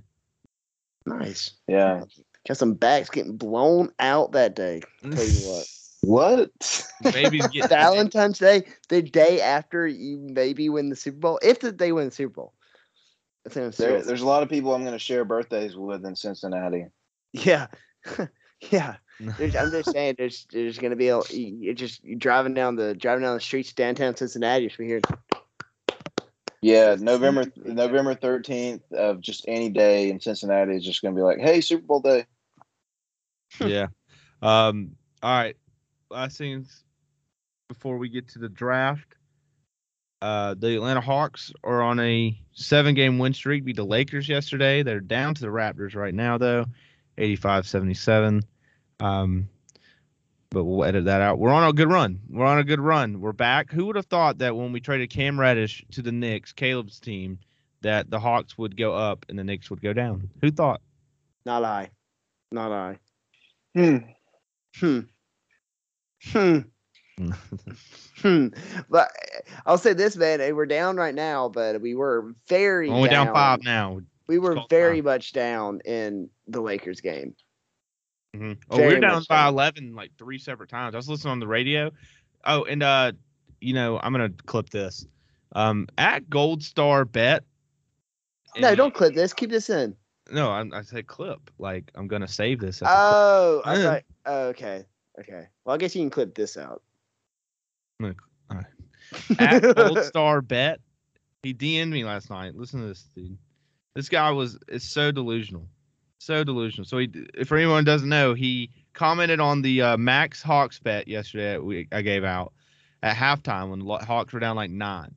Nice. 1.10 1.52
Yeah. 1.68 2.04
Got 2.48 2.58
some 2.58 2.74
backs 2.74 3.10
getting 3.10 3.38
blown 3.38 3.92
out 4.00 4.32
that 4.34 4.56
day. 4.56 4.82
Tell 5.02 5.24
you 5.24 5.50
what. 5.50 5.68
What? 6.02 6.88
Babies 7.04 7.46
get 7.52 7.68
Valentine's 7.68 8.40
Day, 8.40 8.64
the 8.88 9.02
day 9.02 9.42
after 9.42 9.86
you 9.86 10.18
maybe 10.18 10.70
win 10.70 10.88
the 10.88 10.96
Super 10.96 11.18
Bowl, 11.18 11.40
if 11.44 11.60
the, 11.60 11.74
they 11.74 11.92
win 11.92 12.06
the 12.06 12.12
Super 12.16 12.36
Bowl. 12.36 12.54
That's 13.44 13.58
what 13.58 13.66
I'm 13.66 13.72
There, 13.72 14.02
there's 14.02 14.22
a 14.22 14.26
lot 14.26 14.42
of 14.42 14.48
people 14.48 14.74
I'm 14.74 14.84
going 14.84 14.94
to 14.94 15.00
share 15.00 15.26
birthdays 15.26 15.76
with 15.76 16.06
in 16.06 16.16
Cincinnati. 16.16 16.86
Yeah, 17.34 17.68
yeah. 18.72 18.96
There's, 19.20 19.56
I'm 19.56 19.72
just 19.72 19.92
saying, 19.92 20.16
there's 20.18 20.48
there's 20.52 20.78
gonna 20.78 20.96
be 20.96 21.10
a 21.10 21.20
you 21.30 21.58
you 21.60 21.74
just 21.74 22.02
you 22.06 22.16
driving 22.16 22.54
down 22.54 22.78
the 22.78 22.96
driving 22.96 23.24
down 23.24 23.36
the 23.36 23.42
streets 23.42 23.72
of 23.72 23.76
downtown 23.76 24.16
Cincinnati, 24.16 24.68
just 24.68 24.80
we 24.80 24.88
hear 24.88 25.02
Yeah, 26.62 26.96
November 27.00 27.46
November 27.56 28.16
13th 28.16 28.92
of 28.92 29.22
just 29.22 29.46
any 29.48 29.70
day 29.70 30.10
in 30.10 30.20
Cincinnati 30.20 30.76
is 30.76 30.84
just 30.84 31.02
going 31.02 31.16
to 31.16 31.20
be 31.20 31.24
like, 31.24 31.40
hey, 31.40 31.62
Super 31.62 31.86
Bowl 31.86 32.02
day. 32.02 32.26
yeah. 33.60 33.88
Um. 34.42 34.96
All 35.24 35.38
right. 35.38 35.56
Last 36.10 36.38
things 36.38 36.84
before 37.68 37.98
we 37.98 38.10
get 38.10 38.28
to 38.30 38.40
the 38.40 38.50
draft. 38.50 39.16
Uh, 40.22 40.54
the 40.58 40.76
Atlanta 40.76 41.00
Hawks 41.00 41.54
are 41.64 41.82
on 41.82 42.00
a 42.00 42.38
seven-game 42.52 43.20
win 43.20 43.34
streak. 43.34 43.64
Beat 43.64 43.78
the 43.78 43.86
Lakers 43.86 44.28
yesterday. 44.28 44.84
They're 44.84 45.00
down 45.00 45.34
to 45.36 45.42
the 45.42 45.48
Raptors 45.48 45.96
right 45.96 46.14
now, 46.14 46.38
though, 46.38 46.66
85-77. 47.18 48.44
Um, 49.00 49.48
but 50.52 50.64
we'll 50.64 50.84
edit 50.86 51.06
that 51.06 51.22
out. 51.22 51.40
We're 51.40 51.52
on 51.52 51.68
a 51.68 51.74
good 51.74 51.90
run. 51.92 52.20
We're 52.30 52.46
on 52.46 52.60
a 52.60 52.64
good 52.64 52.80
run. 52.80 53.22
We're 53.22 53.34
back. 53.34 53.72
Who 53.72 53.86
would 53.86 53.96
have 53.96 54.08
thought 54.08 54.40
that 54.40 54.56
when 54.56 54.72
we 54.72 54.80
traded 54.80 55.10
Cam 55.10 55.40
Reddish 55.40 55.86
to 55.92 56.02
the 56.02 56.12
Knicks, 56.12 56.52
Caleb's 56.54 57.00
team, 57.00 57.40
that 57.82 58.10
the 58.10 58.20
Hawks 58.20 58.58
would 58.58 58.76
go 58.76 58.94
up 58.96 59.26
and 59.30 59.38
the 59.38 59.44
Knicks 59.44 59.70
would 59.70 59.82
go 59.82 59.94
down? 59.94 60.30
Who 60.42 60.52
thought? 60.52 60.82
not 61.46 61.64
I, 61.64 61.90
not 62.52 62.72
I. 62.72 63.00
Hmm. 63.76 63.98
Hmm. 64.78 65.00
Hmm. 66.32 66.60
Hmm. 68.22 68.48
But 68.90 69.10
I'll 69.66 69.78
say 69.78 69.94
this, 69.94 70.18
man. 70.18 70.42
eh, 70.42 70.52
We're 70.52 70.66
down 70.66 70.98
right 70.98 71.16
now, 71.16 71.48
but 71.48 71.80
we 71.82 71.96
were 71.96 72.34
very 72.50 72.90
Only 72.90 73.08
down 73.08 73.28
down 73.28 73.36
five 73.36 73.64
now. 73.64 74.02
We 74.28 74.40
were 74.40 74.58
very 74.70 74.98
time. 74.98 75.06
much 75.06 75.32
down 75.32 75.80
in 75.86 76.30
the 76.48 76.60
Lakers 76.60 77.00
game. 77.00 77.34
Mm-hmm. 78.36 78.54
Oh, 78.70 78.78
we 78.78 78.84
we're 78.84 79.00
down 79.00 79.24
by 79.28 79.48
eleven 79.48 79.96
like 79.96 80.12
three 80.18 80.38
separate 80.38 80.70
times. 80.70 80.94
I 80.96 80.98
was 80.98 81.10
listening 81.10 81.32
on 81.32 81.40
the 81.40 81.48
radio. 81.48 81.92
Oh, 82.46 82.64
and 82.64 82.84
uh, 82.84 83.14
you 83.60 83.74
know, 83.74 84.00
I'm 84.02 84.12
gonna 84.12 84.30
clip 84.46 84.70
this. 84.70 85.06
Um, 85.54 85.88
at 85.98 86.30
Gold 86.30 86.64
Star 86.64 87.06
Bet. 87.06 87.44
No, 88.58 88.76
don't 88.76 88.94
clip 88.94 89.16
this. 89.16 89.34
Keep 89.34 89.50
this 89.50 89.70
in. 89.70 89.96
No, 90.32 90.50
I, 90.50 90.64
I 90.74 90.82
said 90.84 91.08
clip. 91.08 91.50
Like 91.58 91.92
I'm 91.96 92.08
gonna 92.08 92.28
save 92.28 92.60
this. 92.60 92.78
as 92.78 92.82
a 92.84 92.86
clip. 92.86 92.96
Oh, 92.96 93.62
I 93.66 93.82
thought, 93.82 94.04
oh, 94.26 94.42
okay, 94.50 94.86
okay. 95.20 95.48
Well, 95.66 95.74
I 95.74 95.78
guess 95.78 95.96
you 95.96 96.02
can 96.04 96.10
clip 96.10 96.36
this 96.36 96.56
out. 96.58 96.84
Gonna- 98.00 98.16
at 99.40 99.62
Gold 99.76 100.04
Star 100.04 100.42
Bet. 100.42 100.80
He 101.44 101.54
DM'd 101.54 101.92
me 101.92 102.04
last 102.04 102.30
night. 102.30 102.56
Listen 102.56 102.82
to 102.82 102.88
this, 102.88 103.10
dude. 103.16 103.38
This 103.96 104.10
guy 104.10 104.30
was 104.32 104.58
is 104.68 104.84
so 104.84 105.12
delusional, 105.12 105.68
so 106.20 106.44
delusional. 106.44 106.86
So 106.86 107.00
he, 107.00 107.10
if 107.34 107.52
anyone 107.52 107.84
doesn't 107.84 108.08
know, 108.08 108.34
he 108.36 108.70
commented 108.94 109.40
on 109.40 109.62
the 109.62 109.82
uh, 109.82 109.98
Max 109.98 110.44
Hawks 110.44 110.78
bet 110.80 111.08
yesterday. 111.08 111.58
We 111.58 111.88
I 111.92 112.02
gave 112.04 112.24
out 112.24 112.54
at 113.02 113.16
halftime 113.16 113.70
when 113.70 113.80
the 113.80 114.06
Hawks 114.06 114.34
were 114.34 114.40
down 114.40 114.56
like 114.56 114.70
nine. 114.70 115.16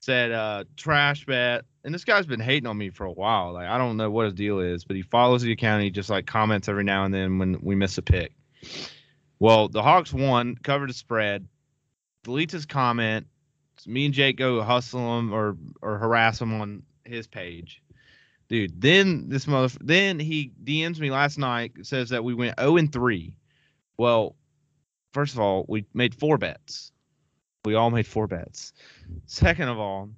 Said 0.00 0.30
uh, 0.30 0.64
trash 0.76 1.26
bet, 1.26 1.64
and 1.82 1.92
this 1.92 2.04
guy's 2.04 2.26
been 2.26 2.40
hating 2.40 2.68
on 2.68 2.78
me 2.78 2.90
for 2.90 3.04
a 3.04 3.12
while. 3.12 3.52
Like 3.54 3.66
I 3.66 3.78
don't 3.78 3.96
know 3.96 4.10
what 4.10 4.26
his 4.26 4.34
deal 4.34 4.60
is, 4.60 4.84
but 4.84 4.94
he 4.94 5.02
follows 5.02 5.42
the 5.42 5.52
account. 5.52 5.82
He 5.82 5.90
just 5.90 6.10
like 6.10 6.26
comments 6.26 6.68
every 6.68 6.84
now 6.84 7.04
and 7.04 7.12
then 7.12 7.38
when 7.38 7.58
we 7.60 7.74
miss 7.74 7.98
a 7.98 8.02
pick. 8.02 8.32
Well, 9.40 9.68
the 9.68 9.82
Hawks 9.82 10.12
won, 10.12 10.56
covered 10.56 10.90
the 10.90 10.94
spread, 10.94 11.46
deletes 12.24 12.52
his 12.52 12.66
comment. 12.66 13.26
Me 13.86 14.06
and 14.06 14.14
Jake 14.14 14.36
go 14.36 14.62
hustle 14.62 15.18
him 15.18 15.32
or 15.32 15.56
or 15.82 15.98
harass 15.98 16.40
him 16.40 16.60
on 16.60 16.82
his 17.04 17.26
page. 17.26 17.82
Dude, 18.48 18.80
then 18.80 19.28
this 19.28 19.46
mother 19.46 19.76
then 19.80 20.18
he 20.18 20.52
DMs 20.64 20.98
me 20.98 21.10
last 21.10 21.38
night 21.38 21.72
says 21.82 22.08
that 22.10 22.24
we 22.24 22.34
went 22.34 22.58
0 22.58 22.78
and 22.78 22.92
3. 22.92 23.34
Well, 23.98 24.36
first 25.12 25.34
of 25.34 25.40
all, 25.40 25.66
we 25.68 25.84
made 25.92 26.14
four 26.14 26.38
bets. 26.38 26.92
We 27.64 27.74
all 27.74 27.90
made 27.90 28.06
four 28.06 28.26
bets. 28.26 28.72
Second 29.26 29.68
of 29.68 29.78
all, 29.78 30.08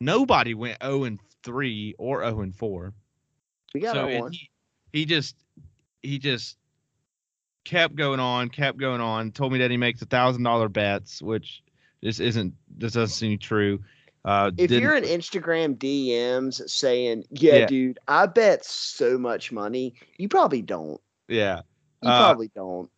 nobody 0.00 0.54
went 0.54 0.82
0 0.82 1.04
and 1.04 1.18
3 1.42 1.94
or 1.98 2.22
0 2.22 2.40
and 2.42 2.54
4 2.54 2.92
We 3.74 3.80
got 3.80 3.94
so 3.94 4.18
one. 4.20 4.32
he, 4.32 4.50
he 4.92 5.04
just 5.04 5.34
he 6.02 6.18
just 6.18 6.56
kept 7.64 7.96
going 7.96 8.20
on, 8.20 8.50
kept 8.50 8.78
going 8.78 9.00
on. 9.00 9.32
Told 9.32 9.52
me 9.52 9.58
that 9.58 9.70
he 9.70 9.76
makes 9.76 10.00
a 10.00 10.06
thousand 10.06 10.44
dollar 10.44 10.68
bets, 10.68 11.20
which 11.20 11.62
this 12.02 12.20
isn't 12.20 12.54
this 12.76 12.92
doesn't 12.92 13.16
seem 13.16 13.38
true. 13.38 13.80
Uh, 14.24 14.50
If 14.56 14.70
you're 14.70 14.96
in 14.96 15.04
Instagram 15.04 15.76
DMs 15.76 16.68
saying, 16.68 17.24
yeah, 17.30 17.58
Yeah. 17.58 17.66
dude, 17.66 17.98
I 18.08 18.26
bet 18.26 18.64
so 18.64 19.18
much 19.18 19.52
money, 19.52 19.94
you 20.16 20.28
probably 20.28 20.62
don't. 20.62 21.00
yeah, 21.28 21.60
You 22.02 22.10
Uh, 22.10 22.18
probably 22.18 22.50
don't. 22.54 22.90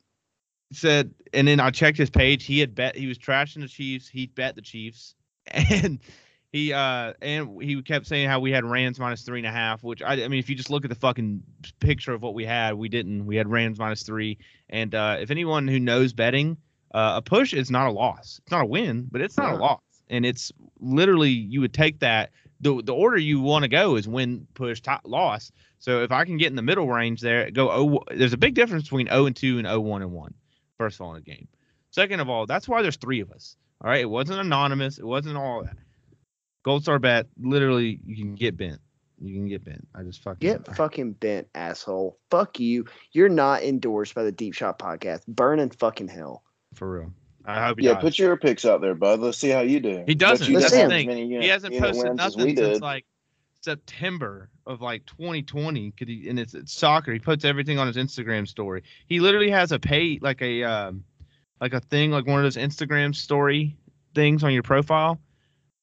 said, 0.73 1.13
and 1.33 1.47
then 1.49 1.61
I 1.61 1.71
checked 1.71 1.99
his 1.99 2.11
page. 2.11 2.45
He 2.45 2.59
had 2.61 2.75
bet 2.75 2.97
he 2.97 3.07
was 3.07 3.19
trashing 3.19 3.61
the 3.61 3.69
Chiefs. 3.69 4.09
He 4.09 4.27
bet 4.27 4.55
the 4.57 4.63
Chiefs, 4.63 5.15
and 5.47 5.99
he 6.53 6.73
uh 6.73 7.13
and 7.23 7.61
he 7.63 7.81
kept 7.83 8.07
saying 8.07 8.29
how 8.29 8.41
we 8.41 8.51
had 8.51 8.65
Rams 8.65 8.99
minus 8.99 9.23
three 9.23 9.39
and 9.41 9.47
a 9.47 9.53
half. 9.53 9.83
Which 9.83 10.03
I, 10.03 10.13
I 10.25 10.29
mean, 10.29 10.39
if 10.41 10.49
you 10.49 10.57
just 10.57 10.71
look 10.71 10.85
at 10.85 10.89
the 10.89 10.97
fucking 10.97 11.43
picture 11.81 12.13
of 12.13 12.23
what 12.23 12.35
we 12.35 12.45
had, 12.45 12.75
we 12.75 12.89
didn't. 12.89 13.27
We 13.27 13.37
had 13.37 13.49
Rams 13.49 13.79
minus 13.79 14.03
three. 14.03 14.39
And 14.71 14.95
uh, 14.95 15.19
if 15.21 15.31
anyone 15.31 15.69
who 15.69 15.79
knows 15.79 16.13
betting, 16.13 16.57
uh, 16.95 17.15
a 17.17 17.23
push 17.23 17.53
is 17.53 17.71
not 17.71 17.87
a 17.89 17.93
loss. 17.93 18.41
It's 18.43 18.51
not 18.53 18.63
a 18.63 18.67
win, 18.67 19.09
but 19.11 19.21
it's 19.21 19.37
not 19.37 19.55
a 19.55 19.57
loss. 19.57 19.81
And 20.09 20.25
it's 20.25 20.53
literally 20.81 21.31
you 21.31 21.61
would 21.61 21.75
take 21.75 22.01
that. 22.01 22.31
The, 22.61 22.83
the 22.83 22.95
order 22.95 23.19
you 23.19 23.41
want 23.41 23.65
to 23.65 23.69
go 23.69 23.97
is 23.97 24.09
win, 24.09 24.47
push, 24.55 24.81
top, 24.81 25.03
loss. 25.05 25.53
So 25.79 26.03
if 26.03 26.11
I 26.11 26.25
can 26.25 26.39
get 26.39 26.47
in 26.49 26.57
the 26.57 26.63
middle 26.63 26.89
range 26.89 27.21
there, 27.21 27.51
go 27.51 27.71
oh, 27.71 28.05
there's 28.11 28.33
a 28.33 28.39
big 28.39 28.55
difference 28.55 28.85
between 28.85 29.09
0 29.09 29.27
and 29.27 29.37
2 29.37 29.59
and 29.59 29.67
0 29.67 29.81
1 29.81 30.03
and 30.03 30.13
1 30.13 30.35
first 30.79 30.97
of 30.97 31.03
all 31.03 31.15
in 31.15 31.19
a 31.19 31.23
game. 31.23 31.49
Second 31.91 32.21
of 32.21 32.29
all, 32.29 32.47
that's 32.47 32.69
why 32.69 32.83
there's 32.83 32.97
three 32.97 33.21
of 33.21 33.31
us. 33.33 33.57
All 33.83 33.91
right, 33.91 34.01
it 34.01 34.11
wasn't 34.11 34.41
anonymous. 34.41 34.99
It 34.99 35.07
wasn't 35.07 35.37
all 35.37 35.65
that. 35.65 35.77
Gold 36.63 36.83
Star 36.83 36.99
bet, 36.99 37.27
literally, 37.41 38.01
you 38.05 38.17
can 38.17 38.35
get 38.35 38.57
bent. 38.57 38.81
You 39.21 39.35
can 39.35 39.49
get 39.49 39.65
bent. 39.65 39.87
I 39.95 40.03
just 40.03 40.23
fucking 40.23 40.47
Get 40.47 40.77
fucking 40.77 41.13
bent, 41.13 41.49
asshole. 41.55 42.19
Fuck 42.31 42.61
you. 42.61 42.85
You're 43.13 43.29
not 43.29 43.63
endorsed 43.63 44.15
by 44.15 44.25
the 44.25 44.33
Deep 44.33 44.53
Shot 44.53 44.79
podcast. 44.79 45.27
Burn 45.27 45.59
in 45.59 45.71
fucking 45.71 46.09
hell. 46.09 46.43
for 46.75 46.91
real. 46.91 47.13
I 47.47 47.67
hope 47.67 47.81
Yeah, 47.81 47.95
does. 47.95 48.03
put 48.03 48.19
your 48.19 48.37
picks 48.37 48.65
out 48.65 48.81
there, 48.81 48.95
bud. 48.95 49.21
Let's 49.21 49.39
see 49.39 49.51
how 49.51 49.61
you 49.61 49.81
do. 49.81 50.05
He 50.07 50.15
doesn't. 50.15 50.53
That's 50.53 50.71
the 50.71 50.89
thing. 50.89 51.07
many 51.07 51.29
he 51.29 51.49
hasn't 51.49 51.79
posted 51.79 52.17
nothing 52.17 52.57
since 52.57 52.81
like 52.81 53.05
September 53.61 54.51
of 54.67 54.81
like 54.81 55.07
2020. 55.07 55.93
Could 55.93 56.09
he? 56.09 56.29
And 56.29 56.39
it's, 56.39 56.55
it's 56.55 56.73
soccer. 56.73 57.13
He 57.13 57.19
puts 57.19 57.45
everything 57.45 57.79
on 57.79 57.87
his 57.87 57.97
Instagram 57.97 58.49
story. 58.49 58.83
He 59.07 59.21
literally 59.21 59.51
has 59.51 59.73
a 59.73 59.79
pay 59.79 60.19
like 60.21 60.43
a 60.43 60.65
um, 60.65 61.05
like 61.61 61.73
a 61.73 61.81
thing 61.81 62.11
like 62.11 62.27
one 62.27 62.39
of 62.39 62.45
those 62.45 62.57
Instagram 62.57 63.15
story 63.15 63.77
things 64.15 64.43
on 64.43 64.53
your 64.53 64.63
profile. 64.63 65.21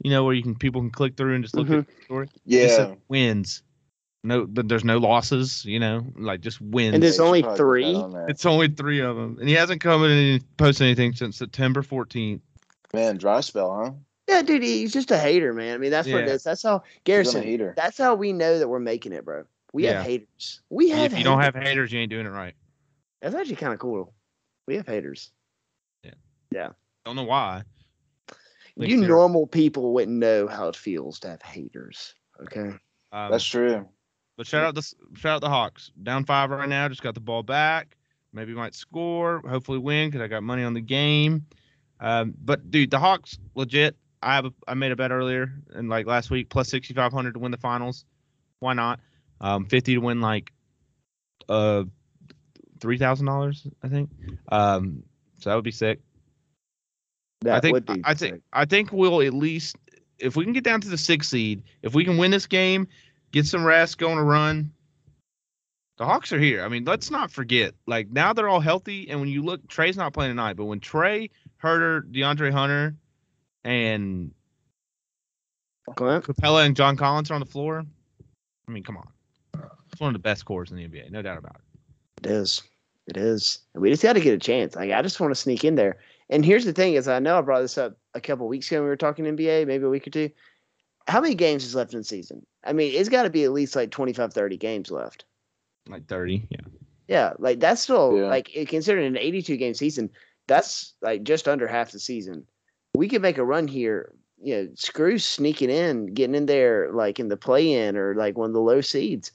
You 0.03 0.11
know 0.11 0.25
where 0.25 0.33
you 0.33 0.43
can 0.43 0.55
people 0.55 0.81
can 0.81 0.91
click 0.91 1.15
through 1.15 1.35
and 1.35 1.43
just 1.43 1.55
look 1.55 1.69
at 1.69 1.87
the 1.87 2.03
story. 2.03 2.27
Yeah, 2.45 2.95
wins. 3.07 3.63
No, 4.23 4.45
but 4.45 4.69
there's 4.69 4.85
no 4.85 4.97
losses. 4.97 5.65
You 5.65 5.79
know, 5.79 6.05
like 6.17 6.41
just 6.41 6.61
wins. 6.61 6.93
And 6.93 7.03
there's 7.03 7.19
only 7.19 7.41
probably 7.41 7.53
put 7.53 7.57
that 7.57 7.63
three? 7.63 7.95
on 7.95 8.29
it's 8.29 8.45
only 8.45 8.67
three 8.69 9.01
of 9.01 9.15
them, 9.15 9.37
and 9.39 9.49
he 9.49 9.55
hasn't 9.55 9.81
come 9.81 10.03
in 10.05 10.11
and 10.11 10.57
posted 10.57 10.85
anything 10.85 11.13
since 11.13 11.37
September 11.37 11.81
14th. 11.81 12.41
Man, 12.93 13.17
dry 13.17 13.41
spell, 13.41 13.75
huh? 13.75 13.91
Yeah, 14.29 14.41
dude, 14.41 14.63
he's 14.63 14.93
just 14.93 15.11
a 15.11 15.17
hater, 15.17 15.51
man. 15.53 15.73
I 15.75 15.77
mean, 15.77 15.91
that's 15.91 16.07
what 16.07 16.21
it 16.21 16.27
Yeah. 16.27 16.33
is. 16.33 16.43
That's 16.43 16.63
how 16.63 16.79
He's 16.79 16.79
on 16.79 16.95
a 16.95 17.01
Garrison. 17.03 17.43
heater. 17.43 17.73
That's 17.75 17.97
how 17.97 18.15
we 18.15 18.31
know 18.31 18.59
that 18.59 18.67
we're 18.69 18.79
making 18.79 19.11
it, 19.11 19.25
bro. 19.25 19.43
We 19.73 19.83
Yeah. 19.85 19.93
have 19.93 20.05
haters. 20.05 20.61
We 20.69 20.89
have. 20.91 21.11
if 21.11 21.17
you 21.17 21.23
don't 21.23 21.41
have 21.41 21.55
haters. 21.55 21.69
haters, 21.69 21.91
you 21.91 21.99
ain't 21.99 22.09
doing 22.09 22.25
it 22.25 22.29
right. 22.29 22.53
that's 23.21 23.35
actually 23.35 23.55
kind 23.57 23.73
of 23.73 23.79
cool. 23.79 24.13
We 24.67 24.75
have 24.75 24.87
haters. 24.87 25.31
Yeah. 26.03 26.13
Yeah. 26.51 26.69
Don't 27.05 27.15
know 27.15 27.23
why. 27.23 27.63
Like, 28.75 28.89
you 28.89 28.97
normal 28.97 29.45
people 29.47 29.93
wouldn't 29.93 30.17
know 30.17 30.47
how 30.47 30.67
it 30.67 30.75
feels 30.75 31.19
to 31.21 31.29
have 31.29 31.41
haters. 31.41 32.13
Okay. 32.41 32.75
Um, 33.11 33.31
That's 33.31 33.43
true. 33.45 33.87
But 34.37 34.47
shout 34.47 34.63
out 34.63 34.75
the 34.75 34.81
shout 35.15 35.35
out 35.35 35.41
the 35.41 35.49
Hawks. 35.49 35.91
Down 36.01 36.25
five 36.25 36.49
right 36.49 36.67
now. 36.67 36.87
Just 36.87 37.03
got 37.03 37.13
the 37.13 37.19
ball 37.19 37.43
back. 37.43 37.95
Maybe 38.33 38.53
might 38.53 38.73
score. 38.73 39.41
Hopefully 39.47 39.77
win 39.77 40.09
because 40.09 40.21
I 40.21 40.27
got 40.27 40.43
money 40.43 40.63
on 40.63 40.73
the 40.73 40.81
game. 40.81 41.45
Um, 41.99 42.33
but 42.43 42.71
dude, 42.71 42.91
the 42.91 42.99
Hawks 42.99 43.37
legit. 43.55 43.95
I 44.23 44.35
have 44.35 44.45
a, 44.45 44.53
I 44.67 44.73
made 44.73 44.91
a 44.91 44.95
bet 44.95 45.11
earlier 45.11 45.51
and 45.73 45.89
like 45.89 46.07
last 46.07 46.31
week 46.31 46.49
plus 46.49 46.69
sixty 46.69 46.93
five 46.93 47.13
hundred 47.13 47.33
to 47.33 47.39
win 47.39 47.51
the 47.51 47.57
finals. 47.57 48.05
Why 48.59 48.73
not? 48.73 48.99
Um, 49.41 49.65
fifty 49.65 49.93
to 49.93 49.99
win 49.99 50.21
like 50.21 50.51
uh 51.49 51.83
three 52.79 52.97
thousand 52.97 53.27
dollars 53.27 53.67
I 53.83 53.89
think. 53.89 54.09
Um, 54.49 55.03
so 55.39 55.49
that 55.49 55.55
would 55.55 55.63
be 55.63 55.71
sick. 55.71 55.99
That 57.41 57.55
I 57.55 57.59
think 57.59 57.73
would 57.73 57.85
be. 57.85 58.01
I 58.03 58.13
think 58.13 58.35
sick. 58.35 58.41
I 58.53 58.65
think 58.65 58.91
we'll 58.91 59.21
at 59.21 59.33
least 59.33 59.75
if 60.19 60.35
we 60.35 60.43
can 60.43 60.53
get 60.53 60.63
down 60.63 60.81
to 60.81 60.89
the 60.89 60.97
sixth 60.97 61.29
seed, 61.29 61.61
if 61.81 61.93
we 61.93 62.05
can 62.05 62.17
win 62.17 62.31
this 62.31 62.47
game, 62.47 62.87
get 63.33 63.45
some 63.45 63.65
rest, 63.65 63.97
go 63.97 64.11
on 64.11 64.17
a 64.17 64.23
run. 64.23 64.71
The 65.97 66.05
Hawks 66.05 66.31
are 66.31 66.39
here. 66.39 66.63
I 66.63 66.69
mean, 66.69 66.85
let's 66.85 67.11
not 67.11 67.29
forget. 67.29 67.73
Like 67.85 68.09
now 68.09 68.31
they're 68.31 68.47
all 68.47 68.61
healthy, 68.61 69.09
and 69.09 69.19
when 69.19 69.29
you 69.29 69.43
look, 69.43 69.67
Trae's 69.67 69.97
not 69.97 70.13
playing 70.13 70.31
tonight, 70.31 70.55
but 70.55 70.65
when 70.65 70.79
Trae, 70.79 71.29
Huerter, 71.61 72.09
DeAndre 72.11 72.51
Hunter, 72.51 72.95
and 73.65 74.31
Clint? 75.95 76.23
Capela 76.23 76.65
and 76.65 76.75
John 76.75 76.95
Collins 76.95 77.29
are 77.29 77.35
on 77.35 77.41
the 77.41 77.45
floor, 77.45 77.85
I 78.67 78.71
mean, 78.71 78.83
come 78.83 78.97
on, 78.97 79.07
it's 79.91 79.99
one 79.99 80.07
of 80.07 80.13
the 80.13 80.19
best 80.19 80.45
cores 80.45 80.71
in 80.71 80.77
the 80.77 80.87
NBA, 80.87 81.11
no 81.11 81.21
doubt 81.21 81.37
about 81.37 81.57
it. 81.57 82.25
It 82.25 82.31
is. 82.31 82.63
It 83.07 83.17
is. 83.17 83.59
We 83.75 83.89
just 83.89 84.01
got 84.01 84.13
to 84.13 84.21
get 84.21 84.33
a 84.33 84.39
chance. 84.39 84.75
Like 84.75 84.91
I 84.91 85.01
just 85.01 85.19
want 85.19 85.31
to 85.31 85.39
sneak 85.39 85.65
in 85.65 85.75
there. 85.75 85.97
And 86.29 86.45
here's 86.45 86.63
the 86.63 86.71
thing: 86.71 86.93
is 86.93 87.07
I 87.07 87.19
know 87.19 87.37
I 87.37 87.41
brought 87.41 87.61
this 87.61 87.77
up 87.77 87.97
a 88.13 88.21
couple 88.21 88.47
weeks 88.47 88.67
ago 88.67 88.77
when 88.77 88.85
we 88.85 88.89
were 88.89 88.95
talking 88.95 89.25
NBA, 89.25 89.67
maybe 89.67 89.83
a 89.83 89.89
week 89.89 90.07
or 90.07 90.11
two. 90.11 90.29
How 91.07 91.19
many 91.21 91.35
games 91.35 91.65
is 91.65 91.75
left 91.75 91.93
in 91.93 91.99
the 91.99 92.03
season? 92.05 92.45
I 92.63 92.73
mean, 92.73 92.93
it's 92.95 93.09
got 93.09 93.23
to 93.23 93.29
be 93.29 93.43
at 93.43 93.51
least 93.51 93.75
like 93.75 93.91
25, 93.91 94.33
30 94.33 94.57
games 94.57 94.89
left. 94.91 95.25
Like 95.87 96.07
thirty, 96.07 96.47
yeah. 96.49 96.61
Yeah, 97.09 97.33
like 97.39 97.59
that's 97.59 97.81
still 97.81 98.17
Yeah. 98.17 98.27
like 98.27 98.49
considering 98.67 99.05
an 99.07 99.17
82 99.17 99.57
game 99.57 99.73
season, 99.73 100.09
that's 100.47 100.93
like 101.01 101.23
just 101.23 101.47
under 101.49 101.67
half 101.67 101.91
the 101.91 101.99
season. 101.99 102.45
We 102.95 103.09
could 103.09 103.21
make 103.21 103.37
a 103.37 103.43
run 103.43 103.67
here. 103.67 104.13
You 104.41 104.55
know, 104.55 104.67
screw 104.75 105.17
sneaking 105.19 105.69
in, 105.69 106.13
getting 106.13 106.35
in 106.35 106.45
there 106.45 106.91
like 106.93 107.19
in 107.19 107.27
the 107.29 107.37
play 107.37 107.71
in 107.71 107.97
or 107.97 108.15
like 108.15 108.37
one 108.37 108.49
of 108.49 108.53
the 108.53 108.61
low 108.61 108.81
seeds. 108.81 109.31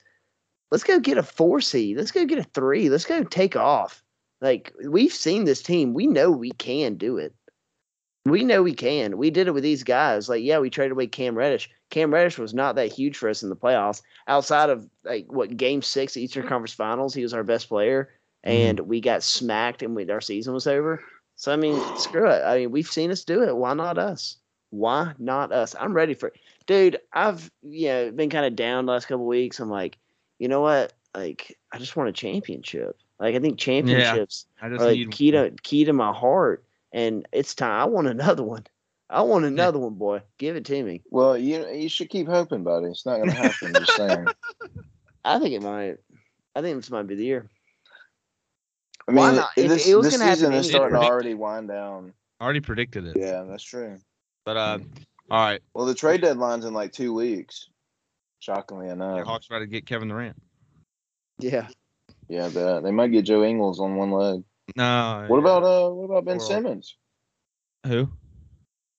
Let's 0.71 0.85
go 0.85 0.99
get 1.01 1.17
a 1.19 1.23
four 1.23 1.61
seed. 1.61 1.97
Let's 1.97 2.11
go 2.13 2.25
get 2.27 2.39
a 2.39 2.45
three. 2.45 2.89
Let's 2.91 3.07
go 3.07 3.23
take 3.25 3.57
off. 3.57 4.03
Like 4.41 4.73
we've 4.87 5.13
seen 5.13 5.45
this 5.45 5.63
team. 5.63 5.93
We 5.95 6.07
know 6.07 6.31
we 6.31 6.51
can 6.53 6.95
do 6.97 7.17
it. 7.19 7.35
We 8.31 8.45
know 8.45 8.63
we 8.63 8.75
can. 8.75 9.19
We 9.19 9.31
did 9.31 9.49
it 9.49 9.55
with 9.55 9.63
these 9.63 9.83
guys. 9.83 10.29
Like, 10.29 10.43
yeah, 10.43 10.59
we 10.59 10.71
traded 10.71 10.93
away 10.93 11.07
Cam 11.07 11.37
Reddish. 11.37 11.71
Cam 11.91 12.13
Reddish 12.13 12.39
was 12.39 12.55
not 12.55 12.75
that 12.77 12.93
huge 12.93 13.17
for 13.17 13.29
us 13.29 13.43
in 13.43 13.49
the 13.49 13.57
playoffs. 13.57 14.03
Outside 14.27 14.71
of 14.71 14.89
like 15.05 15.27
what 15.33 15.57
game 15.57 15.83
six 15.83 16.17
Eastern 16.17 16.43
mm-hmm. 16.43 16.49
Conference 16.49 16.73
Finals, 16.73 17.15
he 17.15 17.23
was 17.23 17.35
our 17.35 17.45
best 17.45 17.69
player, 17.69 18.11
mm-hmm. 18.45 18.57
and 18.57 18.81
we 18.81 19.01
got 19.01 19.23
smacked, 19.23 19.83
and 19.83 19.95
we, 19.95 20.09
our 20.11 20.21
season 20.21 20.55
was 20.55 20.67
over. 20.67 21.03
So 21.37 21.53
I 21.53 21.57
mean, 21.57 21.81
screw 21.97 22.29
it. 22.29 22.43
I 22.45 22.59
mean, 22.59 22.71
we've 22.71 22.91
seen 22.91 23.11
us 23.11 23.25
do 23.25 23.43
it. 23.43 23.57
Why 23.57 23.73
not 23.75 23.97
us? 23.97 24.37
Why 24.71 25.13
not 25.19 25.53
us? 25.53 25.75
I'm 25.79 25.95
ready 25.95 26.15
for 26.15 26.29
it, 26.29 26.37
dude. 26.67 26.99
I've 27.13 27.51
you 27.63 27.89
know 27.89 28.11
been 28.11 28.29
kind 28.31 28.45
of 28.45 28.57
down 28.57 28.87
the 28.87 28.93
last 28.93 29.07
couple 29.07 29.27
weeks. 29.27 29.61
I'm 29.61 29.71
like, 29.71 29.97
you 30.39 30.49
know 30.49 30.61
what? 30.61 30.93
Like, 31.15 31.57
I 31.73 31.79
just 31.79 31.97
want 31.97 32.11
a 32.11 32.13
championship. 32.13 32.99
Like, 33.19 33.35
I 33.35 33.39
think 33.39 33.59
championships 33.59 34.47
I 34.61 34.69
just 34.69 34.83
are 34.83 34.87
like 34.87 34.99
need 34.99 35.11
key 35.11 35.31
to 35.31 35.53
key 35.63 35.85
to 35.85 35.93
my 35.93 36.13
heart, 36.13 36.65
and 36.93 37.27
it's 37.33 37.55
time. 37.55 37.81
I 37.81 37.85
want 37.85 38.09
another 38.09 38.43
one. 38.43 38.65
I 39.11 39.23
want 39.23 39.47
another 39.47 39.79
one, 39.79 39.95
boy. 39.95 40.21
Give 40.37 40.57
it 40.57 40.67
to 40.67 40.83
me. 40.83 41.03
Well, 41.11 41.37
you 41.37 41.67
you 41.71 41.89
should 41.89 42.11
keep 42.11 42.29
hoping, 42.29 42.63
buddy. 42.63 42.89
It's 42.89 43.07
not 43.07 43.17
going 43.17 43.31
to 43.31 43.37
happen. 43.37 43.73
just 43.73 43.97
saying. 43.97 44.27
I 45.25 45.39
think 45.39 45.55
it 45.55 45.63
might. 45.63 45.97
I 46.55 46.61
think 46.61 46.77
this 46.77 46.91
might 46.91 47.07
be 47.07 47.15
the 47.15 47.25
year. 47.25 47.49
I 49.09 49.13
Why 49.13 49.29
mean, 49.29 49.37
not? 49.37 49.51
This, 49.57 49.89
it 49.89 49.95
was 49.95 50.07
this 50.07 50.17
gonna 50.17 50.25
happen 50.25 50.39
season 50.39 50.55
is 50.55 50.69
starting 50.69 51.01
to 51.01 51.07
already 51.07 51.35
wind 51.35 51.69
down. 51.69 52.13
Already 52.41 52.61
predicted 52.61 53.07
it. 53.07 53.17
Yeah, 53.17 53.45
that's 53.49 53.63
true. 53.63 53.99
But 54.45 54.57
uh, 54.57 54.79
all 55.31 55.45
right, 55.45 55.61
Well, 55.75 55.87
the 55.87 55.95
trade 55.95 56.21
deadline's 56.21 56.65
in 56.65 56.75
like 56.75 56.93
two 56.93 57.13
weeks. 57.13 57.69
Shockingly 58.41 58.89
enough, 58.89 59.21
the 59.21 59.25
Hawks 59.25 59.47
about 59.47 59.61
to 59.61 59.67
get 59.67 59.85
Kevin 59.87 60.09
Durant. 60.09 60.37
Yeah. 61.39 61.69
yeah, 62.29 62.49
they, 62.49 62.81
they 62.83 62.91
might 62.91 63.13
get 63.13 63.25
Joe 63.25 63.45
Ingles 63.45 63.81
on 63.81 63.97
one 63.97 64.11
leg. 64.11 64.43
No. 64.77 65.25
What 65.29 65.39
about 65.39 65.63
uh, 65.65 65.91
what 65.91 66.05
about 66.07 66.25
Ben 66.25 66.37
Or- 66.37 66.41
Simmons? 66.41 66.97
who? 67.87 68.09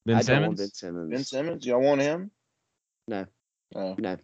Ben 0.06 0.16
I 0.18 0.22
Simmons. 0.22 0.28
don't 0.28 0.42
want 0.48 0.58
Ben 0.58 0.68
Simmons. 0.70 1.12
Ben 1.12 1.24
Simmons, 1.24 1.66
y'all 1.66 1.82
want 1.82 2.02
him? 2.02 2.32
No. 3.08 3.26
Oh. 3.76 3.96
No. 3.98 4.18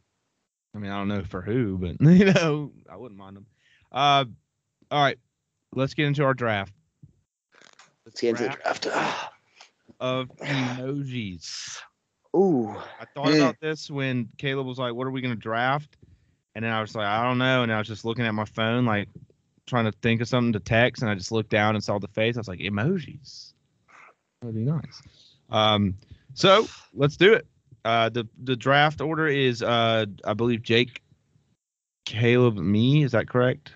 I 0.73 0.77
mean, 0.77 0.91
I 0.91 0.97
don't 0.97 1.07
know 1.07 1.23
for 1.23 1.41
who, 1.41 1.77
but 1.77 2.01
you 2.11 2.25
know, 2.33 2.71
I 2.89 2.95
wouldn't 2.97 3.19
mind 3.19 3.37
them. 3.37 3.45
Uh, 3.91 4.25
all 4.91 5.01
right, 5.03 5.17
let's 5.73 5.93
get 5.93 6.07
into 6.07 6.23
our 6.23 6.33
draft 6.33 6.73
Let's 8.05 8.21
get 8.21 8.29
into 8.31 8.43
the 8.43 8.49
Draft. 8.49 8.83
draft. 8.83 9.31
Of 10.01 10.27
emojis. 10.39 11.77
Ooh. 12.35 12.67
I 12.69 13.05
thought 13.13 13.27
Mm. 13.27 13.37
about 13.37 13.55
this 13.61 13.89
when 13.89 14.27
Caleb 14.37 14.67
was 14.67 14.77
like, 14.77 14.93
"What 14.93 15.07
are 15.07 15.11
we 15.11 15.21
gonna 15.21 15.35
draft?" 15.37 15.95
And 16.53 16.65
then 16.65 16.71
I 16.73 16.81
was 16.81 16.93
like, 16.95 17.05
"I 17.07 17.23
don't 17.23 17.37
know." 17.37 17.63
And 17.63 17.71
I 17.71 17.77
was 17.77 17.87
just 17.87 18.03
looking 18.03 18.25
at 18.25 18.33
my 18.33 18.43
phone, 18.43 18.85
like 18.85 19.07
trying 19.66 19.86
to 19.86 19.91
think 19.91 20.22
of 20.22 20.28
something 20.28 20.53
to 20.53 20.59
text, 20.59 21.01
and 21.01 21.09
I 21.09 21.16
just 21.16 21.32
looked 21.32 21.49
down 21.49 21.76
and 21.76 21.84
saw 21.84 21.99
the 21.99 22.07
face. 22.07 22.38
I 22.38 22.39
was 22.39 22.47
like, 22.47 22.59
"Emojis." 22.59 23.53
That'd 24.41 24.55
be 24.55 24.61
nice. 24.63 25.01
Um, 25.49 25.95
so 26.34 26.68
let's 26.93 27.18
do 27.18 27.34
it. 27.34 27.47
Uh, 27.84 28.09
the 28.09 28.28
the 28.43 28.55
draft 28.55 29.01
order 29.01 29.28
is, 29.28 29.61
uh, 29.61 30.05
I 30.24 30.34
believe 30.34 30.63
Jake, 30.63 31.01
Caleb, 32.05 32.55
me. 32.57 33.03
Is 33.03 33.11
that 33.11 33.30
correct? 33.30 33.74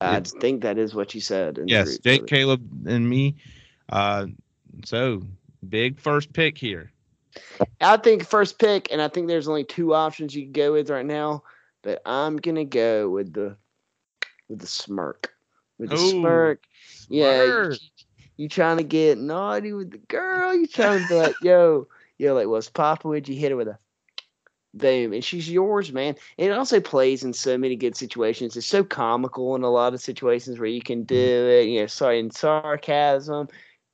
I 0.00 0.14
Yeah. 0.14 0.20
think 0.40 0.62
that 0.62 0.78
is 0.78 0.94
what 0.94 1.14
you 1.14 1.20
said. 1.20 1.58
in 1.58 1.68
Yes, 1.68 1.98
Jake. 1.98 2.26
Caleb, 2.26 2.86
and 2.86 3.08
me. 3.08 3.36
Uh, 3.88 4.26
so 4.84 5.22
big 5.68 5.98
first 5.98 6.32
pick 6.32 6.56
here. 6.56 6.92
I 7.80 7.96
think 7.96 8.24
first 8.24 8.58
pick, 8.58 8.92
and 8.92 9.00
I 9.02 9.08
think 9.08 9.28
there's 9.28 9.48
only 9.48 9.64
two 9.64 9.94
options 9.94 10.34
you 10.34 10.42
can 10.44 10.52
go 10.52 10.72
with 10.72 10.90
right 10.90 11.06
now. 11.06 11.42
But 11.82 12.02
I'm 12.04 12.36
gonna 12.36 12.64
go 12.64 13.08
with 13.08 13.32
the 13.32 13.56
with 14.48 14.60
the 14.60 14.66
smirk. 14.66 15.32
With 15.78 15.90
the 15.90 15.96
Ooh, 15.96 16.10
smirk. 16.10 16.64
Yeah. 17.08 17.42
You, 17.42 17.46
Smirk. 17.46 17.78
you 18.36 18.48
trying 18.48 18.78
to 18.78 18.84
get 18.84 19.18
naughty 19.18 19.72
with 19.72 19.90
the 19.90 19.98
girl. 19.98 20.54
You 20.54 20.66
trying 20.66 21.02
to 21.02 21.08
be 21.08 21.14
like, 21.14 21.34
yo, 21.42 21.86
yo, 22.18 22.34
like 22.34 22.48
what's 22.48 22.68
Papa 22.68 23.06
would 23.08 23.28
you 23.28 23.36
hit 23.36 23.50
her 23.50 23.56
with 23.56 23.68
a 23.68 23.78
boom 24.74 25.12
and 25.12 25.24
she's 25.24 25.50
yours, 25.50 25.92
man. 25.92 26.14
And 26.38 26.50
it 26.50 26.52
also 26.52 26.80
plays 26.80 27.24
in 27.24 27.32
so 27.32 27.56
many 27.56 27.76
good 27.76 27.96
situations. 27.96 28.56
It's 28.56 28.66
so 28.66 28.84
comical 28.84 29.54
in 29.54 29.62
a 29.62 29.70
lot 29.70 29.94
of 29.94 30.00
situations 30.00 30.58
where 30.58 30.68
you 30.68 30.82
can 30.82 31.04
do 31.04 31.14
mm-hmm. 31.14 31.68
it, 31.68 31.72
you 31.72 31.80
know, 31.80 31.86
sorry 31.86 32.18
in 32.18 32.30
sarcasm. 32.30 33.48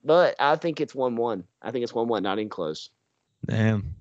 But 0.05 0.37
I 0.39 0.57
think 0.57 0.81
it's 0.81 0.95
one 0.95 1.17
one. 1.17 1.45
I 1.63 1.71
think 1.71 1.83
it's 1.83 1.95
one 1.95 2.09
one, 2.09 2.23
not 2.23 2.39
in 2.39 2.49
close. 2.49 2.91
Damn. 3.47 3.95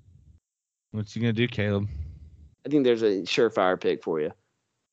What's 0.92 1.16
you 1.16 1.22
gonna 1.22 1.34
do, 1.34 1.48
Caleb? 1.48 1.88
I 2.66 2.70
think 2.70 2.84
there's 2.84 3.02
a 3.02 3.22
surefire 3.22 3.80
pick 3.80 4.04
for 4.04 4.20
you. 4.20 4.32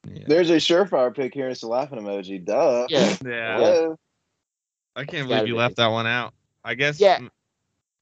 Yeah. 0.06 0.24
There's 0.26 0.50
a 0.50 0.56
surefire 0.56 1.14
pick 1.14 1.34
here. 1.34 1.48
It's 1.48 1.62
a 1.62 1.68
laughing 1.68 1.98
emoji. 2.00 2.44
Duh. 2.44 2.86
Yeah. 2.88 3.16
Yeah. 3.24 3.56
Hello. 3.56 3.98
I 4.96 5.04
can't 5.04 5.28
believe 5.28 5.46
you 5.46 5.54
be. 5.54 5.58
left 5.58 5.76
that 5.76 5.88
one 5.88 6.06
out. 6.06 6.34
I 6.64 6.74
guess. 6.74 7.00
Yeah. 7.00 7.20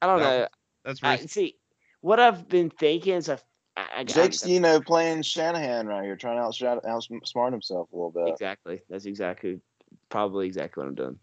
I 0.01 0.07
don't 0.07 0.21
That 0.21 0.41
know. 0.41 0.49
That's 0.85 1.01
I, 1.03 1.17
racist. 1.17 1.31
see, 1.31 1.57
what 2.01 2.21
I've 2.21 2.49
been 2.49 2.71
thinking 2.71 3.15
is 3.15 3.29
I, 3.29 3.39
I, 3.77 3.87
I 3.99 4.05
Jake's, 4.05 4.45
I, 4.45 4.49
you 4.49 4.61
know, 4.61 4.81
playing 4.81 5.23
Shanahan 5.23 5.87
right 5.87 6.05
here, 6.05 6.17
trying 6.17 6.37
to 6.37 6.43
outshout, 6.43 6.85
outsmart 6.85 7.51
himself 7.53 7.91
a 7.93 7.97
little 7.97 8.11
bit. 8.11 8.29
exactly. 8.33 8.81
That's 8.89 9.05
exactly, 9.05 9.61
probably 10.09 10.47
exactly 10.47 10.83
what 10.83 10.89
I'm 10.89 10.95
doing. 10.95 11.19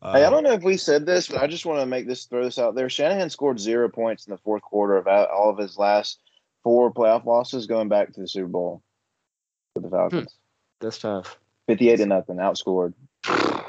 Uh, 0.00 0.12
Hey, 0.12 0.24
I 0.24 0.30
don't 0.30 0.44
know 0.44 0.52
if 0.52 0.62
we 0.62 0.76
said 0.76 1.06
this, 1.06 1.26
but 1.26 1.42
I 1.42 1.48
just 1.48 1.66
want 1.66 1.80
to 1.80 1.86
make 1.86 2.06
this 2.06 2.26
throw 2.26 2.44
this 2.44 2.58
out 2.58 2.76
there. 2.76 2.88
Shanahan 2.88 3.30
scored 3.30 3.58
zero 3.58 3.88
points 3.88 4.26
in 4.26 4.30
the 4.30 4.38
fourth 4.38 4.62
quarter 4.62 4.96
of 4.96 5.08
all 5.08 5.24
all 5.24 5.50
of 5.50 5.58
his 5.58 5.76
last 5.76 6.20
four 6.64 6.92
playoff 6.92 7.24
losses 7.24 7.66
going 7.66 7.88
back 7.88 8.12
to 8.14 8.20
the 8.20 8.28
Super 8.28 8.48
Bowl 8.48 8.82
with 9.74 9.84
the 9.84 9.90
Falcons. 9.90 10.36
That's 10.80 10.98
tough. 10.98 11.38
Fifty-eight 11.66 11.96
to 11.96 12.06
nothing, 12.06 12.36
outscored. 12.36 12.94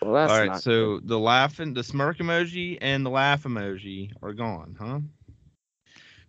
Well, 0.00 0.12
that's 0.14 0.32
All 0.32 0.38
right. 0.38 0.48
not 0.50 0.62
So 0.62 1.00
the 1.00 1.18
laughing, 1.18 1.74
the 1.74 1.82
smirk 1.82 2.18
emoji, 2.18 2.78
and 2.80 3.04
the 3.04 3.10
laugh 3.10 3.42
emoji 3.42 4.12
are 4.22 4.32
gone, 4.32 4.76
huh? 4.78 5.00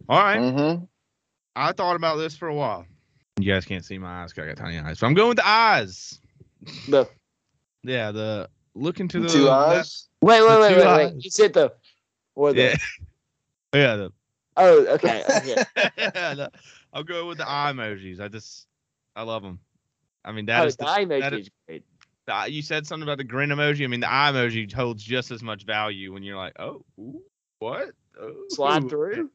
All 0.10 0.24
right. 0.24 0.42
Mm-hmm. 0.42 0.86
I 1.56 1.72
thought 1.74 1.96
about 1.96 2.18
this 2.18 2.36
for 2.36 2.48
a 2.48 2.56
while. 2.56 2.88
You 3.40 3.54
guys 3.54 3.66
can't 3.66 3.86
see 3.86 4.00
my 4.00 4.24
eyes 4.24 4.34
because 4.34 4.46
I 4.46 4.48
got 4.54 4.58
tiny 4.58 4.80
eyes, 4.80 4.98
so 4.98 5.06
I'm 5.06 5.14
going 5.14 5.30
with 5.30 5.38
the 5.38 5.48
eyes. 5.48 6.20
The, 6.88 7.06
Yeah, 7.84 8.12
the 8.12 8.50
look 8.74 9.00
into 9.00 9.20
the 9.20 9.30
Two 9.30 9.44
left- 9.46 9.78
eyes. 9.78 10.08
wait, 10.22 10.42
wait, 10.42 10.50
wait, 10.60 10.72
wait, 10.72 10.78
wait. 10.78 10.86
eyes. 10.88 11.14
You 11.24 11.30
said 11.30 11.54
the, 11.54 11.72
or 12.36 12.54
the, 12.54 12.62
Yeah. 12.62 12.76
Yeah. 13.74 13.96
The, 13.96 14.12
oh, 14.58 14.86
okay. 14.88 15.24
okay. 15.38 15.56
the- 15.86 16.52
I'll 16.94 17.04
go 17.04 17.28
with 17.28 17.38
the 17.38 17.48
eye 17.48 17.72
emojis. 17.74 18.20
I 18.20 18.28
just, 18.28 18.68
I 19.16 19.24
love 19.24 19.44
them. 19.44 19.60
I 20.26 20.32
mean, 20.32 20.46
that 20.48 20.64
oh, 20.64 20.66
is 20.66 20.76
the 20.76 20.88
eye 20.88 21.06
emoji 21.06 21.34
is- 21.34 21.40
is 21.48 21.50
great. 21.68 21.84
the- 22.26 22.46
you 22.52 22.62
said 22.62 22.86
something 22.88 23.04
about 23.04 23.18
the 23.18 23.24
grin 23.24 23.50
emoji. 23.50 23.84
I 23.84 23.88
mean, 23.88 24.00
the 24.00 24.12
eye 24.12 24.32
emoji 24.34 24.72
holds 24.72 25.04
just 25.04 25.32
as 25.32 25.44
much 25.44 25.66
value 25.66 26.14
when 26.14 26.24
you're 26.24 26.38
like, 26.38 26.54
oh, 26.60 26.84
ooh, 27.00 27.22
what? 27.60 27.90
Oh, 28.20 28.34
Slide 28.50 28.90
through. 28.90 29.30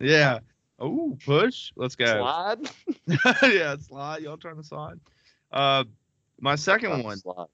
Yeah. 0.00 0.40
Oh, 0.78 1.16
push. 1.24 1.72
Let's 1.76 1.96
go. 1.96 2.06
Slide. 2.06 2.58
yeah, 3.52 3.76
slide. 3.80 4.22
Y'all 4.22 4.36
trying 4.36 4.56
to 4.56 4.62
slide. 4.62 5.00
Uh, 5.50 5.84
my 6.40 6.54
second 6.54 7.02
one, 7.02 7.16
Slide. 7.18 7.46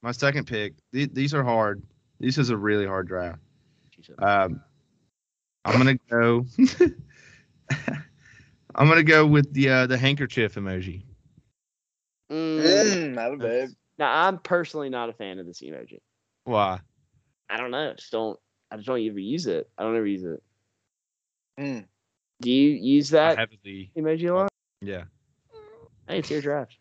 my 0.00 0.12
second 0.12 0.46
pick. 0.46 0.74
Th- 0.94 1.10
these 1.12 1.34
are 1.34 1.42
hard. 1.44 1.82
This 2.18 2.38
is 2.38 2.48
a 2.48 2.56
really 2.56 2.86
hard 2.86 3.08
draft. 3.08 3.40
Um, 4.18 4.62
I'm 5.64 5.78
gonna 5.78 5.98
go. 6.10 6.46
I'm 8.74 8.88
gonna 8.88 9.02
go 9.02 9.26
with 9.26 9.52
the 9.52 9.68
uh, 9.70 9.86
the 9.86 9.98
handkerchief 9.98 10.54
emoji. 10.54 11.04
Mm, 12.30 13.12
not 13.14 13.34
a 13.34 13.36
bad. 13.36 13.68
now, 13.98 14.26
I'm 14.26 14.38
personally 14.38 14.88
not 14.88 15.10
a 15.10 15.12
fan 15.12 15.38
of 15.38 15.46
this 15.46 15.60
emoji. 15.60 16.00
Why? 16.44 16.80
I 17.50 17.56
don't 17.58 17.70
know. 17.70 17.90
I 17.90 17.94
just 17.94 18.10
don't. 18.10 18.38
I 18.70 18.76
just 18.76 18.86
don't 18.86 19.06
ever 19.06 19.18
use 19.18 19.46
it. 19.46 19.68
I 19.76 19.82
don't 19.82 19.96
ever 19.96 20.06
use 20.06 20.24
it. 20.24 20.42
Mm. 21.60 21.84
Do 22.40 22.50
you 22.50 22.70
use 22.70 23.10
that 23.10 23.38
heavily. 23.38 23.90
emoji 23.96 24.30
a 24.30 24.34
lot? 24.34 24.48
Yeah. 24.80 25.04
Hey, 26.08 26.18
it's 26.18 26.30
your 26.30 26.40
draft. 26.40 26.76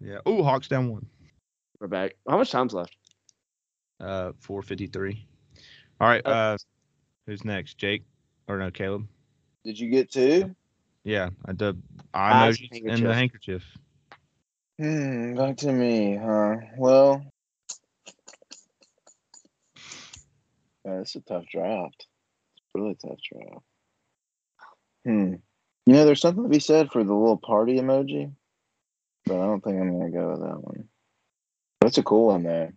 Yeah. 0.00 0.18
Oh, 0.26 0.42
Hawks 0.42 0.68
down 0.68 0.90
one. 0.90 1.06
We're 1.80 1.86
back. 1.86 2.16
How 2.28 2.36
much 2.36 2.50
time's 2.50 2.74
left? 2.74 2.96
Uh, 4.00 4.32
453. 4.40 5.26
All 6.00 6.08
right. 6.08 6.26
Uh, 6.26 6.30
Uh, 6.30 6.58
who's 7.26 7.44
next? 7.44 7.78
Jake 7.78 8.04
or 8.48 8.58
no? 8.58 8.70
Caleb? 8.70 9.06
Did 9.64 9.78
you 9.78 9.88
get 9.90 10.10
two? 10.10 10.54
Yeah, 11.04 11.30
I 11.44 11.52
did 11.52 11.82
eye 12.12 12.46
Eyes, 12.46 12.58
emojis 12.58 12.94
and 12.94 13.06
the 13.06 13.14
handkerchief. 13.14 13.62
Hmm, 14.78 15.34
back 15.34 15.56
to 15.58 15.72
me, 15.72 16.16
huh? 16.16 16.56
Well, 16.76 17.24
yeah, 20.84 21.00
it's 21.00 21.14
a 21.14 21.20
tough 21.20 21.44
draft. 21.46 22.06
It's 22.56 22.74
a 22.74 22.80
really 22.80 22.96
tough 22.96 23.18
draft. 23.30 23.64
Hmm. 25.04 25.34
You 25.86 25.92
know, 25.92 26.06
there's 26.06 26.20
something 26.20 26.42
to 26.42 26.48
be 26.48 26.60
said 26.60 26.90
for 26.90 27.04
the 27.04 27.14
little 27.14 27.36
party 27.36 27.78
emoji, 27.78 28.32
but 29.26 29.34
I 29.34 29.44
don't 29.44 29.62
think 29.62 29.78
I'm 29.78 29.98
gonna 29.98 30.10
go 30.10 30.30
with 30.30 30.40
that 30.40 30.64
one. 30.64 30.88
That's 31.80 31.98
a 31.98 32.02
cool 32.02 32.28
one 32.28 32.42
though. 32.44 32.72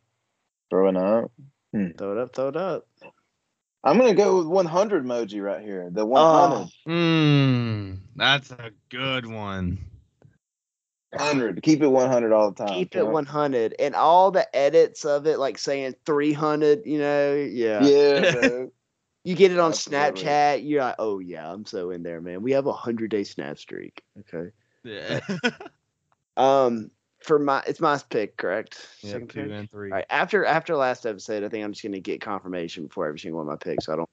Throwing 0.69 0.97
up. 0.97 1.31
Throw 1.97 2.11
it 2.11 2.17
up. 2.17 2.35
Throw 2.35 2.47
it 2.49 2.57
up. 2.57 2.87
I'm 3.87 3.97
gonna 3.97 4.13
go 4.13 4.37
with 4.37 4.47
100 4.47 5.05
emoji 5.05 5.41
right 5.41 5.61
here. 5.61 5.89
The 5.89 6.05
100. 6.05 6.55
Oh, 6.57 6.69
Mmm, 6.87 7.99
that's 8.17 8.51
a 8.51 8.71
good 8.89 9.25
one. 9.25 9.79
100. 11.11 11.63
Keep 11.63 11.83
it 11.83 11.87
100 11.87 12.33
all 12.33 12.51
the 12.51 12.65
time. 12.65 12.75
keep 12.75 12.93
it 12.95 12.99
know? 12.99 13.05
100, 13.05 13.75
and 13.79 13.95
all 13.95 14.31
the 14.31 14.53
edits 14.53 15.05
of 15.05 15.25
it, 15.25 15.39
like 15.39 15.57
saying 15.57 15.95
300. 16.05 16.85
You 16.85 16.99
know, 16.99 17.35
yeah. 17.35 17.87
Yeah. 17.87 18.65
You 19.23 19.35
get 19.35 19.51
it 19.51 19.59
on 19.59 19.71
Absolutely. 19.71 20.23
Snapchat. 20.23 20.69
You're 20.69 20.83
like, 20.83 20.95
oh 20.99 21.19
yeah, 21.19 21.51
I'm 21.51 21.65
so 21.65 21.91
in 21.91 22.01
there, 22.01 22.21
man. 22.21 22.43
We 22.43 22.53
have 22.53 22.65
a 22.65 22.71
hundred 22.71 23.11
day 23.11 23.25
snap 23.25 23.57
streak. 23.57 24.01
Okay. 24.21 24.51
Yeah. 24.83 25.19
Um, 26.37 26.91
for 27.21 27.39
my, 27.39 27.63
it's 27.67 27.79
my 27.79 27.99
pick, 28.09 28.37
correct? 28.37 28.87
yeah 29.01 29.11
Second 29.13 29.29
two 29.29 29.43
pick? 29.43 29.51
and 29.51 29.71
three. 29.71 29.91
All 29.91 29.97
right. 29.97 30.05
After 30.09 30.45
after 30.45 30.75
last 30.75 31.05
episode, 31.05 31.43
I 31.43 31.49
think 31.49 31.63
I'm 31.65 31.71
just 31.73 31.83
gonna 31.83 31.99
get 31.99 32.21
confirmation 32.21 32.85
before 32.87 33.07
every 33.07 33.19
single 33.19 33.39
one 33.43 33.47
of 33.47 33.59
my 33.59 33.71
picks, 33.71 33.85
so 33.85 33.93
I 33.93 33.95
don't 33.95 34.09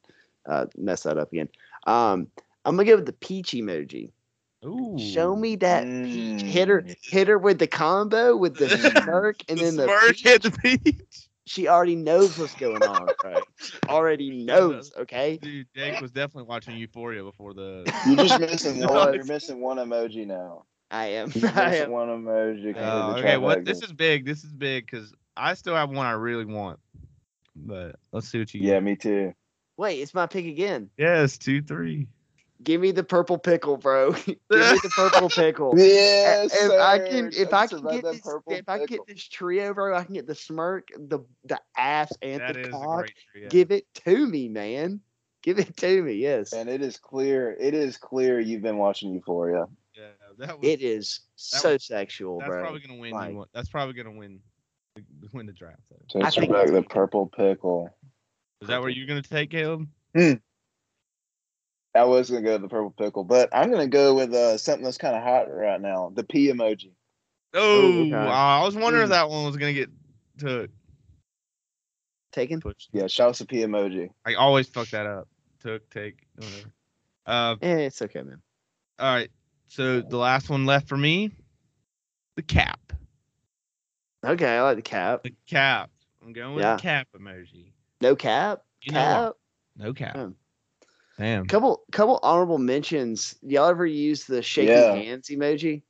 uh, 0.47 0.67
mess 0.77 1.03
that 1.05 1.19
up 1.19 1.33
again. 1.33 1.49
Um, 1.87 2.29
I'm 2.65 2.77
gonna 2.77 2.85
go 2.89 2.97
with 2.97 3.07
the 3.07 3.13
peach 3.13 3.53
emoji. 3.53 4.11
Ooh. 4.65 4.97
Show 4.99 5.37
me 5.37 5.57
that 5.57 5.85
peach. 5.85 6.41
Hit 6.43 6.69
her, 6.69 6.81
Mm. 6.83 6.97
hit 7.03 7.29
her 7.29 7.37
with 7.39 7.59
the 7.59 7.67
combo 7.67 8.35
with 8.37 8.57
the 8.57 8.69
smirk, 9.03 9.41
and 9.49 9.59
the 9.59 9.65
then 9.65 9.77
the 9.77 9.85
smirk 9.85 10.09
peach. 10.17 10.23
hit 10.23 10.43
the 10.43 10.51
peach. 10.51 11.29
She 11.47 11.69
already 11.69 11.95
knows 11.97 12.39
what's 12.39 12.55
going 12.55 12.83
on. 12.83 13.07
Right? 13.25 13.43
She 13.59 13.75
already 13.89 14.31
knows. 14.31 14.93
Okay. 14.97 15.37
Dude, 15.43 15.67
Jake 15.77 16.01
was 16.01 16.11
definitely 16.11 16.45
watching 16.49 16.77
Euphoria 16.79 17.23
before 17.23 17.53
the. 17.53 17.85
You're 18.07 18.17
just 18.17 18.41
missing 18.41 18.81
one. 18.87 19.13
You're 19.13 19.25
missing 19.27 19.61
one 19.61 19.77
emoji 19.77 20.27
now. 20.27 20.65
I 20.95 21.07
am. 21.07 21.29
I 21.35 21.71
missing 21.71 21.85
am. 21.85 21.91
one 21.91 22.09
emoji. 22.09 22.75
Can't 22.75 22.77
Oh, 22.77 23.13
hit 23.15 23.19
okay, 23.19 23.37
what? 23.37 23.59
trifecta. 23.59 23.65
This 23.65 23.83
is 23.83 23.93
big. 23.93 24.25
This 24.25 24.45
is 24.45 24.53
big 24.53 24.87
because 24.87 25.13
I 25.37 25.55
still 25.55 25.75
have 25.75 25.91
one 25.91 26.07
I 26.07 26.13
really 26.13 26.45
want. 26.45 26.79
But 27.57 27.97
let's 28.13 28.29
see 28.29 28.39
what 28.39 28.55
you 28.55 28.61
Yeah, 28.61 28.75
get. 28.75 28.83
me 28.85 28.97
too. 28.97 29.35
Wait, 29.77 30.01
it's 30.01 30.15
my 30.15 30.27
pick 30.27 30.47
again. 30.47 30.91
Yes, 30.97 31.37
two, 31.39 31.63
three. 31.63 32.07
Give 32.63 32.81
me 32.81 32.93
the 32.93 33.03
purple 33.03 33.39
pickle, 33.39 33.77
bro. 33.77 34.13
Give 34.27 34.39
me 34.51 34.79
the 34.83 34.93
purple 34.95 35.29
pickle. 35.31 35.75
Yes, 35.77 36.55
if 36.55 36.71
I 36.71 36.99
can, 36.99 37.31
if 37.35 37.53
I 37.53 37.67
can 37.67 37.83
get 37.87 38.03
this, 38.05 38.21
purple 38.21 38.53
if 38.53 38.69
I 38.69 38.79
can 38.79 38.87
get 38.87 39.07
this 39.07 39.29
trio, 39.29 39.75
bro, 39.75 39.97
I 39.97 40.05
can 40.05 40.15
get 40.15 40.27
the 40.27 40.35
smirk, 40.35 40.89
the 40.97 41.21
the 41.45 41.61
ass, 41.77 42.17
and 42.23 42.41
That 42.41 42.57
the 42.57 42.61
is 42.61 42.71
cock. 42.71 43.13
Give 43.51 43.73
it 43.73 43.87
to 44.07 44.27
me, 44.27 44.49
man. 44.49 45.01
Give 45.43 45.59
it 45.59 45.77
to 45.79 46.03
me. 46.03 46.15
Yes, 46.15 46.55
And 46.55 46.69
it 46.69 46.81
is 46.81 46.97
clear. 46.97 47.53
It 47.53 47.75
is 47.75 47.97
clear 47.97 48.41
you've 48.41 48.63
been 48.63 48.79
watching 48.79 49.13
Euphoria. 49.13 49.67
Yeah, 50.39 50.47
that 50.47 50.61
was. 50.61 50.69
it 50.69 50.81
is 50.83 51.21
That 51.53 51.61
so 51.61 51.73
was- 51.75 51.85
sexual, 51.85 52.39
that's 52.39 52.49
bro. 52.49 52.63
probably 52.63 52.81
gonna 52.81 53.01
win. 53.01 53.13
Like- 53.13 53.33
you. 53.33 53.45
That's 53.53 53.69
probably 53.69 53.95
gonna 53.95 54.17
win. 54.17 54.41
the- 54.97 55.03
Win 55.33 55.47
the 55.47 55.53
draft. 55.53 55.81
Though. 55.91 56.21
I 56.21 56.25
Takes 56.25 56.35
her 56.37 56.41
think 56.43 56.53
back 56.53 56.69
the 56.71 56.83
purple 56.83 57.27
pickle. 57.27 57.91
Is 58.61 58.69
that 58.69 58.81
where 58.81 58.91
you're 58.91 59.07
gonna 59.09 59.23
take 59.23 59.51
Caleb? 59.51 59.89
I 60.17 62.03
was 62.05 62.31
gonna 62.31 62.43
go 62.43 62.53
with 62.53 62.63
the 62.63 62.69
purple 62.69 62.91
pickle, 62.97 63.25
but 63.25 63.49
I'm 63.53 63.71
gonna 63.71 63.87
go 63.89 64.15
with 64.15 64.33
uh, 64.35 64.57
something 64.59 64.85
that's 64.85 64.99
kind 64.99 65.17
of 65.17 65.23
hot 65.23 65.53
right 65.53 65.81
now. 65.81 66.13
The 66.15 66.25
P 66.25 66.49
emoji. 66.49 66.93
Oh, 67.55 68.03
okay. 68.07 68.15
I 68.15 68.65
was 68.65 68.75
wondering 68.75 69.05
if 69.05 69.09
Mm. 69.11 69.13
that 69.13 69.29
one 69.31 69.45
was 69.47 69.57
gonna 69.57 69.73
get 69.73 69.91
took 70.39 70.71
Taken. 72.33 72.61
pushed. 72.61 72.89
Yeah, 72.93 73.07
shout 73.07 73.29
out 73.31 73.35
to 73.37 73.47
P 73.47 73.59
emoji. 73.59 74.11
I 74.25 74.35
always 74.35 74.69
fuck 74.69 74.89
that 74.89 75.07
up. 75.07 75.29
Took, 75.61 75.89
take, 75.91 76.27
whatever. 76.35 76.73
Uh, 77.27 77.57
Eh, 77.63 77.77
it's 77.87 78.03
okay, 78.03 78.23
man. 78.23 78.43
all 78.99 79.15
right. 79.15 79.31
So 79.69 80.01
the 80.01 80.17
last 80.17 80.49
one 80.51 80.67
left 80.67 80.89
for 80.89 80.97
me, 80.97 81.31
the 82.37 82.43
cap. 82.43 82.93
Okay, 84.25 84.57
I 84.57 84.63
like 84.63 84.77
the 84.77 84.83
cap. 84.83 85.23
The 85.25 85.35
cap. 85.49 85.91
I'm 86.25 86.33
going 86.33 86.55
with 86.55 86.63
Yeah. 86.63 86.77
the 86.77 86.83
cap 86.83 87.09
emoji. 87.17 87.73
No 88.01 88.17
cap. 88.17 88.63
You 88.83 88.93
know 88.93 88.99
cap. 89.01 89.33
No 89.77 89.93
cap. 89.93 90.17
Hmm. 90.17 90.31
Damn. 91.19 91.47
Couple 91.47 91.83
couple 91.93 92.19
honorable 92.23 92.59
mentions. 92.59 93.37
Y'all 93.43 93.69
ever 93.69 93.87
use 93.87 94.25
the 94.25 94.43
shaking 94.43 94.69
Yeah. 94.75 94.95
hands 94.95 95.29
emoji? 95.29 95.83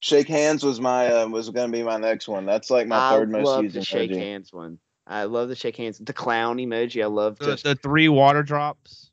Shake 0.00 0.28
hands 0.28 0.62
was 0.62 0.80
my 0.80 1.10
uh, 1.12 1.28
was 1.28 1.48
gonna 1.50 1.72
be 1.72 1.82
my 1.82 1.96
next 1.96 2.28
one. 2.28 2.44
That's 2.44 2.70
like 2.70 2.86
my 2.86 2.98
I 2.98 3.10
third 3.10 3.30
most 3.30 3.46
love 3.46 3.62
used 3.64 3.76
the 3.76 3.84
shake 3.84 4.10
emoji. 4.10 4.18
hands 4.18 4.52
one. 4.52 4.78
I 5.06 5.24
love 5.24 5.48
the 5.48 5.56
shake 5.56 5.76
hands. 5.76 5.98
The 5.98 6.12
clown 6.12 6.58
emoji. 6.58 7.02
I 7.02 7.06
love 7.06 7.38
The, 7.38 7.46
just 7.46 7.64
the 7.64 7.74
three 7.74 8.08
water 8.08 8.42
drops. 8.42 9.10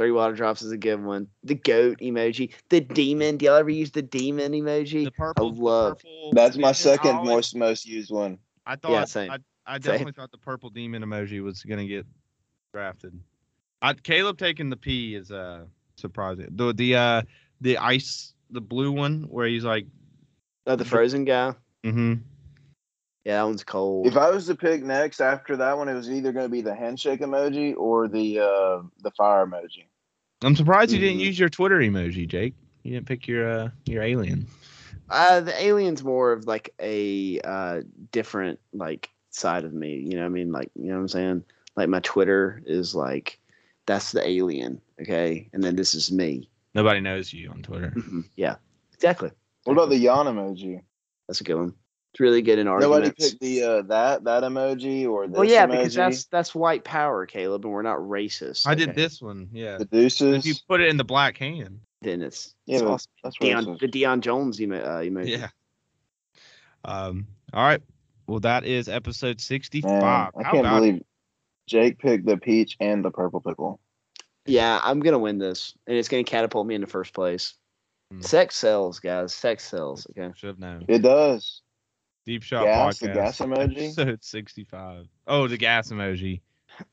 Three 0.00 0.12
water 0.12 0.34
drops 0.34 0.62
is 0.62 0.72
a 0.72 0.78
good 0.78 1.04
one. 1.04 1.26
The 1.44 1.56
goat 1.56 1.98
emoji. 2.00 2.54
The 2.70 2.80
demon. 2.80 3.36
Do 3.36 3.44
y'all 3.44 3.56
ever 3.56 3.68
use 3.68 3.90
the 3.90 4.00
demon 4.00 4.52
emoji? 4.52 5.04
The 5.04 5.10
purple. 5.10 5.52
the 5.52 5.60
love- 5.62 5.98
purple 5.98 6.30
That's 6.32 6.56
my 6.56 6.72
second 6.72 7.16
always- 7.16 7.28
most 7.28 7.54
most 7.54 7.86
used 7.86 8.10
one. 8.10 8.38
I 8.64 8.76
thought. 8.76 8.92
Yeah, 8.92 9.04
same. 9.04 9.30
I, 9.30 9.38
I 9.66 9.74
Same. 9.74 9.80
definitely 9.82 10.12
thought 10.12 10.30
the 10.30 10.38
purple 10.38 10.70
demon 10.70 11.02
emoji 11.02 11.42
was 11.42 11.62
gonna 11.64 11.84
get 11.86 12.06
drafted. 12.72 13.12
I, 13.82 13.92
Caleb 13.92 14.38
taking 14.38 14.70
the 14.70 14.76
P 14.78 15.14
is 15.16 15.30
uh 15.30 15.66
surprising. 15.96 16.48
The 16.52 16.72
the 16.72 16.96
uh 16.96 17.22
the 17.60 17.76
ice 17.76 18.32
the 18.48 18.62
blue 18.62 18.92
one 18.92 19.24
where 19.28 19.46
he's 19.46 19.64
like, 19.64 19.86
Oh, 20.66 20.76
the 20.76 20.84
frozen 20.86 21.26
guy. 21.26 21.54
mm-hmm. 21.84 22.14
Yeah, 23.26 23.36
that 23.36 23.42
one's 23.42 23.64
cold. 23.64 24.06
If 24.06 24.16
I 24.16 24.30
was 24.30 24.46
to 24.46 24.54
pick 24.54 24.82
next 24.82 25.20
after 25.20 25.58
that 25.58 25.76
one, 25.76 25.90
it 25.90 25.94
was 25.94 26.10
either 26.10 26.32
gonna 26.32 26.48
be 26.48 26.62
the 26.62 26.74
handshake 26.74 27.20
emoji 27.20 27.76
or 27.76 28.08
the 28.08 28.38
uh 28.40 28.82
the 29.02 29.10
fire 29.10 29.46
emoji. 29.46 29.84
I'm 30.42 30.56
surprised 30.56 30.92
you 30.92 30.98
didn't 31.00 31.18
Mhm. 31.18 31.24
use 31.26 31.38
your 31.38 31.48
Twitter 31.48 31.78
emoji, 31.78 32.26
Jake. 32.26 32.54
You 32.82 32.92
didn't 32.94 33.06
pick 33.06 33.28
your 33.28 33.48
uh 33.48 33.70
your 33.86 34.02
alien. 34.02 34.46
Uh, 35.10 35.40
the 35.40 35.60
alien's 35.62 36.04
more 36.04 36.32
of 36.32 36.46
like 36.46 36.72
a 36.80 37.40
uh 37.40 37.82
different 38.12 38.58
like 38.72 39.10
side 39.30 39.64
of 39.64 39.72
me. 39.72 39.96
You 39.96 40.14
know 40.16 40.20
what 40.22 40.26
I 40.26 40.30
mean? 40.30 40.52
Like, 40.52 40.70
you 40.74 40.86
know 40.86 40.94
what 40.94 41.00
I'm 41.00 41.08
saying? 41.08 41.44
Like 41.76 41.88
my 41.88 42.00
Twitter 42.00 42.62
is 42.66 42.94
like 42.94 43.38
that's 43.86 44.12
the 44.12 44.26
alien, 44.26 44.80
okay? 45.00 45.48
And 45.52 45.62
then 45.62 45.76
this 45.76 45.94
is 45.94 46.12
me. 46.12 46.48
Nobody 46.74 47.00
knows 47.00 47.32
you 47.32 47.50
on 47.50 47.62
Twitter. 47.62 47.90
Mhm. 47.96 48.24
Yeah, 48.36 48.56
exactly. 48.94 49.30
What 49.64 49.74
about 49.74 49.88
the 49.90 49.96
yawn 49.98 50.26
emoji? 50.26 50.82
That's 51.26 51.40
a 51.40 51.44
good 51.44 51.56
one. 51.56 51.74
It's 52.12 52.20
really 52.20 52.42
good 52.42 52.58
in 52.58 52.66
art. 52.66 52.80
Nobody 52.80 53.06
arguments. 53.06 53.30
picked 53.30 53.40
the 53.40 53.62
uh 53.62 53.82
that 53.82 54.24
that 54.24 54.42
emoji 54.42 55.08
or 55.08 55.28
this 55.28 55.36
well, 55.36 55.44
yeah, 55.48 55.66
emoji. 55.66 55.70
because 55.70 55.94
that's 55.94 56.24
that's 56.24 56.54
white 56.54 56.82
power, 56.82 57.24
Caleb, 57.26 57.64
and 57.64 57.72
we're 57.72 57.82
not 57.82 57.98
racist. 57.98 58.66
I 58.66 58.74
did 58.74 58.96
this 58.96 59.22
one, 59.22 59.48
yeah. 59.52 59.78
the 59.78 59.84
deuces. 59.84 60.38
If 60.38 60.46
you 60.46 60.54
put 60.68 60.80
it 60.80 60.88
in 60.88 60.96
the 60.96 61.04
black 61.04 61.36
hand, 61.38 61.80
Then 62.02 62.22
it's, 62.22 62.54
Yeah, 62.66 62.76
it's 62.78 62.82
awesome. 62.82 63.12
that's 63.22 63.38
Deion, 63.38 63.78
the 63.78 63.86
Deion 63.86 64.20
Jones 64.22 64.60
emo, 64.60 64.78
uh, 64.80 65.00
emoji. 65.02 65.38
yeah. 65.38 65.48
Um. 66.84 67.26
All 67.52 67.64
right. 67.64 67.82
Well, 68.26 68.40
that 68.40 68.64
is 68.64 68.88
episode 68.88 69.36
Man, 69.36 69.38
sixty-five. 69.38 70.02
I 70.36 70.42
How 70.42 70.50
can't 70.52 70.66
about 70.66 70.80
believe 70.80 71.02
Jake 71.66 71.98
picked 71.98 72.26
the 72.26 72.36
peach 72.36 72.76
and 72.80 73.04
the 73.04 73.10
purple 73.10 73.40
pickle. 73.40 73.78
Yeah, 74.46 74.80
I'm 74.82 74.98
gonna 75.00 75.18
win 75.18 75.38
this, 75.38 75.74
and 75.86 75.96
it's 75.96 76.08
gonna 76.08 76.24
catapult 76.24 76.66
me 76.66 76.74
into 76.74 76.86
first 76.88 77.12
place. 77.14 77.54
Hmm. 78.10 78.22
Sex 78.22 78.56
sells, 78.56 78.98
guys. 78.98 79.32
Sex 79.32 79.64
sells. 79.68 80.06
Okay. 80.10 80.32
Should 80.36 80.48
have 80.48 80.58
known. 80.58 80.86
It 80.88 81.02
does. 81.02 81.62
Deep 82.26 82.42
shot 82.42 82.64
Gas, 82.64 82.98
the 82.98 83.08
podcast. 83.08 83.14
gas 83.14 83.38
emoji? 83.38 83.84
Episode 83.84 84.24
sixty-five. 84.24 85.06
Oh, 85.26 85.48
the 85.48 85.56
gas 85.56 85.90
emoji. 85.90 86.40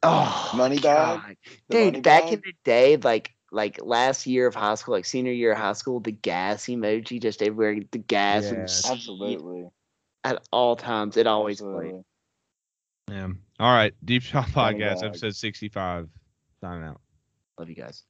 Oh, 0.04 0.52
Money 0.56 0.78
bag? 0.80 0.84
God. 1.20 1.36
The 1.70 1.76
money 1.78 1.92
dude! 1.92 2.04
Back 2.04 2.24
bag? 2.26 2.34
in 2.34 2.42
the 2.46 2.54
day, 2.64 2.98
like 2.98 3.34
like 3.52 3.80
last 3.84 4.26
year 4.28 4.48
of 4.48 4.56
high 4.56 4.76
school, 4.76 4.94
like 4.96 5.06
senior 5.06 5.32
year 5.32 5.52
of 5.54 5.58
high 5.58 5.74
school, 5.74 6.00
the 6.00 6.12
gas 6.12 6.66
emoji 6.66 7.22
just 7.22 7.42
everywhere. 7.42 7.80
The 7.92 7.98
gas 8.00 8.44
Yes. 8.52 8.84
be 8.84 8.90
Absolutely. 8.94 9.68
at 10.24 10.46
all 10.52 10.76
times. 10.76 11.18
It 11.18 11.28
always 11.28 11.62
played. 11.62 12.02
Yeah. 13.10 13.28
All 13.60 13.74
right. 13.74 13.94
Deep 14.04 14.24
Shot 14.24 14.48
Podcast, 14.48 15.04
episode 15.04 15.36
65. 15.36 16.10
Signing 16.62 16.84
out. 16.84 17.00
Love 17.58 17.70
you 17.70 17.76
guys. 17.76 18.04